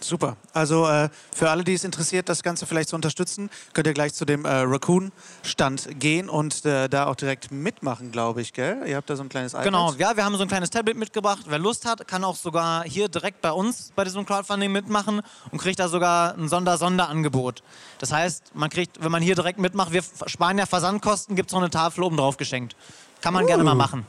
Super. 0.00 0.36
Also 0.52 0.86
äh, 0.86 1.08
für 1.32 1.50
alle, 1.50 1.64
die 1.64 1.74
es 1.74 1.84
interessiert, 1.84 2.28
das 2.28 2.42
Ganze 2.42 2.66
vielleicht 2.66 2.90
zu 2.90 2.96
unterstützen, 2.96 3.50
könnt 3.72 3.86
ihr 3.86 3.94
gleich 3.94 4.14
zu 4.14 4.24
dem 4.24 4.44
äh, 4.44 4.48
Raccoon-Stand 4.48 5.98
gehen 5.98 6.28
und 6.28 6.64
äh, 6.64 6.88
da 6.88 7.06
auch 7.06 7.14
direkt 7.14 7.50
mitmachen, 7.50 8.12
glaube 8.12 8.42
ich, 8.42 8.52
gell? 8.52 8.82
Ihr 8.86 8.96
habt 8.96 9.08
da 9.08 9.16
so 9.16 9.22
ein 9.22 9.28
kleines 9.28 9.52
iPad. 9.54 9.64
Genau, 9.64 9.92
ja, 9.94 10.16
wir 10.16 10.24
haben 10.24 10.36
so 10.36 10.42
ein 10.42 10.48
kleines 10.48 10.70
Tablet 10.70 10.96
mitgebracht. 10.96 11.44
Wer 11.46 11.58
Lust 11.58 11.86
hat, 11.86 12.06
kann 12.06 12.24
auch 12.24 12.36
sogar 12.36 12.84
hier 12.84 13.08
direkt 13.08 13.40
bei 13.40 13.52
uns 13.52 13.92
bei 13.96 14.04
diesem 14.04 14.26
Crowdfunding 14.26 14.70
mitmachen 14.70 15.22
und 15.50 15.58
kriegt 15.58 15.78
da 15.78 15.88
sogar 15.88 16.34
ein 16.34 16.48
Sonder-Sonderangebot. 16.48 17.62
Das 17.98 18.12
heißt, 18.12 18.54
man 18.54 18.70
kriegt, 18.70 19.02
wenn 19.02 19.10
man 19.10 19.22
hier 19.22 19.34
direkt 19.34 19.58
mitmacht, 19.58 19.92
wir 19.92 20.02
sparen 20.26 20.58
ja 20.58 20.66
Versandkosten, 20.66 21.36
gibt 21.36 21.50
es 21.50 21.54
noch 21.54 21.62
eine 21.62 21.70
Tafel 21.70 22.04
oben 22.04 22.16
drauf 22.16 22.36
geschenkt. 22.36 22.76
Kann 23.22 23.32
man 23.32 23.44
uh. 23.44 23.46
gerne 23.46 23.64
mal 23.64 23.74
machen. 23.74 24.06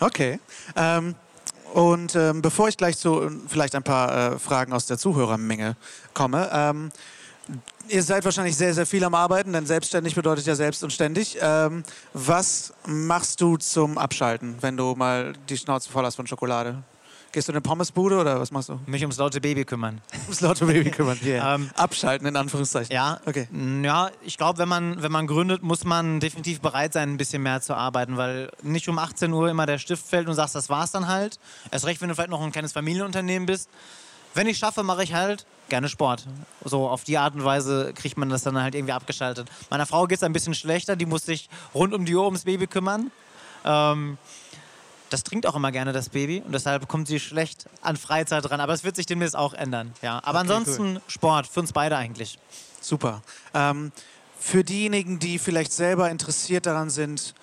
Okay. 0.00 0.40
Ähm, 0.76 1.14
und 1.74 2.14
ähm, 2.14 2.42
bevor 2.42 2.68
ich 2.68 2.76
gleich 2.76 2.98
zu 2.98 3.30
vielleicht 3.48 3.74
ein 3.74 3.82
paar 3.82 4.34
äh, 4.34 4.38
Fragen 4.38 4.72
aus 4.72 4.86
der 4.86 4.98
Zuhörermenge 4.98 5.76
komme, 6.14 6.48
ähm, 6.52 6.90
ihr 7.88 8.02
seid 8.02 8.24
wahrscheinlich 8.24 8.56
sehr, 8.56 8.74
sehr 8.74 8.86
viel 8.86 9.04
am 9.04 9.14
Arbeiten, 9.14 9.52
denn 9.52 9.66
selbstständig 9.66 10.14
bedeutet 10.14 10.46
ja 10.46 10.54
selbst 10.54 10.82
und 10.82 10.92
ständig. 10.92 11.38
Ähm, 11.40 11.82
was 12.12 12.72
machst 12.86 13.40
du 13.40 13.56
zum 13.56 13.98
Abschalten, 13.98 14.56
wenn 14.60 14.76
du 14.76 14.94
mal 14.94 15.32
die 15.48 15.56
Schnauze 15.56 15.90
voll 15.90 16.04
hast 16.04 16.16
von 16.16 16.26
Schokolade? 16.26 16.82
Gehst 17.30 17.46
du 17.46 17.52
in 17.52 17.56
eine 17.56 17.62
Pommesbude 17.62 18.18
oder 18.18 18.40
was 18.40 18.50
machst 18.50 18.70
du? 18.70 18.80
Mich 18.86 19.02
ums 19.02 19.18
laute 19.18 19.40
Baby 19.40 19.64
kümmern. 19.66 20.00
ums 20.24 20.40
laute 20.40 20.64
Baby 20.64 20.90
kümmern, 20.90 21.18
yeah. 21.22 21.54
ähm, 21.54 21.70
Abschalten 21.76 22.26
in 22.26 22.36
Anführungszeichen. 22.36 22.94
Ja, 22.94 23.20
okay. 23.26 23.48
ja 23.82 24.10
ich 24.22 24.38
glaube, 24.38 24.58
wenn 24.58 24.68
man, 24.68 25.02
wenn 25.02 25.12
man 25.12 25.26
gründet, 25.26 25.62
muss 25.62 25.84
man 25.84 26.20
definitiv 26.20 26.60
bereit 26.60 26.94
sein, 26.94 27.10
ein 27.10 27.16
bisschen 27.18 27.42
mehr 27.42 27.60
zu 27.60 27.74
arbeiten, 27.74 28.16
weil 28.16 28.50
nicht 28.62 28.88
um 28.88 28.98
18 28.98 29.30
Uhr 29.32 29.50
immer 29.50 29.66
der 29.66 29.78
Stift 29.78 30.06
fällt 30.06 30.26
und 30.26 30.34
sagst, 30.34 30.54
das 30.54 30.70
war's 30.70 30.90
dann 30.90 31.06
halt. 31.06 31.38
Erst 31.70 31.84
recht, 31.84 32.00
wenn 32.00 32.08
du 32.08 32.14
vielleicht 32.14 32.30
noch 32.30 32.40
ein 32.40 32.52
kleines 32.52 32.72
Familienunternehmen 32.72 33.44
bist. 33.44 33.68
Wenn 34.34 34.46
ich 34.46 34.56
schaffe, 34.56 34.82
mache 34.82 35.02
ich 35.02 35.12
halt 35.12 35.44
gerne 35.68 35.88
Sport. 35.88 36.26
So 36.64 36.88
auf 36.88 37.04
die 37.04 37.18
Art 37.18 37.34
und 37.34 37.44
Weise 37.44 37.92
kriegt 37.94 38.16
man 38.16 38.30
das 38.30 38.42
dann 38.42 38.60
halt 38.60 38.74
irgendwie 38.74 38.92
abgeschaltet. 38.92 39.48
Meiner 39.70 39.86
Frau 39.86 40.06
geht 40.06 40.18
es 40.18 40.22
ein 40.22 40.32
bisschen 40.32 40.54
schlechter, 40.54 40.96
die 40.96 41.06
muss 41.06 41.26
sich 41.26 41.48
rund 41.74 41.92
um 41.92 42.04
die 42.04 42.14
Uhr 42.14 42.24
ums 42.24 42.44
Baby 42.44 42.66
kümmern. 42.66 43.10
Ähm, 43.64 44.16
das 45.10 45.22
trinkt 45.24 45.46
auch 45.46 45.54
immer 45.54 45.72
gerne 45.72 45.92
das 45.92 46.10
Baby 46.10 46.42
und 46.44 46.52
deshalb 46.52 46.88
kommt 46.88 47.08
sie 47.08 47.20
schlecht 47.20 47.66
an 47.82 47.96
Freizeit 47.96 48.50
ran. 48.50 48.60
Aber 48.60 48.72
es 48.72 48.84
wird 48.84 48.96
sich 48.96 49.06
demnächst 49.06 49.36
auch 49.36 49.54
ändern. 49.54 49.92
Ja. 50.02 50.20
Aber 50.24 50.40
okay, 50.40 50.50
ansonsten 50.50 50.96
cool. 50.96 51.02
Sport, 51.06 51.46
für 51.46 51.60
uns 51.60 51.72
beide 51.72 51.96
eigentlich. 51.96 52.38
Super. 52.80 53.22
Ähm, 53.54 53.92
für 54.38 54.64
diejenigen, 54.64 55.18
die 55.18 55.38
vielleicht 55.38 55.72
selber 55.72 56.10
interessiert 56.10 56.66
daran 56.66 56.90
sind, 56.90 57.34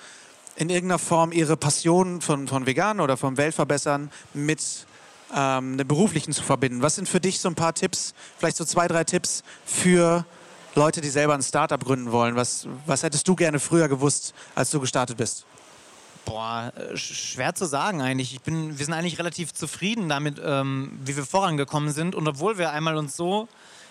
in 0.56 0.69
irgendeiner 0.69 0.99
Form 0.99 1.32
ihre 1.32 1.58
Passion 1.58 2.21
von, 2.21 2.47
von 2.47 2.65
Vegan 2.65 2.99
oder 3.01 3.17
vom 3.17 3.38
Weltverbessern 3.38 4.10
mit 4.34 4.86
ähm, 5.36 5.78
dem 5.78 5.88
Beruflichen 5.88 6.32
zu 6.32 6.43
verbinden. 6.43 6.82
Was 6.82 6.95
sind 6.95 7.10
für 7.10 7.19
dich 7.19 7.39
so 7.39 7.49
ein 7.49 7.56
paar 7.56 7.73
Tipps, 7.73 8.13
vielleicht 8.38 8.58
so 8.58 8.63
zwei, 8.63 8.88
drei 8.88 9.04
Tipps 9.04 9.43
für 9.65 10.25
Leute, 10.75 11.01
die 11.01 11.10
selber 11.10 11.34
ein 11.34 11.43
Startup 11.43 11.84
gründen 11.84 12.12
wollen? 12.12 12.36
Was, 12.36 12.67
was 12.86 13.04
hättest 13.04 13.28
du 13.28 13.36
gerne 13.36 13.60
früher 13.60 13.89
gewusst, 13.89 14.34
als 14.56 14.71
du 14.71 14.80
gestartet 14.80 15.17
bist? 15.17 15.45
Boah, 16.25 16.73
äh, 16.75 16.97
schwer 16.97 17.53
zu 17.55 17.65
sagen 17.65 18.01
eigentlich. 18.01 18.33
Ich 18.33 18.41
bin, 18.41 18.77
wir 18.77 18.85
sind 18.85 18.93
eigentlich 18.93 19.19
relativ 19.19 19.53
zufrieden 19.53 20.09
damit, 20.09 20.41
ähm, 20.43 20.99
wie 21.03 21.15
wir 21.15 21.25
vorangekommen 21.25 21.91
sind. 21.91 22.15
Und 22.15 22.27
obwohl 22.27 22.57
wir 22.57 22.71
einmal 22.71 22.97
uns 22.97 23.15
so 23.15 23.47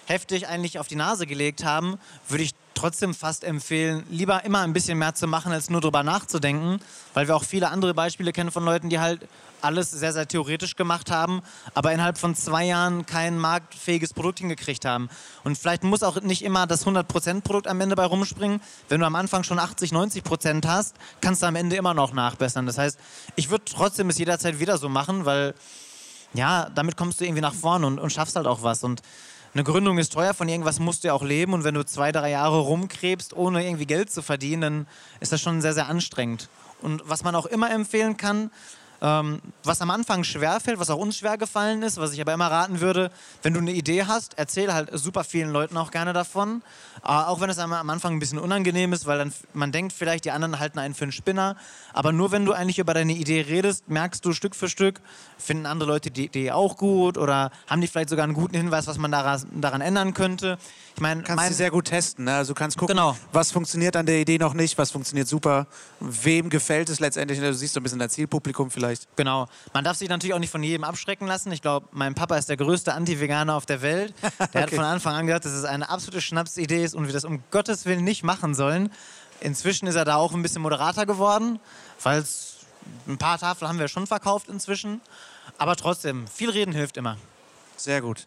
heftig 0.07 0.49
eigentlich 0.49 0.79
auf 0.79 0.89
die 0.89 0.97
Nase 0.97 1.27
gelegt 1.27 1.65
haben, 1.65 1.99
würde 2.29 2.45
ich 2.45 2.53
trotzdem 2.75 3.15
fast 3.15 3.45
empfehlen, 3.45 4.05
lieber 4.11 4.45
immer 4.45 4.61
ein 4.61 4.73
bisschen 4.73 4.99
mehr 4.99 5.15
zu 5.15 5.27
machen, 5.27 5.53
als 5.53 5.71
nur 5.71 5.81
darüber 5.81 6.03
nachzudenken, 6.03 6.81
weil 7.15 7.29
wir 7.29 7.37
auch 7.37 7.45
viele 7.45 7.71
andere 7.71 7.95
Beispiele 7.95 8.33
kennen 8.33 8.51
von 8.51 8.65
Leuten, 8.65 8.89
die 8.91 8.99
halt 8.99 9.29
alles 9.63 9.91
sehr, 9.91 10.13
sehr 10.13 10.29
theoretisch 10.29 10.77
gemacht 10.77 11.11
haben, 11.11 11.41
aber 11.73 11.93
innerhalb 11.93 12.19
von 12.19 12.35
zwei 12.35 12.65
Jahren 12.65 13.07
kein 13.07 13.39
marktfähiges 13.39 14.13
Produkt 14.13 14.41
hingekriegt 14.41 14.85
haben. 14.85 15.09
Und 15.43 15.57
vielleicht 15.57 15.85
muss 15.85 16.03
auch 16.03 16.21
nicht 16.21 16.43
immer 16.43 16.67
das 16.67 16.87
100%-Produkt 16.87 17.67
am 17.67 17.81
Ende 17.81 17.97
bei 17.97 18.05
rumspringen. 18.05 18.61
Wenn 18.91 19.01
du 19.01 19.07
am 19.07 19.15
Anfang 19.15 19.43
schon 19.43 19.59
80, 19.59 19.93
90% 19.93 20.67
hast, 20.67 20.97
kannst 21.23 21.43
du 21.43 21.47
am 21.47 21.57
Ende 21.57 21.77
immer 21.77 21.95
noch 21.95 22.13
nachbessern. 22.13 22.67
Das 22.67 22.77
heißt, 22.77 22.99
ich 23.37 23.49
würde 23.49 23.65
trotzdem 23.65 24.11
es 24.11 24.19
jederzeit 24.19 24.61
wieder 24.61 24.77
so 24.77 24.91
machen, 24.91 25.25
weil 25.25 25.55
ja, 26.35 26.69
damit 26.75 26.97
kommst 26.97 27.21
du 27.21 27.25
irgendwie 27.25 27.41
nach 27.41 27.55
vorne 27.55 27.87
und, 27.87 27.99
und 27.99 28.13
schaffst 28.13 28.37
halt 28.37 28.47
auch 28.47 28.63
was. 28.63 28.85
Und 28.85 29.01
eine 29.55 29.63
Gründung 29.63 29.99
ist 29.99 30.13
teuer, 30.13 30.35
von 30.35 30.49
irgendwas 30.49 30.81
musst 30.81 31.05
du 31.05 31.09
ja 31.09 31.15
auch 31.15 31.23
leben 31.23 31.53
und 31.53 31.63
wenn 31.63 31.75
du 31.75 31.85
zwei, 31.85 32.11
drei 32.11 32.31
Jahre 32.31 32.59
rumkrebst, 32.59 33.35
ohne 33.37 33.65
irgendwie 33.65 33.87
Geld 33.87 34.11
zu 34.11 34.21
verdienen, 34.21 34.61
dann 34.61 34.87
ist 35.21 35.33
das 35.33 35.41
schon 35.41 35.61
sehr, 35.61 35.75
sehr 35.75 35.89
anstrengend. 35.89 36.49
Und 36.83 37.03
was 37.07 37.23
man 37.23 37.37
auch 37.37 37.47
immer 37.47 37.71
empfehlen 37.71 38.17
kann, 38.17 38.51
ähm, 39.03 39.41
was 39.63 39.81
am 39.81 39.91
Anfang 39.91 40.25
schwer 40.25 40.61
fällt, 40.61 40.79
was 40.79 40.91
auch 40.91 40.99
uns 40.99 41.19
schwer 41.19 41.37
gefallen 41.37 41.83
ist, 41.83 41.99
was 41.99 42.13
ich 42.13 42.21
aber 42.21 42.33
immer 42.33 42.51
raten 42.51 42.81
würde, 42.81 43.11
wenn 43.43 43.53
du 43.53 43.61
eine 43.61 43.73
Idee 43.73 44.05
hast, 44.05 44.35
erzähl 44.39 44.73
halt 44.73 44.91
super 44.93 45.25
vielen 45.25 45.51
Leuten 45.51 45.77
auch 45.77 45.91
gerne 45.91 46.13
davon. 46.13 46.63
Äh, 47.03 47.09
auch 47.09 47.41
wenn 47.41 47.51
es 47.51 47.59
am 47.59 47.73
Anfang 47.73 48.15
ein 48.15 48.19
bisschen 48.19 48.39
unangenehm 48.39 48.93
ist, 48.93 49.07
weil 49.07 49.19
dann 49.19 49.33
man 49.53 49.73
denkt 49.73 49.93
vielleicht, 49.93 50.25
die 50.25 50.31
anderen 50.31 50.59
halten 50.59 50.79
einen 50.79 50.95
für 50.95 51.05
einen 51.05 51.13
Spinner. 51.13 51.57
Aber 51.93 52.13
nur 52.13 52.33
wenn 52.33 52.45
du 52.45 52.53
eigentlich 52.53 52.79
über 52.79 52.95
deine 52.95 53.13
Idee 53.13 53.43
redest, 53.43 53.89
merkst 53.89 54.25
du 54.25 54.33
Stück 54.33 54.55
für 54.55 54.69
Stück, 54.69 55.01
finden 55.39 55.67
andere 55.67 55.89
Leute 55.89 56.11
die 56.11 56.27
Idee 56.27 56.53
auch 56.53 56.77
gut 56.77 57.19
oder 57.19 57.51
haben 57.67 57.81
die 57.81 57.87
vielleicht 57.87 58.09
sogar 58.09 58.25
einen 58.25 58.35
guten 58.35 58.57
Hinweis, 58.57 58.87
was 58.87 58.99
man 58.99 59.11
daran, 59.11 59.43
daran 59.53 59.81
ändern 59.81 60.15
könnte. 60.15 60.59
Ich 60.95 61.01
meine, 61.01 61.23
kannst 61.23 61.37
mein, 61.37 61.51
du 61.51 61.55
sehr 61.55 61.71
gut 61.71 61.87
testen. 61.87 62.27
Ne? 62.27 62.35
Also 62.37 62.55
du 62.55 62.59
kannst 62.59 62.79
gucken, 62.79 62.97
genau. 62.97 63.17
was 63.33 63.51
funktioniert 63.51 63.97
an 63.97 64.07
der 64.07 64.21
Idee 64.21 64.39
noch 64.39 64.55
nicht, 64.55 64.79
was 64.79 64.91
funktioniert 64.91 65.27
super, 65.29 65.67
wem 66.01 66.49
gefällt 66.49 66.89
es 66.89 67.01
letztendlich. 67.01 67.41
Du 67.41 67.53
siehst 67.53 67.75
so 67.75 67.81
ein 67.81 67.83
bisschen 67.83 67.99
dein 67.99 68.11
Zielpublikum 68.11 68.71
vielleicht. 68.71 68.84
Genau. 69.17 69.47
Man 69.73 69.85
darf 69.85 69.97
sich 69.97 70.09
natürlich 70.09 70.35
auch 70.35 70.39
nicht 70.39 70.51
von 70.51 70.63
jedem 70.63 70.85
abschrecken 70.85 71.27
lassen. 71.27 71.53
Ich 71.53 71.63
glaube, 71.63 71.89
mein 71.93 72.15
Papa 72.15 72.37
ist 72.37 72.49
der 72.49 72.57
größte 72.57 72.95
Anti-Veganer 72.95 73.55
auf 73.55 73.67
der 73.67 73.83
Welt. 73.83 74.15
Der 74.23 74.47
okay. 74.49 74.63
hat 74.63 74.71
von 74.71 74.85
Anfang 74.85 75.15
an 75.15 75.27
gesagt, 75.27 75.45
dass 75.45 75.53
es 75.53 75.65
eine 75.65 75.89
absolute 75.89 76.21
Schnapsidee 76.21 76.85
ist 76.85 76.95
und 76.95 77.07
wir 77.07 77.13
das 77.13 77.25
um 77.25 77.43
Gottes 77.51 77.87
Willen 77.87 78.05
nicht 78.05 78.23
machen 78.23 78.55
sollen. 78.55 78.91
Inzwischen 79.41 79.87
ist 79.87 79.95
er 79.95 80.05
da 80.05 80.17
auch 80.17 80.33
ein 80.33 80.43
bisschen 80.43 80.63
moderater 80.63 81.07
geworden, 81.07 81.61
weil 82.03 82.25
ein 83.07 83.19
paar 83.19 83.39
Tafeln 83.39 83.69
haben 83.69 83.79
wir 83.79 83.89
schon 83.89 84.07
verkauft 84.07 84.49
inzwischen. 84.49 85.01
Aber 85.59 85.77
trotzdem, 85.77 86.27
viel 86.27 86.51
reden 86.51 86.73
hilft 86.73 86.97
immer. 86.97 87.17
Sehr 87.77 88.01
gut. 88.01 88.27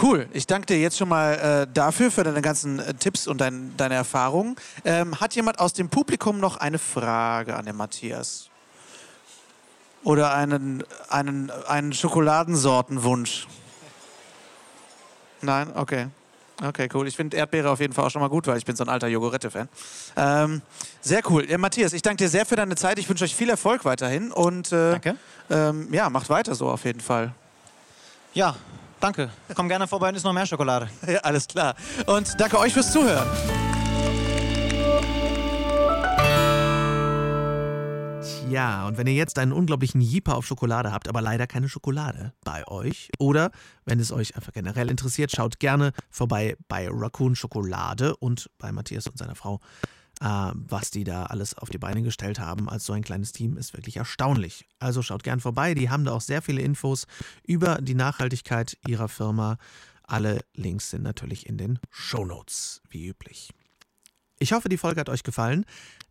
Cool, 0.00 0.26
ich 0.32 0.46
danke 0.46 0.66
dir 0.66 0.80
jetzt 0.80 0.96
schon 0.96 1.08
mal 1.08 1.34
äh, 1.34 1.72
dafür, 1.72 2.10
für 2.10 2.24
deine 2.24 2.40
ganzen 2.40 2.78
äh, 2.78 2.94
Tipps 2.94 3.26
und 3.26 3.40
dein, 3.40 3.76
deine 3.76 3.94
Erfahrungen. 3.94 4.56
Ähm, 4.84 5.20
hat 5.20 5.34
jemand 5.34 5.58
aus 5.58 5.74
dem 5.74 5.90
Publikum 5.90 6.40
noch 6.40 6.56
eine 6.56 6.78
Frage 6.78 7.54
an 7.54 7.66
den 7.66 7.76
Matthias? 7.76 8.48
Oder 10.04 10.34
einen, 10.34 10.84
einen, 11.08 11.50
einen 11.50 11.92
Schokoladensortenwunsch? 11.92 13.46
Nein? 15.40 15.70
Okay. 15.74 16.08
Okay, 16.62 16.88
cool. 16.94 17.08
Ich 17.08 17.16
finde 17.16 17.36
Erdbeere 17.36 17.70
auf 17.70 17.80
jeden 17.80 17.92
Fall 17.92 18.04
auch 18.04 18.10
schon 18.10 18.20
mal 18.22 18.28
gut, 18.28 18.46
weil 18.46 18.56
ich 18.56 18.64
bin 18.64 18.76
so 18.76 18.84
ein 18.84 18.88
alter 18.88 19.08
Jogurette-Fan. 19.08 19.68
Ähm, 20.16 20.62
sehr 21.00 21.20
cool. 21.28 21.48
Ja, 21.50 21.58
Matthias, 21.58 21.92
ich 21.92 22.02
danke 22.02 22.24
dir 22.24 22.28
sehr 22.28 22.46
für 22.46 22.56
deine 22.56 22.76
Zeit. 22.76 22.98
Ich 22.98 23.08
wünsche 23.08 23.24
euch 23.24 23.34
viel 23.34 23.50
Erfolg 23.50 23.84
weiterhin 23.84 24.30
und 24.30 24.70
äh, 24.70 24.92
Danke. 24.92 25.16
Ähm, 25.50 25.92
ja, 25.92 26.08
macht 26.08 26.28
weiter 26.30 26.54
so 26.54 26.68
auf 26.68 26.84
jeden 26.84 27.00
Fall. 27.00 27.32
Ja, 28.32 28.54
danke. 29.00 29.30
Komm 29.54 29.68
gerne 29.68 29.88
vorbei 29.88 30.08
und 30.10 30.14
isst 30.14 30.24
noch 30.24 30.32
mehr 30.32 30.46
Schokolade. 30.46 30.88
Ja, 31.06 31.18
alles 31.20 31.48
klar. 31.48 31.74
Und 32.06 32.38
danke 32.38 32.58
euch 32.58 32.72
fürs 32.72 32.92
Zuhören. 32.92 33.26
Ja, 38.52 38.86
und 38.86 38.98
wenn 38.98 39.06
ihr 39.06 39.14
jetzt 39.14 39.38
einen 39.38 39.52
unglaublichen 39.52 40.00
Jeeper 40.00 40.36
auf 40.36 40.46
Schokolade 40.46 40.92
habt, 40.92 41.08
aber 41.08 41.22
leider 41.22 41.46
keine 41.46 41.68
Schokolade 41.68 42.32
bei 42.44 42.66
euch, 42.68 43.10
oder 43.18 43.50
wenn 43.84 43.98
es 43.98 44.12
euch 44.12 44.36
einfach 44.36 44.52
generell 44.52 44.90
interessiert, 44.90 45.32
schaut 45.32 45.58
gerne 45.58 45.92
vorbei 46.10 46.56
bei 46.68 46.88
Raccoon 46.90 47.34
Schokolade 47.34 48.16
und 48.16 48.50
bei 48.58 48.72
Matthias 48.72 49.06
und 49.06 49.18
seiner 49.18 49.34
Frau. 49.34 49.60
Äh, 50.20 50.52
was 50.54 50.90
die 50.90 51.04
da 51.04 51.24
alles 51.24 51.56
auf 51.56 51.70
die 51.70 51.78
Beine 51.78 52.02
gestellt 52.02 52.38
haben 52.38 52.68
als 52.68 52.84
so 52.84 52.92
ein 52.92 53.02
kleines 53.02 53.32
Team, 53.32 53.56
ist 53.56 53.72
wirklich 53.72 53.96
erstaunlich. 53.96 54.68
Also 54.78 55.02
schaut 55.02 55.24
gern 55.24 55.40
vorbei, 55.40 55.74
die 55.74 55.90
haben 55.90 56.04
da 56.04 56.12
auch 56.12 56.20
sehr 56.20 56.42
viele 56.42 56.62
Infos 56.62 57.06
über 57.44 57.78
die 57.80 57.94
Nachhaltigkeit 57.94 58.76
ihrer 58.86 59.08
Firma. 59.08 59.56
Alle 60.04 60.40
Links 60.54 60.90
sind 60.90 61.02
natürlich 61.02 61.46
in 61.46 61.56
den 61.56 61.78
Shownotes, 61.90 62.82
wie 62.90 63.08
üblich. 63.08 63.50
Ich 64.38 64.52
hoffe, 64.52 64.68
die 64.68 64.76
Folge 64.76 65.00
hat 65.00 65.08
euch 65.08 65.22
gefallen. 65.22 65.64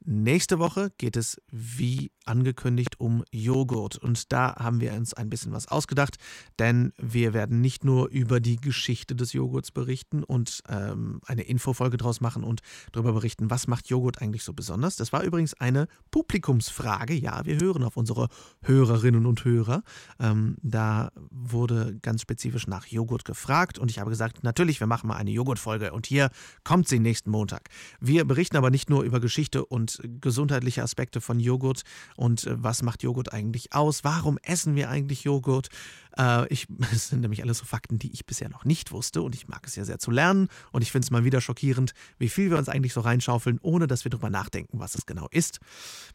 Nächste 0.03 0.57
Woche 0.57 0.91
geht 0.97 1.15
es, 1.15 1.39
wie 1.51 2.11
angekündigt, 2.25 2.99
um 2.99 3.23
Joghurt. 3.31 3.97
Und 3.97 4.31
da 4.31 4.55
haben 4.55 4.79
wir 4.79 4.93
uns 4.93 5.13
ein 5.13 5.29
bisschen 5.29 5.51
was 5.51 5.67
ausgedacht, 5.67 6.17
denn 6.57 6.91
wir 6.97 7.33
werden 7.33 7.61
nicht 7.61 7.83
nur 7.83 8.09
über 8.09 8.39
die 8.39 8.55
Geschichte 8.55 9.15
des 9.15 9.33
Joghurts 9.33 9.71
berichten 9.71 10.23
und 10.23 10.63
ähm, 10.69 11.21
eine 11.25 11.43
Infofolge 11.43 11.97
draus 11.97 12.21
machen 12.21 12.43
und 12.43 12.61
darüber 12.91 13.13
berichten, 13.13 13.49
was 13.49 13.67
macht 13.67 13.89
Joghurt 13.89 14.21
eigentlich 14.21 14.43
so 14.43 14.53
besonders. 14.53 14.95
Das 14.95 15.13
war 15.13 15.23
übrigens 15.23 15.53
eine 15.55 15.87
Publikumsfrage. 16.09 17.13
Ja, 17.13 17.45
wir 17.45 17.59
hören 17.59 17.83
auf 17.83 17.97
unsere 17.97 18.27
Hörerinnen 18.63 19.25
und 19.25 19.45
Hörer. 19.45 19.83
Ähm, 20.19 20.57
da 20.63 21.11
wurde 21.29 21.99
ganz 22.01 22.21
spezifisch 22.21 22.65
nach 22.65 22.87
Joghurt 22.87 23.25
gefragt 23.25 23.77
und 23.77 23.91
ich 23.91 23.99
habe 23.99 24.09
gesagt, 24.09 24.43
natürlich, 24.43 24.79
wir 24.79 24.87
machen 24.87 25.07
mal 25.07 25.17
eine 25.17 25.31
Joghurtfolge 25.31 25.91
und 25.91 26.07
hier 26.07 26.31
kommt 26.63 26.87
sie 26.87 26.99
nächsten 26.99 27.29
Montag. 27.29 27.69
Wir 27.99 28.20
berichten 28.25 28.57
aber 28.57 28.69
nicht 28.69 28.89
nur 28.89 29.03
über 29.03 29.19
Geschichte 29.19 29.65
und 29.65 30.01
gesundheitliche 30.21 30.83
Aspekte 30.83 31.21
von 31.21 31.39
Joghurt 31.39 31.83
und 32.15 32.45
äh, 32.45 32.61
was 32.61 32.83
macht 32.83 33.03
Joghurt 33.03 33.33
eigentlich 33.33 33.73
aus? 33.73 34.03
Warum 34.03 34.37
essen 34.43 34.75
wir 34.75 34.89
eigentlich 34.89 35.23
Joghurt? 35.23 35.69
Äh, 36.17 36.47
ich, 36.51 36.67
das 36.91 37.09
sind 37.09 37.21
nämlich 37.21 37.43
alles 37.43 37.59
so 37.59 37.65
Fakten, 37.65 37.99
die 37.99 38.11
ich 38.11 38.25
bisher 38.25 38.49
noch 38.49 38.65
nicht 38.65 38.91
wusste 38.91 39.21
und 39.21 39.35
ich 39.35 39.47
mag 39.47 39.65
es 39.65 39.75
ja 39.75 39.85
sehr 39.85 39.99
zu 39.99 40.11
lernen 40.11 40.47
und 40.71 40.81
ich 40.81 40.91
finde 40.91 41.05
es 41.05 41.11
mal 41.11 41.23
wieder 41.23 41.41
schockierend, 41.41 41.93
wie 42.17 42.29
viel 42.29 42.49
wir 42.49 42.57
uns 42.57 42.69
eigentlich 42.69 42.93
so 42.93 43.01
reinschaufeln, 43.01 43.59
ohne 43.61 43.87
dass 43.87 44.05
wir 44.05 44.09
darüber 44.09 44.29
nachdenken, 44.29 44.79
was 44.79 44.95
es 44.95 45.05
genau 45.05 45.27
ist. 45.31 45.59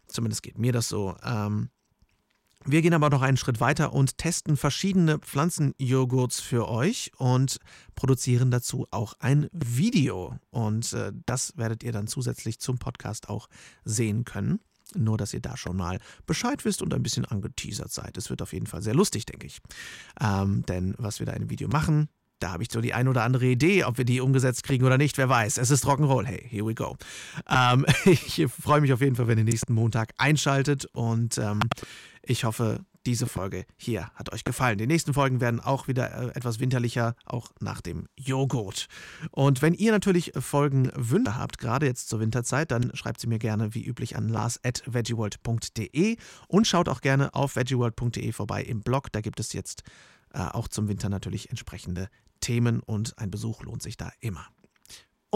Zumindest 0.07 0.43
geht 0.43 0.59
mir 0.59 0.73
das 0.73 0.89
so. 0.89 1.17
Ähm, 1.25 1.71
wir 2.69 2.83
gehen 2.83 2.95
aber 2.95 3.11
noch 3.11 3.23
einen 3.23 3.37
Schritt 3.37 3.61
weiter 3.61 3.93
und 3.93 4.19
testen 4.19 4.57
verschiedene 4.57 5.19
Pflanzenjoghurts 5.19 6.41
für 6.41 6.69
euch 6.69 7.13
und 7.17 7.59
produzieren 7.95 8.51
dazu 8.51 8.87
auch 8.91 9.15
ein 9.21 9.49
Video. 9.53 10.35
Und 10.51 10.93
äh, 10.93 11.13
das 11.27 11.57
werdet 11.57 11.85
ihr 11.85 11.93
dann 11.93 12.09
zusätzlich 12.09 12.59
zum 12.59 12.79
Podcast 12.79 13.29
auch 13.29 13.49
sehen 13.85 14.25
können. 14.25 14.59
Nur, 14.95 15.17
dass 15.17 15.35
ihr 15.35 15.41
da 15.41 15.57
schon 15.57 15.77
mal 15.77 15.99
Bescheid 16.27 16.65
wisst 16.65 16.83
und 16.83 16.93
ein 16.93 17.03
bisschen 17.03 17.25
angeteasert 17.25 17.93
seid. 17.93 18.17
Es 18.17 18.31
wird 18.31 18.43
auf 18.43 18.53
jeden 18.53 18.67
Fall 18.67 18.83
sehr 18.83 18.95
lustig, 18.95 19.27
denke 19.27 19.47
ich. 19.47 19.59
Ähm, 20.21 20.65
denn 20.67 20.95
was 20.99 21.21
wir 21.21 21.27
da 21.27 21.33
dem 21.33 21.51
Video 21.51 21.69
machen, 21.69 22.09
da 22.39 22.53
habe 22.53 22.63
ich 22.63 22.69
so 22.71 22.81
die 22.81 22.93
ein 22.93 23.09
oder 23.09 23.23
andere 23.23 23.47
Idee, 23.47 23.85
ob 23.85 23.99
wir 23.99 24.05
die 24.05 24.21
umgesetzt 24.21 24.63
kriegen 24.63 24.85
oder 24.85 24.99
nicht, 24.99 25.17
wer 25.17 25.29
weiß. 25.29 25.57
Es 25.57 25.71
ist 25.71 25.87
Rock'n'Roll. 25.87 26.25
Hey, 26.25 26.47
here 26.49 26.67
we 26.67 26.75
go. 26.75 26.97
Ähm, 27.49 27.87
ich 28.05 28.47
freue 28.49 28.81
mich 28.81 28.93
auf 28.93 29.01
jeden 29.01 29.17
Fall, 29.17 29.27
wenn 29.27 29.39
ihr 29.39 29.45
nächsten 29.45 29.73
Montag 29.73 30.13
einschaltet 30.19 30.85
und 30.93 31.39
ähm, 31.39 31.61
ich 32.27 32.45
hoffe, 32.45 32.85
diese 33.07 33.27
Folge 33.27 33.65
hier 33.77 34.11
hat 34.15 34.33
euch 34.33 34.43
gefallen. 34.43 34.79
Die 34.79 34.87
nächsten 34.87 35.15
Folgen 35.15 35.41
werden 35.41 35.61
auch 35.61 35.87
wieder 35.87 36.11
äh, 36.11 36.37
etwas 36.37 36.59
winterlicher, 36.59 37.15
auch 37.25 37.51
nach 37.61 37.81
dem 37.81 38.09
Joghurt. 38.17 38.89
Und 39.31 39.63
wenn 39.63 39.75
ihr 39.75 39.93
natürlich 39.93 40.33
Folgenwünsche 40.37 41.37
habt, 41.37 41.59
gerade 41.59 41.87
jetzt 41.87 42.09
zur 42.09 42.19
Winterzeit, 42.21 42.73
dann 42.73 42.95
schreibt 42.95 43.21
sie 43.21 43.29
mir 43.29 43.39
gerne 43.39 43.75
wie 43.75 43.85
üblich 43.85 44.17
an 44.17 44.29
lars.veggieworld.de 44.29 46.17
und 46.49 46.67
schaut 46.67 46.89
auch 46.89 47.01
gerne 47.01 47.33
auf 47.35 47.55
veggieworld.de 47.55 48.33
vorbei 48.33 48.63
im 48.63 48.81
Blog. 48.81 49.13
Da 49.13 49.21
gibt 49.21 49.39
es 49.39 49.53
jetzt 49.53 49.85
äh, 50.35 50.41
auch 50.41 50.67
zum 50.67 50.89
Winter 50.89 51.09
natürlich 51.09 51.51
entsprechende 51.51 52.09
Themen 52.41 52.81
und 52.81 53.19
ein 53.19 53.31
Besuch 53.31 53.63
lohnt 53.63 53.83
sich 53.83 53.97
da 53.97 54.11
immer. 54.21 54.47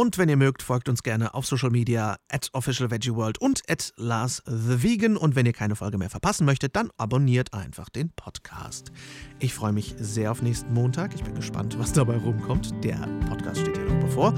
Und 0.01 0.17
wenn 0.17 0.31
ihr 0.31 0.39
mögt, 0.39 0.63
folgt 0.63 0.89
uns 0.89 1.03
gerne 1.03 1.35
auf 1.35 1.45
Social 1.45 1.69
Media 1.69 2.17
at 2.31 2.49
OfficialVeggieWorld 2.55 3.39
und 3.39 3.61
at 3.69 3.93
LarsTheVegan. 3.99 5.19
Und 5.19 5.37
wenn 5.37 5.45
ihr 5.45 5.53
keine 5.53 5.77
Folge 5.77 5.99
mehr 5.99 6.09
verpassen 6.09 6.47
möchtet, 6.47 6.75
dann 6.75 6.89
abonniert 6.97 7.53
einfach 7.53 7.91
den 7.91 8.09
Podcast. 8.17 8.93
Ich 9.41 9.53
freue 9.53 9.75
mich 9.75 9.95
sehr 9.99 10.31
auf 10.31 10.41
nächsten 10.41 10.73
Montag. 10.73 11.15
Ich 11.15 11.23
bin 11.23 11.35
gespannt, 11.35 11.79
was 11.79 11.93
dabei 11.93 12.17
rumkommt. 12.17 12.73
Der 12.83 12.97
Podcast 13.29 13.61
steht 13.61 13.77
ja 13.77 13.83
noch 13.83 14.01
bevor. 14.01 14.35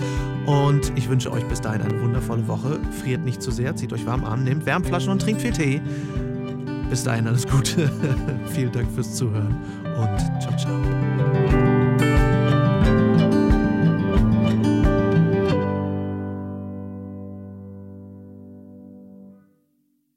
Und 0.46 0.98
ich 0.98 1.08
wünsche 1.08 1.30
euch 1.30 1.44
bis 1.44 1.60
dahin 1.60 1.82
eine 1.82 2.00
wundervolle 2.00 2.48
Woche. 2.48 2.80
Friert 3.00 3.24
nicht 3.24 3.40
zu 3.40 3.52
sehr, 3.52 3.76
zieht 3.76 3.92
euch 3.92 4.04
warm 4.04 4.24
an, 4.24 4.42
nehmt 4.42 4.66
Wärmflaschen 4.66 5.12
und 5.12 5.22
trinkt 5.22 5.42
viel 5.42 5.52
Tee. 5.52 5.80
Bis 6.90 7.04
dahin 7.04 7.28
alles 7.28 7.46
Gute. 7.46 7.88
Vielen 8.52 8.72
Dank 8.72 8.90
fürs 8.90 9.14
Zuhören 9.14 9.56
und 9.96 11.61